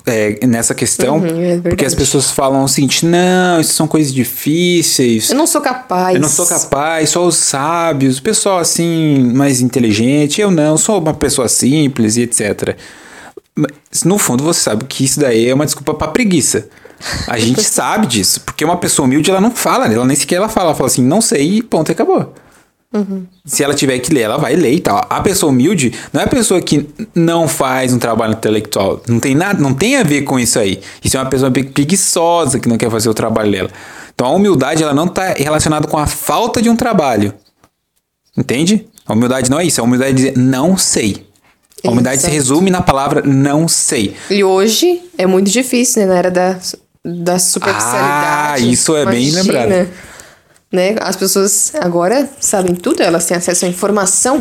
é, 0.06 0.46
nessa 0.48 0.74
questão, 0.74 1.20
uhum, 1.20 1.42
é 1.44 1.58
porque 1.60 1.86
as 1.86 1.94
pessoas 1.94 2.32
falam 2.32 2.64
o 2.64 2.68
seguinte: 2.68 3.06
não, 3.06 3.60
isso 3.60 3.74
são 3.74 3.88
coisas 3.88 4.14
difíceis. 4.14 5.30
Eu 5.30 5.38
não 5.38 5.46
sou 5.46 5.62
capaz. 5.62 6.16
Eu 6.16 6.22
não 6.22 6.30
sou 6.30 6.46
capaz, 6.48 7.10
só 7.10 7.26
os 7.26 7.36
sábios, 7.36 8.18
o 8.18 8.24
pessoal 8.24 8.60
assim, 8.60 9.32
mais 9.34 9.62
inteligente. 9.62 10.42
Eu 10.42 10.50
não, 10.50 10.78
sou 10.78 11.00
uma 11.00 11.14
pessoa 11.14 11.48
simples 11.48 12.18
e 12.18 12.22
etc. 12.22 12.76
Mas, 13.56 14.04
no 14.04 14.18
fundo, 14.18 14.44
você 14.44 14.62
sabe 14.62 14.86
que 14.86 15.04
isso 15.04 15.20
daí 15.20 15.48
é 15.48 15.54
uma 15.54 15.66
desculpa 15.66 15.94
pra 15.94 16.08
preguiça. 16.08 16.68
A 17.28 17.38
gente 17.40 17.64
sabe 17.64 18.08
disso, 18.08 18.42
porque 18.42 18.66
uma 18.66 18.78
pessoa 18.78 19.06
humilde 19.06 19.30
ela 19.30 19.42
não 19.42 19.52
fala, 19.52 19.86
ela 19.86 20.06
nem 20.06 20.16
sequer 20.16 20.36
ela 20.36 20.50
fala, 20.50 20.68
ela 20.68 20.76
fala 20.76 20.88
assim, 20.88 21.04
não 21.04 21.22
sei 21.22 21.58
e 21.58 21.62
ponto, 21.62 21.92
acabou. 21.92 22.34
Uhum. 22.94 23.26
Se 23.46 23.64
ela 23.64 23.74
tiver 23.74 24.00
que 24.00 24.14
ler, 24.14 24.22
ela 24.22 24.38
vai 24.38 24.56
ler 24.56 24.74
e 24.74 24.80
tal. 24.82 25.06
A 25.10 25.22
pessoa 25.22 25.50
humilde 25.50 25.94
não 26.12 26.22
é 26.22 26.26
a 26.26 26.28
pessoa 26.28 26.62
que 26.62 26.90
não 27.16 27.48
faz 27.48 27.94
um 27.94 28.00
trabalho 28.00 28.34
intelectual. 28.34 29.02
Não 29.08 29.20
tem 29.20 29.34
nada, 29.34 29.62
não 29.62 29.74
tem 29.74 29.96
a 29.96 30.04
ver 30.04 30.24
com 30.24 30.38
isso 30.38 30.60
aí. 30.60 30.82
Isso 31.04 31.16
é 31.16 31.20
uma 31.20 31.30
pessoa 31.30 31.50
preguiçosa 31.50 32.60
que 32.60 32.68
não 32.68 32.78
quer 32.78 32.92
fazer 32.92 33.10
o 33.10 33.14
trabalho 33.14 33.52
dela. 33.52 33.70
Então 34.14 34.28
a 34.28 34.32
humildade 34.32 34.84
ela 34.84 34.94
não 34.94 35.06
está 35.06 35.34
relacionada 35.34 35.88
com 35.88 35.98
a 35.98 36.06
falta 36.06 36.62
de 36.62 36.70
um 36.70 36.76
trabalho. 36.76 37.34
Entende? 38.38 38.86
A 39.06 39.14
humildade 39.14 39.50
não 39.50 39.60
é 39.60 39.66
isso. 39.66 39.80
A 39.80 39.84
humildade 39.86 40.12
é 40.12 40.14
dizer 40.14 40.38
não 40.38 40.76
sei. 40.76 41.26
A 41.86 41.90
humildade 41.90 42.18
Exato. 42.18 42.30
se 42.30 42.36
resume 42.36 42.70
na 42.70 42.82
palavra 42.82 43.22
não 43.26 43.70
sei. 43.70 44.16
E 44.30 44.44
hoje 44.44 45.02
é 45.18 45.26
muito 45.26 45.50
difícil, 45.50 46.02
né? 46.02 46.08
Na 46.10 46.18
era 46.18 46.30
da, 46.30 46.60
da 47.04 47.40
superficialidade. 47.40 48.54
Ah, 48.54 48.60
isso 48.60 48.96
é 48.96 49.04
Imagina. 49.04 49.44
bem 49.44 49.44
lembrado 49.44 49.90
né? 50.72 50.96
As 51.02 51.16
pessoas 51.16 51.74
agora 51.76 52.30
sabem 52.40 52.74
tudo, 52.74 53.04
elas 53.04 53.26
têm 53.26 53.36
acesso 53.36 53.66
à 53.66 53.68
informação, 53.68 54.40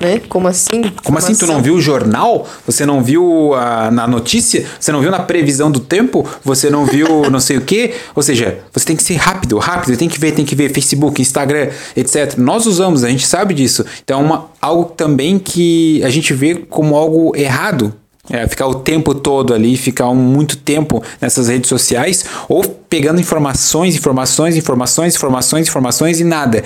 né? 0.00 0.20
Como 0.28 0.48
assim? 0.48 0.82
Como 1.04 1.16
assim? 1.16 1.34
Tu 1.34 1.46
não 1.46 1.62
viu 1.62 1.74
o 1.74 1.80
jornal? 1.80 2.48
Você 2.66 2.84
não 2.84 3.02
viu 3.02 3.54
a, 3.54 3.90
na 3.90 4.08
notícia? 4.08 4.66
Você 4.80 4.90
não 4.90 5.00
viu 5.00 5.10
na 5.10 5.20
previsão 5.20 5.70
do 5.70 5.78
tempo? 5.78 6.28
Você 6.44 6.68
não 6.68 6.84
viu 6.84 7.06
não 7.30 7.38
sei 7.38 7.58
o 7.58 7.60
quê? 7.60 7.94
Ou 8.14 8.22
seja, 8.22 8.58
você 8.72 8.84
tem 8.84 8.96
que 8.96 9.02
ser 9.02 9.14
rápido, 9.14 9.58
rápido, 9.58 9.96
tem 9.96 10.08
que 10.08 10.18
ver, 10.18 10.32
tem 10.32 10.44
que 10.44 10.56
ver 10.56 10.72
Facebook, 10.72 11.22
Instagram, 11.22 11.68
etc. 11.96 12.36
Nós 12.36 12.66
usamos, 12.66 13.04
a 13.04 13.08
gente 13.08 13.26
sabe 13.26 13.54
disso. 13.54 13.84
Então 14.02 14.20
é 14.20 14.24
uma, 14.24 14.46
algo 14.60 14.86
também 14.86 15.38
que 15.38 16.02
a 16.02 16.10
gente 16.10 16.34
vê 16.34 16.56
como 16.56 16.96
algo 16.96 17.36
errado 17.36 17.94
é, 18.32 18.48
ficar 18.48 18.66
o 18.66 18.76
tempo 18.76 19.14
todo 19.14 19.52
ali, 19.52 19.76
ficar 19.76 20.08
um, 20.08 20.16
muito 20.16 20.56
tempo 20.56 21.02
nessas 21.20 21.48
redes 21.48 21.68
sociais, 21.68 22.24
ou 22.48 22.64
pegando 22.64 23.20
informações, 23.20 23.94
informações, 23.94 24.56
informações, 24.56 25.14
informações, 25.14 25.68
informações 25.68 26.20
e 26.20 26.24
nada. 26.24 26.64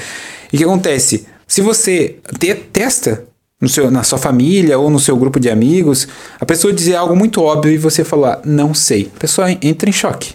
E 0.53 0.57
o 0.57 0.59
que 0.59 0.65
acontece? 0.65 1.27
Se 1.47 1.61
você 1.61 2.17
te, 2.39 2.55
testa 2.55 3.25
no 3.61 3.69
seu, 3.69 3.91
na 3.91 4.05
sua 4.05 4.19
família 4.19 4.79
ou 4.79 4.89
no 4.89 5.01
seu 5.01 5.17
grupo 5.17 5.41
de 5.41 5.51
amigos, 5.51 6.07
a 6.39 6.47
pessoa 6.47 6.73
dizer 6.73 6.95
algo 6.95 7.17
muito 7.17 7.43
óbvio 7.43 7.73
e 7.73 7.79
você 7.79 8.05
falar, 8.05 8.41
não 8.45 8.73
sei, 8.73 9.11
a 9.17 9.19
pessoa 9.19 9.51
entra 9.51 9.89
em 9.89 9.93
choque. 9.93 10.35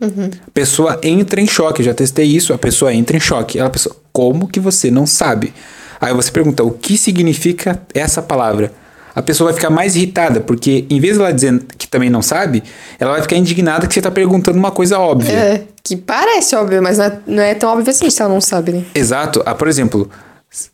Uhum. 0.00 0.30
A 0.46 0.50
pessoa 0.50 0.98
entra 1.02 1.42
em 1.42 1.46
choque, 1.46 1.82
eu 1.82 1.86
já 1.86 1.92
testei 1.92 2.24
isso, 2.24 2.54
a 2.54 2.58
pessoa 2.58 2.92
entra 2.94 3.16
em 3.16 3.20
choque. 3.20 3.58
Ela 3.58 3.68
pessoa, 3.68 3.94
como 4.12 4.48
que 4.48 4.58
você 4.58 4.90
não 4.90 5.06
sabe? 5.06 5.52
Aí 6.00 6.14
você 6.14 6.30
pergunta, 6.30 6.64
o 6.64 6.70
que 6.70 6.96
significa 6.96 7.82
essa 7.92 8.22
palavra? 8.22 8.72
A 9.14 9.22
pessoa 9.22 9.50
vai 9.50 9.54
ficar 9.54 9.70
mais 9.70 9.96
irritada, 9.96 10.40
porque 10.40 10.86
em 10.88 11.00
vez 11.00 11.14
de 11.16 11.20
ela 11.20 11.32
dizer 11.32 11.62
que 11.76 11.88
também 11.88 12.10
não 12.10 12.22
sabe, 12.22 12.62
ela 12.98 13.12
vai 13.12 13.22
ficar 13.22 13.36
indignada 13.36 13.86
que 13.86 13.92
você 13.92 14.00
está 14.00 14.10
perguntando 14.10 14.58
uma 14.58 14.70
coisa 14.70 14.98
óbvia. 14.98 15.32
É, 15.32 15.62
que 15.82 15.96
parece 15.96 16.54
óbvio, 16.54 16.82
mas 16.82 16.98
não 16.98 17.04
é, 17.04 17.18
não 17.26 17.42
é 17.42 17.54
tão 17.54 17.70
óbvio 17.70 17.90
assim 17.90 18.08
se 18.10 18.22
ela 18.22 18.32
não 18.32 18.40
sabe, 18.40 18.72
né? 18.72 18.84
Exato. 18.94 19.42
Ah, 19.44 19.54
por 19.54 19.68
exemplo, 19.68 20.10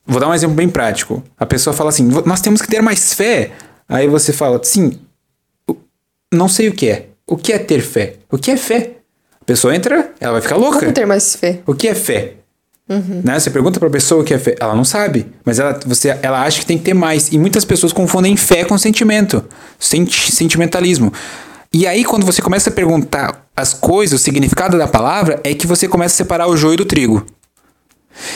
vou 0.06 0.20
dar 0.20 0.28
um 0.28 0.34
exemplo 0.34 0.54
bem 0.56 0.68
prático. 0.68 1.22
A 1.38 1.46
pessoa 1.46 1.74
fala 1.74 1.90
assim: 1.90 2.08
nós 2.24 2.40
temos 2.40 2.60
que 2.60 2.68
ter 2.68 2.82
mais 2.82 3.14
fé. 3.14 3.52
Aí 3.88 4.06
você 4.08 4.32
fala: 4.32 4.60
sim, 4.62 4.98
não 6.32 6.48
sei 6.48 6.68
o 6.68 6.72
que 6.72 6.88
é. 6.88 7.06
O 7.26 7.36
que 7.36 7.52
é 7.52 7.58
ter 7.58 7.80
fé? 7.80 8.14
O 8.30 8.38
que 8.38 8.50
é 8.50 8.56
fé? 8.56 8.92
A 9.40 9.44
pessoa 9.44 9.74
entra, 9.74 10.10
ela 10.20 10.32
vai 10.32 10.42
ficar 10.42 10.56
louca. 10.56 10.80
Como 10.80 10.92
ter 10.92 11.06
mais 11.06 11.36
fé? 11.36 11.60
O 11.66 11.74
que 11.74 11.88
é 11.88 11.94
fé? 11.94 12.34
Uhum. 12.88 13.20
Né? 13.24 13.38
Você 13.38 13.50
pergunta 13.50 13.80
para 13.80 13.88
a 13.88 13.92
pessoa 13.92 14.22
que 14.22 14.32
é 14.32 14.38
fé, 14.38 14.54
ela 14.60 14.74
não 14.74 14.84
sabe, 14.84 15.26
mas 15.44 15.58
ela, 15.58 15.78
você, 15.84 16.16
ela 16.22 16.42
acha 16.42 16.60
que 16.60 16.66
tem 16.66 16.78
que 16.78 16.84
ter 16.84 16.94
mais. 16.94 17.32
E 17.32 17.38
muitas 17.38 17.64
pessoas 17.64 17.92
confundem 17.92 18.36
fé 18.36 18.64
com 18.64 18.78
sentimento, 18.78 19.44
senti 19.78 20.32
sentimentalismo. 20.32 21.12
E 21.72 21.86
aí, 21.86 22.04
quando 22.04 22.24
você 22.24 22.40
começa 22.40 22.70
a 22.70 22.72
perguntar 22.72 23.44
as 23.56 23.74
coisas, 23.74 24.20
o 24.20 24.22
significado 24.22 24.78
da 24.78 24.86
palavra, 24.86 25.40
é 25.42 25.52
que 25.52 25.66
você 25.66 25.88
começa 25.88 26.14
a 26.14 26.16
separar 26.16 26.46
o 26.46 26.56
joio 26.56 26.78
do 26.78 26.84
trigo. 26.84 27.26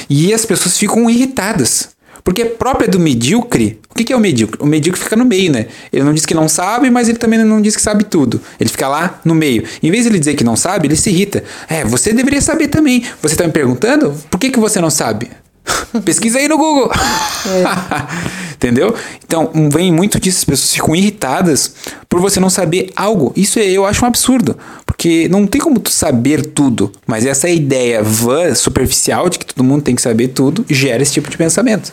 E 0.08 0.34
as 0.34 0.44
pessoas 0.44 0.76
ficam 0.76 1.08
irritadas. 1.08 1.90
Porque 2.22 2.42
é 2.42 2.44
própria 2.44 2.88
do 2.88 2.98
medíocre. 2.98 3.80
O 3.90 3.94
que, 3.94 4.04
que 4.04 4.12
é 4.12 4.16
o 4.16 4.20
medíocre? 4.20 4.62
O 4.62 4.66
medíocre 4.66 5.02
fica 5.02 5.16
no 5.16 5.24
meio, 5.24 5.52
né? 5.52 5.66
Ele 5.92 6.04
não 6.04 6.14
diz 6.14 6.24
que 6.24 6.34
não 6.34 6.48
sabe, 6.48 6.90
mas 6.90 7.08
ele 7.08 7.18
também 7.18 7.42
não 7.42 7.60
diz 7.60 7.76
que 7.76 7.82
sabe 7.82 8.04
tudo. 8.04 8.40
Ele 8.58 8.70
fica 8.70 8.88
lá 8.88 9.20
no 9.24 9.34
meio. 9.34 9.64
Em 9.82 9.90
vez 9.90 10.04
de 10.04 10.10
ele 10.10 10.18
dizer 10.18 10.34
que 10.34 10.44
não 10.44 10.56
sabe, 10.56 10.88
ele 10.88 10.96
se 10.96 11.10
irrita. 11.10 11.42
É, 11.68 11.84
você 11.84 12.12
deveria 12.12 12.40
saber 12.40 12.68
também. 12.68 13.04
Você 13.22 13.34
está 13.34 13.44
me 13.44 13.52
perguntando? 13.52 14.14
Por 14.30 14.38
que, 14.38 14.50
que 14.50 14.60
você 14.60 14.80
não 14.80 14.90
sabe? 14.90 15.30
Pesquisa 16.04 16.38
aí 16.38 16.48
no 16.48 16.56
Google. 16.56 16.90
É. 16.92 18.54
Entendeu? 18.54 18.94
Então, 19.24 19.50
vem 19.72 19.90
muito 19.90 20.20
disso, 20.20 20.38
as 20.38 20.44
pessoas 20.44 20.74
ficam 20.74 20.94
irritadas 20.94 21.74
por 22.08 22.20
você 22.20 22.38
não 22.38 22.50
saber 22.50 22.90
algo. 22.94 23.32
Isso 23.34 23.58
eu 23.58 23.86
acho 23.86 24.04
um 24.04 24.08
absurdo, 24.08 24.56
porque 24.84 25.28
não 25.30 25.46
tem 25.46 25.60
como 25.60 25.80
tu 25.80 25.90
saber 25.90 26.44
tudo, 26.44 26.92
mas 27.06 27.24
essa 27.24 27.48
ideia 27.48 28.02
vã, 28.02 28.54
superficial 28.54 29.30
de 29.30 29.38
que 29.38 29.46
todo 29.46 29.64
mundo 29.64 29.82
tem 29.82 29.94
que 29.94 30.02
saber 30.02 30.28
tudo, 30.28 30.64
gera 30.68 31.02
esse 31.02 31.12
tipo 31.12 31.30
de 31.30 31.38
pensamento. 31.38 31.90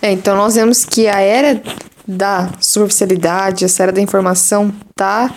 É, 0.00 0.10
então 0.10 0.36
nós 0.36 0.54
vemos 0.54 0.84
que 0.84 1.06
a 1.06 1.20
era 1.20 1.60
da 2.06 2.50
superficialidade, 2.60 3.64
essa 3.64 3.82
era 3.82 3.92
da 3.92 4.00
informação 4.00 4.72
tá 4.94 5.34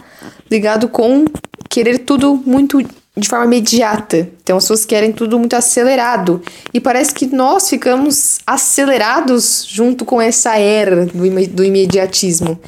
ligado 0.50 0.88
com 0.88 1.26
querer 1.70 2.00
tudo 2.00 2.42
muito 2.46 2.82
de 3.20 3.30
forma 3.30 3.46
imediata. 3.46 4.30
Então 4.42 4.58
as 4.58 4.64
pessoas 4.64 4.86
querem 4.86 5.12
tudo 5.12 5.38
muito 5.38 5.56
acelerado. 5.56 6.42
E 6.74 6.80
parece 6.80 7.14
que 7.14 7.28
nós 7.28 7.70
ficamos 7.70 8.40
acelerados 8.46 9.66
junto 9.70 10.06
com 10.06 10.22
essa 10.22 10.58
era 10.58 11.06
do, 11.06 11.48
do 11.48 11.64
imediatismo. 11.64 12.60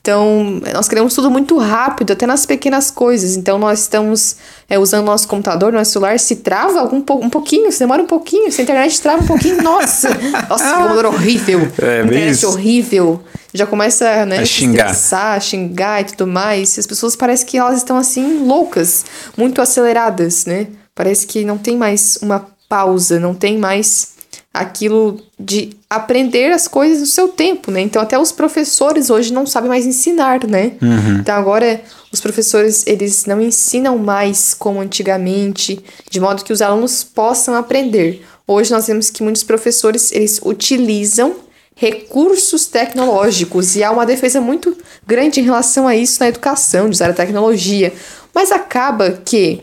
Então, 0.00 0.62
nós 0.72 0.88
queremos 0.88 1.14
tudo 1.14 1.30
muito 1.30 1.58
rápido, 1.58 2.14
até 2.14 2.26
nas 2.26 2.46
pequenas 2.46 2.90
coisas. 2.90 3.36
Então, 3.36 3.58
nós 3.58 3.80
estamos 3.80 4.36
é, 4.68 4.78
usando 4.78 5.04
nosso 5.04 5.28
computador, 5.28 5.72
nosso 5.72 5.92
celular, 5.92 6.18
se 6.18 6.36
trava 6.36 6.80
algum 6.80 7.04
um 7.22 7.28
pouquinho, 7.28 7.70
se 7.70 7.78
demora 7.80 8.02
um 8.02 8.06
pouquinho, 8.06 8.50
se 8.50 8.62
a 8.62 8.64
internet 8.64 9.00
trava 9.00 9.22
um 9.22 9.26
pouquinho, 9.26 9.60
nossa! 9.62 10.08
Nossa, 10.48 10.64
que 10.64 10.72
computador 10.74 11.06
horrível! 11.06 11.60
É, 11.82 12.00
internet 12.00 12.30
isso. 12.30 12.48
horrível! 12.48 13.22
Já 13.52 13.66
começa 13.66 14.24
né, 14.24 14.38
a 14.38 14.44
xingar. 14.46 14.94
a 15.34 15.40
xingar 15.40 16.00
e 16.00 16.04
tudo 16.04 16.26
mais. 16.26 16.78
As 16.78 16.86
pessoas 16.86 17.14
parecem 17.14 17.46
que 17.46 17.58
elas 17.58 17.78
estão 17.78 17.98
assim, 17.98 18.46
loucas, 18.46 19.04
muito 19.36 19.60
aceleradas, 19.60 20.46
né? 20.46 20.68
Parece 20.94 21.26
que 21.26 21.44
não 21.44 21.58
tem 21.58 21.76
mais 21.76 22.16
uma 22.22 22.46
pausa, 22.68 23.20
não 23.20 23.34
tem 23.34 23.58
mais 23.58 24.19
aquilo 24.52 25.20
de 25.38 25.70
aprender 25.88 26.52
as 26.52 26.66
coisas 26.66 27.00
no 27.00 27.06
seu 27.06 27.28
tempo, 27.28 27.70
né? 27.70 27.80
Então 27.80 28.02
até 28.02 28.18
os 28.18 28.32
professores 28.32 29.08
hoje 29.08 29.32
não 29.32 29.46
sabem 29.46 29.68
mais 29.68 29.86
ensinar, 29.86 30.44
né? 30.46 30.72
Uhum. 30.82 31.18
Então 31.20 31.36
agora 31.36 31.80
os 32.12 32.20
professores 32.20 32.84
eles 32.86 33.26
não 33.26 33.40
ensinam 33.40 33.96
mais 33.96 34.52
como 34.52 34.80
antigamente, 34.80 35.78
de 36.10 36.20
modo 36.20 36.44
que 36.44 36.52
os 36.52 36.60
alunos 36.60 37.04
possam 37.04 37.54
aprender. 37.54 38.24
Hoje 38.46 38.72
nós 38.72 38.88
vemos 38.88 39.08
que 39.08 39.22
muitos 39.22 39.44
professores 39.44 40.10
eles 40.10 40.40
utilizam 40.44 41.36
recursos 41.76 42.66
tecnológicos 42.66 43.76
e 43.76 43.84
há 43.84 43.90
uma 43.92 44.04
defesa 44.04 44.40
muito 44.40 44.76
grande 45.06 45.40
em 45.40 45.44
relação 45.44 45.86
a 45.86 45.94
isso 45.94 46.18
na 46.20 46.28
educação, 46.28 46.86
de 46.86 46.94
usar 46.96 47.10
a 47.10 47.14
tecnologia. 47.14 47.94
Mas 48.34 48.50
acaba 48.50 49.12
que 49.24 49.62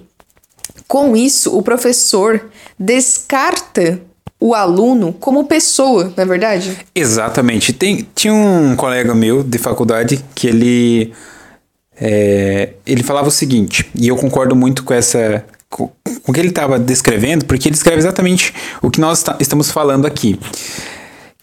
com 0.87 1.15
isso 1.15 1.55
o 1.55 1.61
professor 1.61 2.49
descarta 2.79 4.01
o 4.39 4.53
aluno 4.53 5.13
como 5.13 5.45
pessoa, 5.45 6.13
não 6.15 6.23
é 6.23 6.25
verdade? 6.25 6.77
Exatamente. 6.93 7.73
Tem, 7.73 8.07
tinha 8.13 8.33
um 8.33 8.75
colega 8.75 9.13
meu 9.15 9.43
de 9.43 9.57
faculdade 9.57 10.23
que 10.35 10.47
ele 10.47 11.13
é, 11.99 12.73
ele 12.85 13.03
falava 13.03 13.27
o 13.27 13.31
seguinte, 13.31 13.89
e 13.95 14.07
eu 14.07 14.15
concordo 14.15 14.55
muito 14.55 14.83
com 14.83 14.93
essa 14.93 15.43
com, 15.69 15.89
o 16.25 16.31
que 16.31 16.39
ele 16.39 16.49
estava 16.49 16.79
descrevendo, 16.79 17.45
porque 17.45 17.67
ele 17.67 17.73
descreve 17.73 17.97
exatamente 17.97 18.53
o 18.81 18.89
que 18.89 18.99
nós 19.01 19.23
estamos 19.39 19.71
falando 19.71 20.05
aqui 20.05 20.39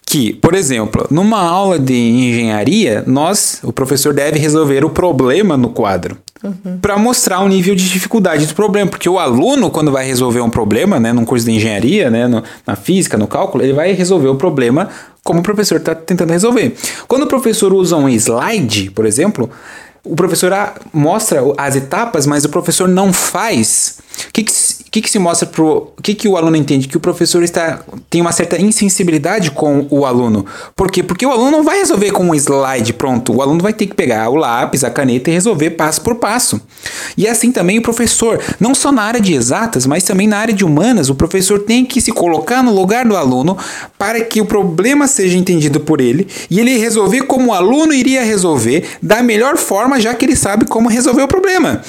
que, 0.05 0.33
por 0.33 0.53
exemplo, 0.53 1.07
numa 1.09 1.41
aula 1.41 1.79
de 1.79 1.93
engenharia, 1.93 3.03
nós, 3.07 3.59
o 3.63 3.73
professor 3.73 4.13
deve 4.13 4.39
resolver 4.39 4.85
o 4.85 4.89
problema 4.89 5.57
no 5.57 5.69
quadro. 5.69 6.17
Uhum. 6.45 6.77
Para 6.79 6.97
mostrar 6.97 7.39
o 7.41 7.47
nível 7.47 7.75
de 7.75 7.89
dificuldade 7.89 8.45
do 8.45 8.53
problema, 8.53 8.89
porque 8.89 9.09
o 9.09 9.17
aluno, 9.17 9.71
quando 9.71 9.91
vai 9.91 10.05
resolver 10.05 10.41
um 10.41 10.49
problema, 10.49 10.99
né, 10.99 11.11
num 11.11 11.25
curso 11.25 11.45
de 11.45 11.51
engenharia, 11.51 12.09
né, 12.09 12.27
no, 12.27 12.43
na 12.65 12.75
física, 12.75 13.17
no 13.17 13.27
cálculo, 13.27 13.63
ele 13.63 13.73
vai 13.73 13.91
resolver 13.93 14.27
o 14.27 14.35
problema 14.35 14.89
como 15.23 15.39
o 15.39 15.43
professor 15.43 15.77
está 15.77 15.95
tentando 15.95 16.31
resolver. 16.31 16.75
Quando 17.07 17.23
o 17.23 17.27
professor 17.27 17.73
usa 17.73 17.95
um 17.95 18.07
slide, 18.07 18.91
por 18.91 19.05
exemplo, 19.07 19.49
o 20.03 20.15
professor 20.15 20.53
mostra 20.93 21.41
as 21.57 21.75
etapas, 21.75 22.27
mas 22.27 22.45
o 22.45 22.49
professor 22.49 22.87
não 22.87 23.11
faz. 23.11 23.97
O 24.29 24.31
que, 24.31 24.43
que, 24.43 24.51
que, 24.95 25.01
que 25.01 25.11
se 25.11 25.19
mostra 25.19 25.45
pro. 25.45 25.91
O 25.97 26.01
que, 26.01 26.15
que 26.15 26.25
o 26.25 26.37
aluno 26.37 26.55
entende? 26.55 26.87
Que 26.87 26.95
o 26.95 27.01
professor 27.01 27.43
está 27.43 27.81
tem 28.09 28.21
uma 28.21 28.31
certa 28.31 28.61
insensibilidade 28.61 29.51
com 29.51 29.85
o 29.89 30.05
aluno. 30.05 30.45
Por 30.73 30.89
quê? 30.89 31.03
Porque 31.03 31.25
o 31.25 31.31
aluno 31.31 31.51
não 31.51 31.63
vai 31.63 31.79
resolver 31.79 32.11
com 32.11 32.29
um 32.29 32.35
slide 32.35 32.93
pronto. 32.93 33.33
O 33.33 33.41
aluno 33.41 33.61
vai 33.61 33.73
ter 33.73 33.87
que 33.87 33.93
pegar 33.93 34.29
o 34.29 34.35
lápis, 34.35 34.85
a 34.85 34.89
caneta 34.89 35.29
e 35.29 35.33
resolver 35.33 35.71
passo 35.71 36.01
por 36.01 36.15
passo. 36.15 36.61
E 37.17 37.27
assim 37.27 37.51
também 37.51 37.77
o 37.77 37.81
professor, 37.81 38.41
não 38.57 38.73
só 38.73 38.89
na 38.89 39.01
área 39.01 39.19
de 39.19 39.33
exatas, 39.33 39.85
mas 39.85 40.03
também 40.05 40.27
na 40.27 40.37
área 40.37 40.53
de 40.53 40.63
humanas, 40.63 41.09
o 41.09 41.15
professor 41.15 41.59
tem 41.59 41.83
que 41.83 41.99
se 41.99 42.13
colocar 42.13 42.63
no 42.63 42.73
lugar 42.73 43.05
do 43.05 43.17
aluno 43.17 43.57
para 43.97 44.21
que 44.21 44.39
o 44.39 44.45
problema 44.45 45.07
seja 45.07 45.37
entendido 45.37 45.81
por 45.81 45.99
ele 45.99 46.25
e 46.49 46.57
ele 46.57 46.77
resolver 46.77 47.23
como 47.23 47.49
o 47.49 47.53
aluno 47.53 47.93
iria 47.93 48.23
resolver 48.23 48.85
da 49.01 49.21
melhor 49.21 49.57
forma, 49.57 49.99
já 49.99 50.13
que 50.13 50.25
ele 50.25 50.37
sabe 50.37 50.65
como 50.65 50.87
resolver 50.87 51.23
o 51.23 51.27
problema. 51.27 51.81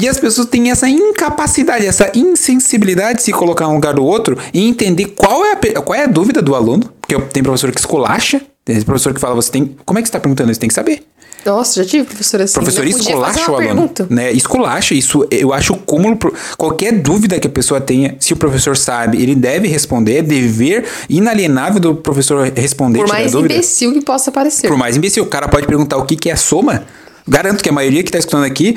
E 0.00 0.08
as 0.08 0.20
pessoas 0.20 0.46
têm 0.46 0.70
essa 0.70 0.88
incapacidade, 0.88 1.86
essa 1.86 2.12
insensibilidade 2.14 2.51
de 2.58 3.22
se 3.22 3.32
colocar 3.32 3.68
um 3.68 3.74
lugar 3.74 3.94
do 3.94 4.04
outro 4.04 4.36
e 4.52 4.66
entender 4.66 5.06
qual 5.16 5.44
é 5.44 5.52
a, 5.52 5.80
qual 5.80 5.98
é 5.98 6.04
a 6.04 6.06
dúvida 6.06 6.42
do 6.42 6.54
aluno. 6.54 6.90
Porque 7.00 7.18
tem 7.32 7.42
professor 7.42 7.70
que 7.72 7.80
esculacha, 7.80 8.40
tem 8.64 8.80
professor 8.82 9.12
que 9.12 9.20
fala, 9.20 9.34
você 9.34 9.50
tem. 9.50 9.76
Como 9.84 9.98
é 9.98 10.02
que 10.02 10.08
você 10.08 10.10
está 10.10 10.20
perguntando? 10.20 10.52
Você 10.52 10.60
tem 10.60 10.68
que 10.68 10.74
saber. 10.74 11.02
Nossa, 11.44 11.82
já 11.82 11.88
tive 11.88 12.04
professor 12.04 12.40
assim. 12.40 12.54
Professor 12.54 12.86
esculacha 12.86 13.50
o 13.50 13.56
aluno. 13.56 13.90
Né? 14.08 14.30
Esculacha, 14.32 14.94
isso 14.94 15.26
eu 15.30 15.52
acho 15.52 15.74
cúmulo. 15.74 16.16
Pro... 16.16 16.32
Qualquer 16.56 16.92
dúvida 16.92 17.38
que 17.40 17.46
a 17.46 17.50
pessoa 17.50 17.80
tenha, 17.80 18.16
se 18.20 18.32
o 18.32 18.36
professor 18.36 18.76
sabe, 18.76 19.20
ele 19.20 19.34
deve 19.34 19.66
responder, 19.66 20.18
é 20.18 20.22
dever 20.22 20.84
inalienável 21.08 21.80
do 21.80 21.94
professor 21.94 22.50
responder. 22.54 23.00
Por 23.00 23.08
mais 23.08 23.34
imbecil 23.34 23.92
que 23.92 24.00
possa 24.02 24.30
parecer. 24.30 24.68
Por 24.68 24.76
mais 24.76 24.96
imbecil. 24.96 25.24
O 25.24 25.26
cara 25.26 25.48
pode 25.48 25.66
perguntar 25.66 25.96
o 25.96 26.04
que, 26.04 26.16
que 26.16 26.30
é 26.30 26.36
soma. 26.36 26.84
Garanto 27.26 27.62
que 27.62 27.68
a 27.68 27.72
maioria 27.72 28.02
que 28.02 28.08
está 28.08 28.18
escutando 28.18 28.44
aqui, 28.44 28.76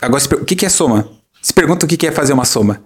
agora 0.00 0.22
o 0.40 0.44
que, 0.44 0.56
que 0.56 0.66
é 0.66 0.68
soma? 0.68 1.08
Se 1.42 1.52
pergunta 1.52 1.86
o 1.86 1.88
que, 1.88 1.96
que 1.96 2.06
é 2.06 2.12
fazer 2.12 2.32
uma 2.32 2.44
soma. 2.44 2.80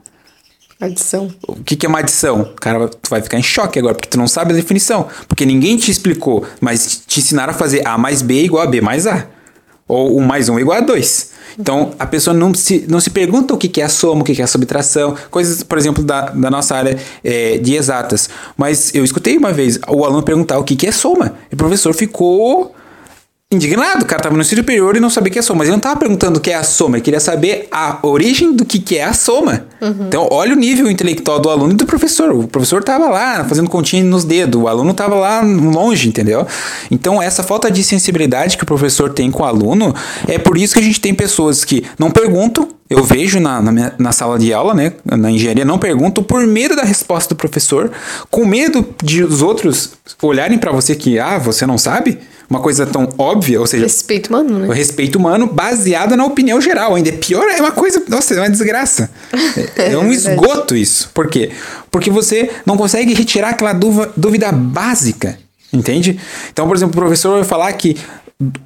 Adição. 0.83 1.33
O 1.47 1.63
que, 1.63 1.77
que 1.77 1.87
é 1.87 1.89
uma 1.89 2.01
adição? 2.01 2.53
Cara, 2.61 2.89
tu 2.89 3.09
vai 3.09 3.23
ficar 3.23 3.39
em 3.39 3.43
choque 3.43 3.79
agora, 3.79 3.95
porque 3.95 4.09
tu 4.09 4.19
não 4.19 4.27
sabe 4.27 4.53
a 4.53 4.57
definição. 4.57 5.07
Porque 5.29 5.47
ninguém 5.47 5.77
te 5.77 5.93
explicou, 5.93 6.45
mas 6.61 7.05
te 7.07 7.21
ensinaram 7.21 7.53
a 7.53 7.55
fazer 7.55 7.87
A 7.87 7.97
mais 7.97 8.21
B 8.21 8.43
igual 8.43 8.65
a 8.65 8.67
B 8.67 8.81
mais 8.81 9.07
A. 9.07 9.29
Ou 9.87 10.19
1 10.19 10.21
mais 10.23 10.49
1 10.49 10.59
igual 10.59 10.79
a 10.79 10.81
2. 10.81 11.31
Então, 11.57 11.93
a 12.01 12.05
pessoa 12.05 12.35
não 12.35 12.53
se, 12.53 12.85
não 12.89 12.99
se 12.99 13.11
pergunta 13.11 13.55
o 13.55 13.59
que, 13.59 13.69
que 13.69 13.81
é 13.81 13.85
a 13.85 13.89
soma, 13.89 14.23
o 14.23 14.25
que, 14.25 14.35
que 14.35 14.41
é 14.41 14.45
a 14.45 14.49
subtração, 14.49 15.15
coisas, 15.31 15.63
por 15.63 15.79
exemplo, 15.79 16.03
da, 16.03 16.31
da 16.31 16.51
nossa 16.51 16.75
área 16.75 16.99
é, 17.23 17.59
de 17.59 17.77
exatas. 17.77 18.29
Mas 18.57 18.93
eu 18.93 19.05
escutei 19.05 19.37
uma 19.37 19.53
vez 19.53 19.79
o 19.87 20.05
aluno 20.05 20.25
perguntar 20.25 20.59
o 20.59 20.65
que, 20.65 20.75
que 20.75 20.89
é 20.89 20.91
soma. 20.91 21.35
E 21.49 21.55
o 21.55 21.57
professor 21.57 21.95
ficou 21.95 22.75
indignado. 23.55 24.05
O 24.05 24.07
cara 24.07 24.23
tava 24.23 24.35
no 24.35 24.41
ensino 24.41 24.61
superior 24.61 24.97
e 24.97 25.01
não 25.01 25.11
sabia 25.11 25.31
o 25.31 25.33
que 25.33 25.39
é 25.39 25.43
soma. 25.43 25.59
Mas 25.59 25.69
ele 25.69 25.77
não 25.77 25.81
tava 25.81 25.97
perguntando 25.99 26.39
o 26.39 26.41
que 26.41 26.51
é 26.51 26.55
a 26.55 26.63
soma, 26.63 26.97
ele 26.97 27.05
queria 27.05 27.21
saber 27.21 27.69
a 27.71 27.99
origem 28.03 28.55
do 28.55 28.65
que, 28.65 28.79
que 28.79 28.99
é 28.99 29.05
a 29.05 29.13
soma. 29.13 29.67
Uhum. 29.81 30.07
Então, 30.07 30.29
olha 30.31 30.53
o 30.55 30.57
nível 30.57 30.91
intelectual 30.91 31.41
do 31.41 31.51
aluno 31.51 31.73
e 31.73 31.77
do 31.77 31.87
professor. 31.87 32.33
O 32.33 32.47
professor 32.47 32.83
tava 32.83 33.09
lá 33.09 33.45
fazendo 33.45 33.69
continha 33.69 34.05
nos 34.05 34.25
dedos, 34.25 34.61
o 34.61 34.69
aluno 34.69 34.95
tava 34.95 35.15
lá 35.17 35.41
longe, 35.43 36.09
entendeu? 36.09 36.47
Então, 36.91 37.21
essa 37.21 37.43
falta 37.43 37.71
de 37.71 37.83
sensibilidade 37.83 38.57
que 38.57 38.63
o 38.63 38.67
professor 38.67 39.11
tem 39.11 39.31
com 39.31 39.43
o 39.43 39.47
aluno, 39.47 39.95
é 40.27 40.39
por 40.39 40.57
isso 40.57 40.75
que 40.75 40.81
a 40.81 40.83
gente 40.83 41.01
tem 41.01 41.15
pessoas 41.15 41.65
que 41.65 41.85
não 41.99 42.11
perguntam, 42.11 42.69
eu 42.89 43.03
vejo 43.03 43.41
na, 43.41 43.63
na, 43.63 43.93
na, 43.99 44.13
sala 44.13 44.39
de 44.39 44.53
aula, 44.53 44.75
né, 44.75 44.93
na 45.05 45.31
engenharia, 45.31 45.65
não 45.65 45.79
pergunto 45.79 46.23
por 46.23 46.47
medo 46.47 46.77
da 46.77 46.83
resposta 46.83 47.35
do 47.35 47.39
professor, 47.39 47.91
com 48.31 48.45
medo 48.45 48.87
de 49.03 49.25
os 49.25 49.41
outros 49.41 49.95
olharem 50.21 50.59
para 50.59 50.71
você 50.71 50.95
que, 50.95 51.19
ah, 51.19 51.39
você 51.39 51.67
não 51.67 51.79
sabe, 51.79 52.19
uma 52.49 52.61
coisa 52.61 52.87
tão 52.87 53.09
óbvia, 53.19 53.61
ou 53.61 53.67
seja, 53.67 53.85
respeito 53.85 54.29
humano, 54.29 54.59
né? 54.59 54.69
O 54.69 54.73
respeito 54.73 55.17
humano 55.19 55.47
baseado 55.47 56.17
na 56.17 56.25
opinião 56.25 56.61
geral, 56.61 56.95
ainda 56.95 57.09
é 57.09 57.13
pior, 57.13 57.49
é 57.49 57.61
uma 57.61 57.73
coisa, 57.73 58.03
nossa, 58.09 58.35
é 58.35 58.39
uma 58.39 58.51
desgraça. 58.51 59.11
É, 59.77 59.93
é 59.93 59.99
um 59.99 60.11
é 60.11 60.15
esgoto 60.15 60.77
isso. 60.77 61.11
Por 61.15 61.29
quê? 61.29 61.51
Porque 61.91 62.11
você 62.11 62.51
não 62.67 62.77
consegue 62.77 63.15
retirar 63.15 63.51
aquela 63.51 63.73
dúvida, 63.73 64.13
dúvida 64.17 64.53
básica, 64.53 65.39
entende? 65.73 66.19
Então, 66.53 66.67
por 66.67 66.77
exemplo, 66.77 66.95
o 66.95 67.03
professor 67.03 67.39
vai 67.39 67.45
falar 67.45 67.73
que 67.73 67.97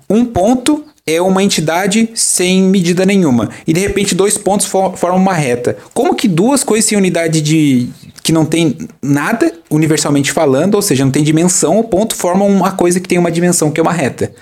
um 0.09 0.25
ponto 0.25 0.85
é 1.07 1.23
uma 1.23 1.43
entidade 1.43 2.11
sem 2.15 2.63
medida 2.63 3.07
nenhuma. 3.07 3.51
E 3.67 3.73
de 3.73 3.81
repente 3.81 4.15
dois 4.15 4.37
pontos 4.37 4.67
for, 4.67 4.97
formam 4.97 5.21
uma 5.21 5.35
reta. 5.35 5.77
Como 5.95 6.15
que 6.17 6.27
duas 6.27 6.65
coisas 6.65 6.89
sem 6.89 6.99
unidade 6.99 7.41
de. 7.41 7.89
Que 8.27 8.33
não 8.33 8.45
tem 8.45 8.77
nada 9.01 9.53
universalmente 9.71 10.33
falando, 10.33 10.75
ou 10.75 10.83
seja, 10.83 11.05
não 11.05 11.13
tem 11.13 11.23
dimensão, 11.23 11.79
o 11.79 11.85
ponto 11.85 12.13
formam 12.17 12.49
uma 12.49 12.73
coisa 12.73 12.99
que 12.99 13.09
tem 13.09 13.19
uma 13.19 13.31
dimensão, 13.31 13.71
que 13.71 13.79
é 13.79 13.83
uma 13.83 13.93
reta. 13.93 14.33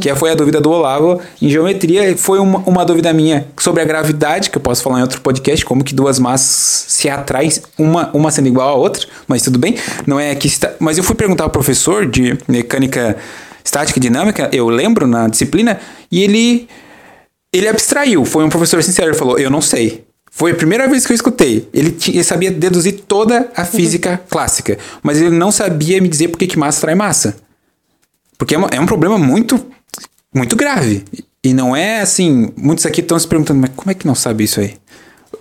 que 0.00 0.12
foi 0.16 0.32
a 0.32 0.34
dúvida 0.34 0.60
do 0.60 0.68
Olavo 0.68 1.20
em 1.40 1.48
geometria. 1.48 2.16
Foi 2.16 2.40
uma, 2.40 2.58
uma 2.66 2.84
dúvida 2.84 3.12
minha 3.12 3.46
sobre 3.56 3.80
a 3.80 3.84
gravidade, 3.84 4.50
que 4.50 4.58
eu 4.58 4.60
posso 4.60 4.82
falar 4.82 4.98
em 4.98 5.02
outro 5.02 5.20
podcast, 5.20 5.64
como 5.64 5.84
que 5.84 5.94
duas 5.94 6.18
massas 6.18 6.86
se 6.88 7.08
atraem, 7.08 7.48
uma, 7.78 8.10
uma 8.12 8.32
sendo 8.32 8.48
igual 8.48 8.70
à 8.70 8.74
outra, 8.74 9.06
mas 9.28 9.40
tudo 9.40 9.56
bem. 9.56 9.76
Não 10.04 10.18
é 10.18 10.34
que 10.34 10.48
está... 10.48 10.72
Mas 10.80 10.98
eu 10.98 11.04
fui 11.04 11.14
perguntar 11.14 11.44
ao 11.44 11.50
professor 11.50 12.06
de 12.06 12.36
mecânica 12.48 13.16
estática 13.64 14.00
e 14.00 14.02
dinâmica, 14.02 14.50
eu 14.52 14.68
lembro 14.68 15.06
na 15.06 15.28
disciplina, 15.28 15.78
e 16.10 16.24
ele 16.24 16.68
ele 17.54 17.68
abstraiu, 17.68 18.24
foi 18.24 18.44
um 18.44 18.48
professor 18.48 18.82
sincero, 18.82 19.10
ele 19.10 19.16
falou: 19.16 19.38
"Eu 19.38 19.48
não 19.48 19.60
sei". 19.60 20.07
Foi 20.30 20.52
a 20.52 20.54
primeira 20.54 20.88
vez 20.88 21.06
que 21.06 21.12
eu 21.12 21.14
escutei. 21.14 21.68
Ele, 21.72 21.90
tinha, 21.90 22.16
ele 22.16 22.24
sabia 22.24 22.50
deduzir 22.50 23.00
toda 23.06 23.50
a 23.54 23.64
física 23.64 24.10
uhum. 24.10 24.18
clássica, 24.28 24.78
mas 25.02 25.20
ele 25.20 25.30
não 25.30 25.50
sabia 25.50 26.00
me 26.00 26.08
dizer 26.08 26.28
por 26.28 26.38
que, 26.38 26.58
massa 26.58 26.78
atrai 26.78 26.94
massa. 26.94 27.36
Porque 28.36 28.54
é, 28.54 28.58
uma, 28.58 28.68
é 28.68 28.80
um 28.80 28.86
problema 28.86 29.18
muito, 29.18 29.60
muito 30.34 30.54
grave. 30.54 31.04
E 31.42 31.52
não 31.52 31.74
é 31.74 32.00
assim. 32.00 32.52
Muitos 32.56 32.86
aqui 32.86 33.00
estão 33.00 33.18
se 33.18 33.26
perguntando, 33.26 33.60
mas 33.60 33.70
como 33.74 33.90
é 33.90 33.94
que 33.94 34.06
não 34.06 34.14
sabe 34.14 34.44
isso 34.44 34.60
aí? 34.60 34.76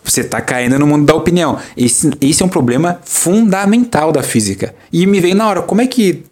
Você 0.04 0.22
está 0.22 0.42
caindo 0.42 0.80
no 0.80 0.88
mundo 0.88 1.06
da 1.06 1.14
opinião. 1.14 1.60
Esse, 1.76 2.10
esse 2.22 2.42
é 2.42 2.46
um 2.46 2.50
problema 2.50 3.00
fundamental 3.04 4.12
da 4.12 4.24
física. 4.24 4.74
E 4.92 5.06
me 5.06 5.20
veio 5.20 5.36
na 5.36 5.48
hora, 5.48 5.62
como 5.62 5.82
é 5.82 5.88
que 5.88 6.24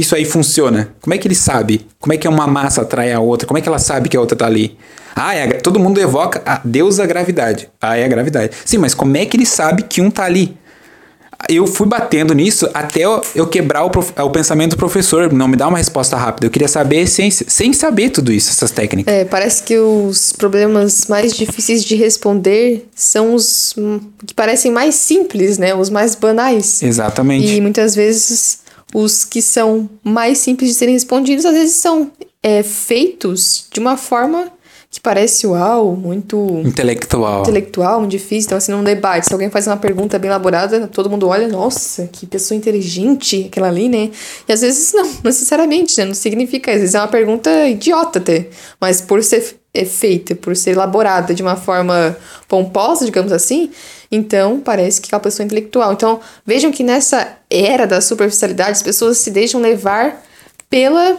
isso 0.00 0.14
aí 0.14 0.24
funciona? 0.24 0.94
Como 1.00 1.14
é 1.14 1.18
que 1.18 1.26
ele 1.26 1.34
sabe? 1.34 1.86
Como 2.00 2.12
é 2.12 2.16
que 2.16 2.28
uma 2.28 2.46
massa 2.46 2.82
atrai 2.82 3.12
a 3.12 3.20
outra? 3.20 3.46
Como 3.46 3.58
é 3.58 3.60
que 3.60 3.68
ela 3.68 3.78
sabe 3.78 4.08
que 4.08 4.16
a 4.16 4.20
outra 4.20 4.34
está 4.34 4.46
ali? 4.46 4.76
Ah, 5.14 5.34
é 5.34 5.44
a, 5.44 5.60
todo 5.60 5.78
mundo 5.78 6.00
evoca 6.00 6.42
a 6.44 6.60
Deus 6.64 6.98
a 6.98 7.06
gravidade. 7.06 7.68
Ah, 7.80 7.96
é 7.96 8.04
a 8.04 8.08
gravidade. 8.08 8.52
Sim, 8.64 8.78
mas 8.78 8.94
como 8.94 9.16
é 9.16 9.24
que 9.24 9.36
ele 9.36 9.46
sabe 9.46 9.82
que 9.82 10.00
um 10.00 10.10
tá 10.10 10.24
ali? 10.24 10.56
Eu 11.48 11.66
fui 11.66 11.86
batendo 11.86 12.32
nisso 12.34 12.68
até 12.72 13.00
eu, 13.00 13.20
eu 13.34 13.46
quebrar 13.46 13.84
o, 13.84 13.90
prof, 13.90 14.12
o, 14.16 14.30
pensamento 14.30 14.70
do 14.70 14.76
professor, 14.78 15.30
não 15.30 15.46
me 15.46 15.56
dá 15.56 15.68
uma 15.68 15.76
resposta 15.76 16.16
rápida. 16.16 16.46
Eu 16.46 16.50
queria 16.50 16.68
saber 16.68 17.00
essência, 17.02 17.44
sem 17.48 17.72
saber 17.72 18.10
tudo 18.10 18.32
isso, 18.32 18.50
essas 18.50 18.70
técnicas. 18.70 19.12
É, 19.12 19.24
parece 19.26 19.62
que 19.62 19.78
os 19.78 20.32
problemas 20.32 21.06
mais 21.06 21.36
difíceis 21.36 21.84
de 21.84 21.96
responder 21.96 22.88
são 22.94 23.34
os 23.34 23.74
que 24.26 24.32
parecem 24.32 24.72
mais 24.72 24.94
simples, 24.94 25.58
né? 25.58 25.74
Os 25.74 25.90
mais 25.90 26.14
banais. 26.14 26.82
Exatamente. 26.82 27.46
E 27.46 27.60
muitas 27.60 27.94
vezes 27.94 28.63
os 28.94 29.24
que 29.24 29.42
são 29.42 29.90
mais 30.04 30.38
simples 30.38 30.70
de 30.70 30.76
serem 30.76 30.94
respondidos, 30.94 31.44
às 31.44 31.52
vezes 31.52 31.76
são 31.76 32.10
é, 32.40 32.62
feitos 32.62 33.66
de 33.72 33.80
uma 33.80 33.96
forma 33.96 34.52
que 34.94 35.00
parece 35.00 35.44
uau, 35.44 35.96
muito 35.96 36.62
intelectual. 36.64 37.42
Intelectual, 37.42 37.98
muito 37.98 38.12
difícil. 38.12 38.46
Então, 38.46 38.58
assim, 38.58 38.70
num 38.70 38.84
debate, 38.84 39.26
se 39.26 39.32
alguém 39.32 39.50
faz 39.50 39.66
uma 39.66 39.76
pergunta 39.76 40.20
bem 40.20 40.28
elaborada, 40.28 40.86
todo 40.86 41.10
mundo 41.10 41.26
olha, 41.26 41.48
nossa, 41.48 42.06
que 42.12 42.24
pessoa 42.26 42.56
inteligente 42.56 43.46
aquela 43.50 43.66
ali, 43.66 43.88
né? 43.88 44.12
E 44.48 44.52
às 44.52 44.60
vezes 44.60 44.92
não, 44.92 45.10
necessariamente, 45.24 45.98
né? 45.98 46.04
Não 46.04 46.14
significa, 46.14 46.70
às 46.70 46.78
vezes 46.78 46.94
é 46.94 47.00
uma 47.00 47.08
pergunta 47.08 47.68
idiota 47.68 48.20
até. 48.20 48.46
Mas 48.80 49.00
por 49.00 49.20
ser 49.24 49.56
é 49.74 49.84
feita, 49.84 50.34
por 50.36 50.54
ser 50.54 50.70
elaborada 50.70 51.34
de 51.34 51.42
uma 51.42 51.56
forma 51.56 52.16
pomposa, 52.46 53.04
digamos 53.04 53.32
assim, 53.32 53.70
então 54.10 54.60
parece 54.60 55.00
que 55.00 55.12
é 55.12 55.16
uma 55.16 55.22
pessoa 55.22 55.44
intelectual. 55.44 55.92
Então, 55.92 56.20
vejam 56.46 56.70
que 56.70 56.84
nessa 56.84 57.36
era 57.50 57.86
da 57.86 58.00
superficialidade, 58.00 58.70
as 58.70 58.82
pessoas 58.82 59.18
se 59.18 59.32
deixam 59.32 59.60
levar 59.60 60.22
pela 60.70 61.16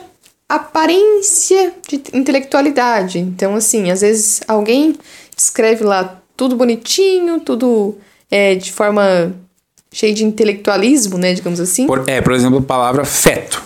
aparência 0.48 1.74
de 1.88 2.02
intelectualidade. 2.14 3.20
Então, 3.20 3.56
assim, 3.56 3.92
às 3.92 4.02
vezes 4.02 4.42
alguém 4.48 4.96
escreve 5.36 5.84
lá 5.84 6.22
tudo 6.38 6.56
bonitinho, 6.56 7.40
tudo 7.42 7.98
é, 8.32 8.56
de 8.56 8.72
forma 8.72 9.36
cheia 9.92 10.14
de 10.14 10.24
intelectualismo, 10.24 11.18
né, 11.18 11.34
digamos 11.34 11.60
assim. 11.60 11.88
Por, 11.88 12.08
é, 12.08 12.22
por 12.22 12.34
exemplo, 12.34 12.60
a 12.60 12.62
palavra 12.62 13.04
feto. 13.06 13.62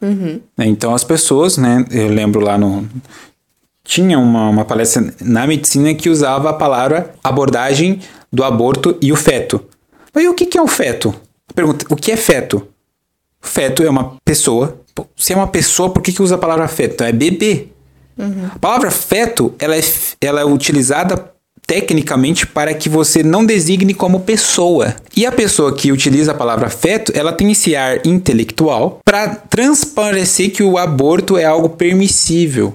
Uhum. 0.00 0.40
Então, 0.58 0.94
as 0.94 1.04
pessoas, 1.04 1.56
né, 1.56 1.84
eu 1.90 2.08
lembro 2.08 2.40
lá 2.40 2.58
no... 2.58 2.88
Tinha 3.92 4.18
uma, 4.18 4.48
uma 4.48 4.64
palestra 4.64 5.12
na 5.20 5.46
medicina 5.46 5.92
que 5.94 6.08
usava 6.08 6.50
a 6.50 6.54
palavra 6.54 7.14
abordagem 7.22 8.00
do 8.32 8.42
aborto 8.42 8.96
e 9.02 9.12
o 9.12 9.16
feto. 9.16 9.60
Mas 10.14 10.26
o 10.26 10.34
que, 10.34 10.46
que 10.46 10.56
é 10.56 10.62
o 10.62 10.66
feto? 10.66 11.14
Pergunta, 11.54 11.84
o 11.90 11.96
que 11.96 12.10
é 12.10 12.16
feto? 12.16 12.66
Feto 13.40 13.82
é 13.82 13.90
uma 13.90 14.16
pessoa 14.24 14.82
se 15.16 15.32
é 15.32 15.36
uma 15.36 15.46
pessoa, 15.46 15.90
por 15.90 16.02
que, 16.02 16.12
que 16.12 16.22
usa 16.22 16.34
a 16.34 16.38
palavra 16.38 16.68
feto? 16.68 16.94
Então 16.94 17.06
é 17.06 17.12
bebê. 17.12 17.68
Uhum. 18.18 18.46
A 18.54 18.58
palavra 18.58 18.90
feto 18.90 19.54
ela 19.58 19.76
é, 19.76 19.80
ela 20.20 20.40
é 20.40 20.44
utilizada 20.44 21.32
tecnicamente 21.66 22.46
para 22.46 22.74
que 22.74 22.88
você 22.88 23.22
não 23.22 23.44
designe 23.44 23.94
como 23.94 24.20
pessoa. 24.20 24.94
E 25.16 25.24
a 25.24 25.32
pessoa 25.32 25.74
que 25.74 25.92
utiliza 25.92 26.32
a 26.32 26.34
palavra 26.34 26.68
feto, 26.68 27.12
ela 27.14 27.32
tem 27.32 27.52
esse 27.52 27.74
ar 27.74 28.06
intelectual 28.06 29.00
para 29.04 29.28
transparecer 29.28 30.50
que 30.50 30.62
o 30.62 30.76
aborto 30.76 31.38
é 31.38 31.44
algo 31.44 31.70
permissível. 31.70 32.74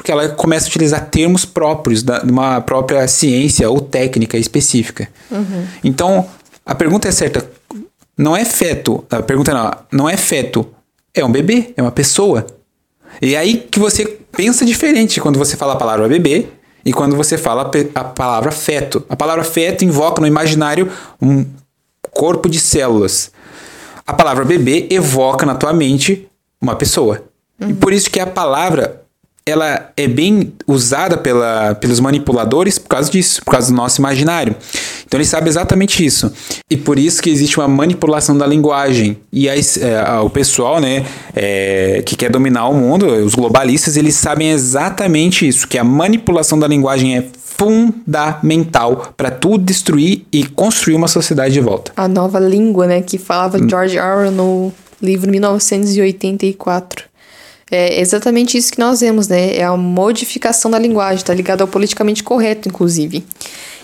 Porque 0.00 0.10
ela 0.10 0.30
começa 0.30 0.64
a 0.64 0.68
utilizar 0.70 1.10
termos 1.10 1.44
próprios 1.44 2.02
de 2.02 2.10
uma 2.30 2.62
própria 2.62 3.06
ciência 3.06 3.68
ou 3.68 3.82
técnica 3.82 4.38
específica. 4.38 5.06
Uhum. 5.30 5.66
Então, 5.84 6.26
a 6.64 6.74
pergunta 6.74 7.06
é 7.06 7.12
certa. 7.12 7.46
Não 8.16 8.34
é 8.34 8.42
feto. 8.42 9.04
A 9.10 9.20
pergunta 9.20 9.52
não, 9.52 9.70
não 9.92 10.08
é 10.08 10.16
feto 10.16 10.66
é 11.14 11.22
um 11.22 11.30
bebê, 11.30 11.74
é 11.76 11.82
uma 11.82 11.92
pessoa. 11.92 12.46
E 13.20 13.36
aí 13.36 13.58
que 13.58 13.78
você 13.78 14.06
pensa 14.32 14.64
diferente 14.64 15.20
quando 15.20 15.38
você 15.38 15.54
fala 15.54 15.74
a 15.74 15.76
palavra 15.76 16.08
bebê 16.08 16.46
e 16.82 16.94
quando 16.94 17.14
você 17.14 17.36
fala 17.36 17.70
a 17.94 18.04
palavra 18.04 18.50
feto. 18.50 19.04
A 19.06 19.14
palavra 19.14 19.44
feto 19.44 19.84
invoca 19.84 20.22
no 20.22 20.26
imaginário 20.26 20.90
um 21.20 21.44
corpo 22.10 22.48
de 22.48 22.58
células. 22.58 23.30
A 24.06 24.14
palavra 24.14 24.46
bebê 24.46 24.88
evoca 24.90 25.44
na 25.44 25.54
tua 25.54 25.74
mente 25.74 26.26
uma 26.58 26.74
pessoa. 26.74 27.22
Uhum. 27.60 27.68
E 27.68 27.74
por 27.74 27.92
isso 27.92 28.10
que 28.10 28.18
a 28.18 28.26
palavra 28.26 28.99
ela 29.44 29.90
é 29.96 30.06
bem 30.06 30.52
usada 30.66 31.16
pela, 31.16 31.74
pelos 31.74 31.98
manipuladores 31.98 32.78
por 32.78 32.88
causa 32.88 33.10
disso, 33.10 33.42
por 33.44 33.52
causa 33.52 33.68
do 33.68 33.74
nosso 33.74 34.00
imaginário. 34.00 34.54
Então 35.06 35.18
ele 35.18 35.26
sabe 35.26 35.48
exatamente 35.48 36.04
isso. 36.04 36.32
E 36.70 36.76
por 36.76 36.98
isso 36.98 37.22
que 37.22 37.30
existe 37.30 37.58
uma 37.58 37.66
manipulação 37.66 38.36
da 38.36 38.46
linguagem. 38.46 39.16
E 39.32 39.48
aí, 39.48 39.60
é, 39.80 40.20
o 40.20 40.30
pessoal 40.30 40.80
né, 40.80 41.04
é, 41.34 42.02
que 42.06 42.14
quer 42.16 42.30
dominar 42.30 42.68
o 42.68 42.74
mundo, 42.74 43.06
os 43.06 43.34
globalistas, 43.34 43.96
eles 43.96 44.14
sabem 44.14 44.50
exatamente 44.50 45.46
isso, 45.48 45.66
que 45.66 45.78
a 45.78 45.84
manipulação 45.84 46.58
da 46.58 46.68
linguagem 46.68 47.18
é 47.18 47.24
fundamental 47.34 49.12
para 49.16 49.30
tudo 49.30 49.64
destruir 49.64 50.24
e 50.32 50.46
construir 50.46 50.94
uma 50.94 51.08
sociedade 51.08 51.52
de 51.52 51.60
volta. 51.60 51.92
A 51.96 52.06
nova 52.06 52.38
língua, 52.38 52.86
né, 52.86 53.02
que 53.02 53.18
falava 53.18 53.58
hum. 53.58 53.68
George 53.68 53.98
Orwell 53.98 54.30
no 54.30 54.72
livro 55.02 55.30
1984. 55.30 57.09
É 57.70 58.00
exatamente 58.00 58.58
isso 58.58 58.72
que 58.72 58.78
nós 58.78 59.00
vemos, 59.00 59.28
né? 59.28 59.56
É 59.56 59.62
a 59.62 59.76
modificação 59.76 60.70
da 60.70 60.78
linguagem, 60.78 61.24
tá 61.24 61.32
ligado 61.32 61.60
ao 61.60 61.68
politicamente 61.68 62.22
correto, 62.22 62.68
inclusive. 62.68 63.24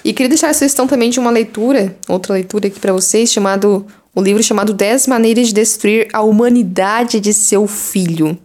E 0.05 0.13
queria 0.13 0.29
deixar 0.29 0.51
a 0.51 0.55
sugestão 0.55 0.87
também 0.87 1.11
de 1.11 1.21
uma 1.21 1.31
leitura, 1.31 1.97
outra 2.09 2.35
leitura 2.35 2.67
aqui 2.67 2.81
para 2.81 2.93
vocês, 2.93 3.33
chamado 3.33 3.87
o 4.15 4.21
um 4.21 4.23
livro 4.23 4.43
chamado 4.43 4.73
10 4.73 5.07
Maneiras 5.09 5.49
de 5.49 5.55
Destruir 5.55 6.09
a 6.13 6.23
Humanidade 6.23 7.21
de 7.21 7.35
Seu 7.35 7.67
Filho. 7.67 8.37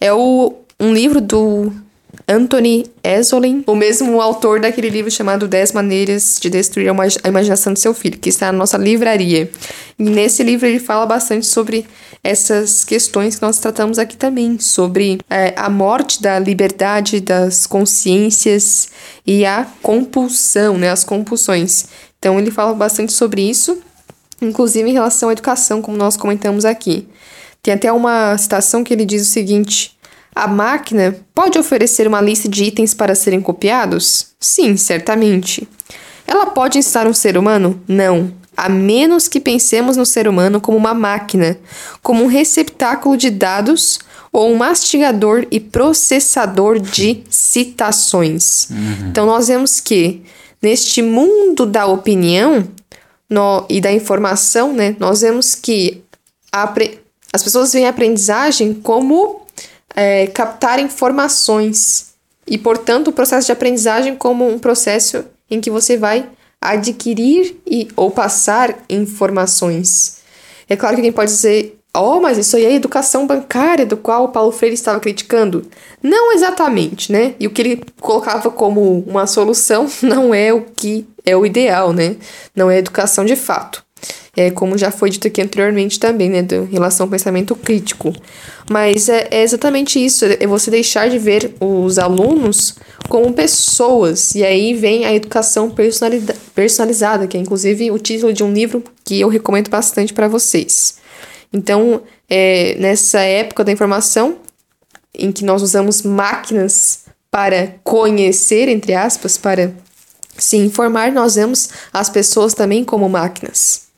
É 0.00 0.12
o, 0.12 0.54
um 0.78 0.94
livro 0.94 1.20
do 1.20 1.72
Anthony 2.30 2.86
Esolin, 3.02 3.64
o 3.66 3.74
mesmo 3.74 4.20
autor 4.20 4.60
daquele 4.60 4.88
livro 4.88 5.10
chamado 5.10 5.48
10 5.48 5.72
Maneiras 5.72 6.38
de 6.40 6.48
Destruir 6.48 6.88
a 6.88 7.28
Imaginação 7.28 7.72
de 7.72 7.80
Seu 7.80 7.92
Filho, 7.92 8.20
que 8.20 8.28
está 8.28 8.52
na 8.52 8.58
nossa 8.58 8.78
livraria. 8.78 9.50
E 9.98 10.02
nesse 10.04 10.44
livro 10.44 10.64
ele 10.64 10.78
fala 10.78 11.04
bastante 11.06 11.44
sobre 11.46 11.84
essas 12.22 12.84
questões 12.84 13.34
que 13.34 13.42
nós 13.42 13.58
tratamos 13.58 13.98
aqui 13.98 14.16
também, 14.16 14.60
sobre 14.60 15.18
é, 15.28 15.52
a 15.56 15.68
morte 15.68 16.22
da 16.22 16.38
liberdade 16.38 17.18
das 17.18 17.66
consciências 17.66 18.90
e 19.26 19.44
a 19.44 19.66
compulsão, 19.82 20.78
né, 20.78 20.88
as 20.88 21.02
compulsões. 21.02 21.86
Então 22.20 22.38
ele 22.38 22.52
fala 22.52 22.74
bastante 22.74 23.12
sobre 23.12 23.42
isso, 23.42 23.82
inclusive 24.40 24.88
em 24.88 24.92
relação 24.92 25.30
à 25.30 25.32
educação, 25.32 25.82
como 25.82 25.96
nós 25.96 26.16
comentamos 26.16 26.64
aqui. 26.64 27.08
Tem 27.60 27.74
até 27.74 27.90
uma 27.90 28.38
citação 28.38 28.84
que 28.84 28.94
ele 28.94 29.04
diz 29.04 29.22
o 29.26 29.32
seguinte: 29.32 29.98
a 30.34 30.46
máquina 30.46 31.16
pode 31.34 31.58
oferecer 31.58 32.06
uma 32.06 32.20
lista 32.20 32.48
de 32.48 32.64
itens 32.64 32.94
para 32.94 33.14
serem 33.14 33.40
copiados? 33.40 34.28
Sim, 34.38 34.76
certamente. 34.76 35.68
Ela 36.26 36.46
pode 36.46 36.78
ensinar 36.78 37.06
um 37.06 37.14
ser 37.14 37.36
humano? 37.36 37.80
Não, 37.88 38.32
a 38.56 38.68
menos 38.68 39.26
que 39.26 39.40
pensemos 39.40 39.96
no 39.96 40.06
ser 40.06 40.28
humano 40.28 40.60
como 40.60 40.76
uma 40.76 40.94
máquina, 40.94 41.58
como 42.02 42.24
um 42.24 42.26
receptáculo 42.26 43.16
de 43.16 43.30
dados 43.30 43.98
ou 44.32 44.52
um 44.52 44.56
mastigador 44.56 45.46
e 45.50 45.58
processador 45.58 46.78
de 46.78 47.24
citações. 47.28 48.68
Uhum. 48.70 49.08
Então, 49.08 49.26
nós 49.26 49.48
vemos 49.48 49.80
que 49.80 50.22
neste 50.62 51.02
mundo 51.02 51.66
da 51.66 51.86
opinião 51.86 52.68
no, 53.28 53.64
e 53.68 53.80
da 53.80 53.92
informação, 53.92 54.72
né, 54.72 54.94
nós 54.98 55.22
vemos 55.22 55.54
que 55.54 56.02
as 57.32 57.42
pessoas 57.42 57.72
veem 57.72 57.86
a 57.86 57.90
aprendizagem 57.90 58.74
como 58.74 59.46
é, 60.00 60.26
captar 60.28 60.78
informações 60.78 62.14
e, 62.46 62.56
portanto, 62.56 63.08
o 63.08 63.12
processo 63.12 63.44
de 63.44 63.52
aprendizagem 63.52 64.16
como 64.16 64.48
um 64.48 64.58
processo 64.58 65.26
em 65.50 65.60
que 65.60 65.70
você 65.70 65.98
vai 65.98 66.26
adquirir 66.58 67.60
e 67.66 67.86
ou 67.94 68.10
passar 68.10 68.78
informações. 68.88 70.20
É 70.66 70.74
claro 70.74 70.96
que 70.96 71.00
alguém 71.00 71.12
pode 71.12 71.30
dizer 71.30 71.76
Oh, 71.92 72.20
mas 72.20 72.38
isso 72.38 72.56
aí 72.56 72.64
é 72.64 72.72
educação 72.72 73.26
bancária, 73.26 73.84
do 73.84 73.96
qual 73.96 74.24
o 74.24 74.28
Paulo 74.28 74.52
Freire 74.52 74.74
estava 74.74 75.00
criticando? 75.00 75.66
Não 76.00 76.32
exatamente, 76.32 77.10
né? 77.10 77.34
E 77.40 77.48
o 77.48 77.50
que 77.50 77.60
ele 77.60 77.84
colocava 78.00 78.48
como 78.48 79.00
uma 79.00 79.26
solução 79.26 79.88
não 80.00 80.32
é 80.32 80.52
o 80.52 80.62
que 80.62 81.04
é 81.26 81.36
o 81.36 81.44
ideal, 81.44 81.92
né? 81.92 82.16
Não 82.54 82.70
é 82.70 82.78
educação 82.78 83.24
de 83.24 83.34
fato. 83.34 83.84
É 84.36 84.50
como 84.50 84.78
já 84.78 84.90
foi 84.90 85.10
dito 85.10 85.26
aqui 85.26 85.42
anteriormente 85.42 85.98
também, 85.98 86.30
né? 86.30 86.38
em 86.38 86.72
relação 86.72 87.06
ao 87.06 87.10
pensamento 87.10 87.56
crítico. 87.56 88.12
Mas 88.70 89.08
é, 89.08 89.26
é 89.30 89.42
exatamente 89.42 90.02
isso, 90.02 90.24
é 90.24 90.46
você 90.46 90.70
deixar 90.70 91.10
de 91.10 91.18
ver 91.18 91.54
os 91.60 91.98
alunos 91.98 92.76
como 93.08 93.32
pessoas. 93.32 94.34
E 94.34 94.44
aí 94.44 94.72
vem 94.74 95.04
a 95.04 95.12
educação 95.12 95.74
personalizada, 96.54 97.26
que 97.26 97.36
é 97.36 97.40
inclusive 97.40 97.90
o 97.90 97.98
título 97.98 98.32
de 98.32 98.44
um 98.44 98.52
livro 98.52 98.84
que 99.04 99.20
eu 99.20 99.28
recomendo 99.28 99.68
bastante 99.68 100.12
para 100.12 100.28
vocês. 100.28 100.98
Então, 101.52 102.02
é, 102.28 102.76
nessa 102.78 103.20
época 103.20 103.64
da 103.64 103.72
informação, 103.72 104.36
em 105.12 105.32
que 105.32 105.44
nós 105.44 105.62
usamos 105.62 106.02
máquinas 106.02 107.00
para 107.30 107.74
conhecer, 107.82 108.68
entre 108.68 108.94
aspas, 108.94 109.36
para 109.36 109.72
se 110.36 110.56
informar, 110.56 111.12
nós 111.12 111.34
vemos 111.34 111.70
as 111.92 112.08
pessoas 112.08 112.54
também 112.54 112.84
como 112.84 113.08
máquinas. 113.08 113.89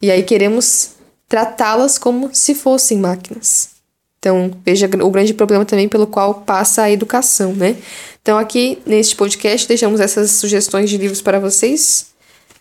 E 0.00 0.10
aí 0.10 0.22
queremos 0.22 0.92
tratá-las 1.28 1.98
como 1.98 2.30
se 2.32 2.54
fossem 2.54 2.98
máquinas. 2.98 3.70
Então, 4.18 4.50
veja 4.64 4.88
o 5.02 5.10
grande 5.10 5.32
problema 5.32 5.64
também 5.64 5.88
pelo 5.88 6.06
qual 6.06 6.34
passa 6.34 6.82
a 6.82 6.90
educação, 6.90 7.54
né? 7.54 7.76
Então, 8.20 8.36
aqui 8.36 8.78
neste 8.84 9.16
podcast, 9.16 9.66
deixamos 9.66 9.98
essas 9.98 10.32
sugestões 10.32 10.90
de 10.90 10.98
livros 10.98 11.22
para 11.22 11.38
vocês. 11.38 12.06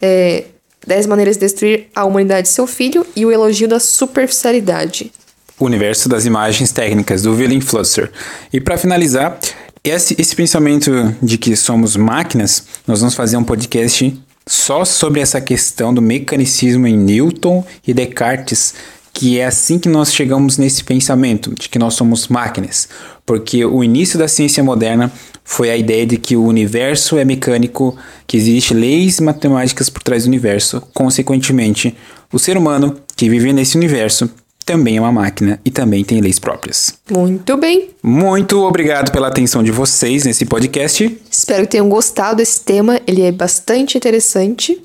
É, 0.02 0.46
10 0.88 1.08
maneiras 1.08 1.36
de 1.36 1.42
destruir 1.42 1.88
a 1.94 2.06
humanidade 2.06 2.48
e 2.48 2.52
seu 2.52 2.66
filho 2.66 3.06
e 3.16 3.26
o 3.26 3.32
elogio 3.32 3.68
da 3.68 3.80
superficialidade. 3.80 5.12
O 5.60 5.66
universo 5.66 6.08
das 6.08 6.26
imagens 6.26 6.72
técnicas, 6.72 7.24
do 7.24 7.34
Willem 7.34 7.60
Flusser. 7.60 8.10
E 8.54 8.62
para 8.62 8.78
finalizar, 8.78 9.38
esse, 9.84 10.16
esse 10.18 10.34
pensamento 10.34 11.14
de 11.22 11.38
que 11.38 11.56
somos 11.58 11.98
máquinas, 11.98 12.64
nós 12.88 13.02
vamos 13.02 13.16
fazer 13.16 13.36
um 13.36 13.44
podcast 13.44 14.18
só 14.50 14.84
sobre 14.84 15.22
essa 15.22 15.40
questão 15.40 15.94
do 15.94 16.02
mecanicismo 16.02 16.88
em 16.88 16.98
Newton 16.98 17.64
e 17.86 17.94
Descartes, 17.94 18.74
que 19.14 19.38
é 19.38 19.46
assim 19.46 19.78
que 19.78 19.88
nós 19.88 20.12
chegamos 20.12 20.58
nesse 20.58 20.84
pensamento 20.84 21.54
de 21.54 21.70
que 21.70 21.78
nós 21.78 21.94
somos 21.94 22.28
máquinas, 22.28 22.90
porque 23.28 23.64
o 23.64 23.84
início 23.84 24.18
da 24.18 24.28
ciência 24.28 24.64
moderna 24.64 25.12
foi 25.44 25.70
a 25.70 25.78
ideia 25.78 26.04
de 26.04 26.18
que 26.18 26.36
o 26.36 26.44
universo 26.44 27.16
é 27.20 27.24
mecânico, 27.24 27.96
que 28.26 28.38
existem 28.38 28.76
leis 28.76 29.20
matemáticas 29.20 29.88
por 29.88 30.02
trás 30.02 30.24
do 30.24 30.30
universo, 30.30 30.82
consequentemente, 30.96 31.96
o 32.34 32.40
ser 32.40 32.58
humano 32.58 32.96
que 33.16 33.30
vive 33.30 33.54
nesse 33.54 33.78
universo 33.78 34.32
também 34.70 34.98
é 34.98 35.02
uma 35.02 35.12
máquina 35.12 35.60
e 35.66 35.72
também 35.72 36.04
tem 36.04 36.22
leis 36.22 36.38
próprias. 36.38 36.94
Muito 37.10 37.58
bem. 37.58 37.90
Muito 38.04 38.62
obrigado 38.62 39.12
pela 39.12 39.28
atenção 39.28 39.64
de 39.64 39.72
vocês 39.72 40.26
nesse 40.26 40.46
podcast. 40.46 41.20
Espero 41.32 41.64
que 41.64 41.72
tenham 41.72 41.90
gostado 41.90 42.36
desse 42.36 42.62
tema, 42.62 43.02
ele 43.08 43.24
é 43.24 43.32
bastante 43.32 43.98
interessante. 43.98 44.80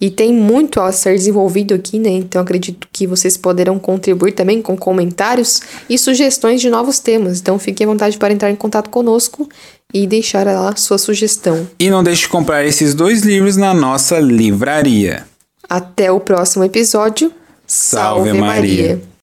E 0.00 0.10
tem 0.10 0.32
muito 0.32 0.80
a 0.80 0.92
ser 0.92 1.14
desenvolvido 1.14 1.74
aqui, 1.74 1.98
né? 1.98 2.10
Então 2.10 2.40
acredito 2.40 2.86
que 2.92 3.04
vocês 3.04 3.36
poderão 3.36 3.80
contribuir 3.80 4.30
também 4.30 4.62
com 4.62 4.76
comentários 4.76 5.60
e 5.90 5.98
sugestões 5.98 6.60
de 6.60 6.70
novos 6.70 7.00
temas. 7.00 7.40
Então 7.40 7.58
fiquem 7.58 7.84
à 7.84 7.90
vontade 7.90 8.16
para 8.18 8.32
entrar 8.32 8.50
em 8.50 8.56
contato 8.56 8.90
conosco 8.90 9.48
e 9.92 10.06
deixar 10.06 10.46
lá 10.46 10.76
sua 10.76 10.98
sugestão. 10.98 11.66
E 11.80 11.90
não 11.90 12.04
deixe 12.04 12.22
de 12.22 12.28
comprar 12.28 12.64
esses 12.64 12.94
dois 12.94 13.22
livros 13.22 13.56
na 13.56 13.74
nossa 13.74 14.20
livraria. 14.20 15.24
Até 15.68 16.12
o 16.12 16.20
próximo 16.20 16.62
episódio. 16.62 17.32
Salve, 17.66 18.30
Salve 18.30 18.38
Maria. 18.38 18.88
Maria. 18.88 19.15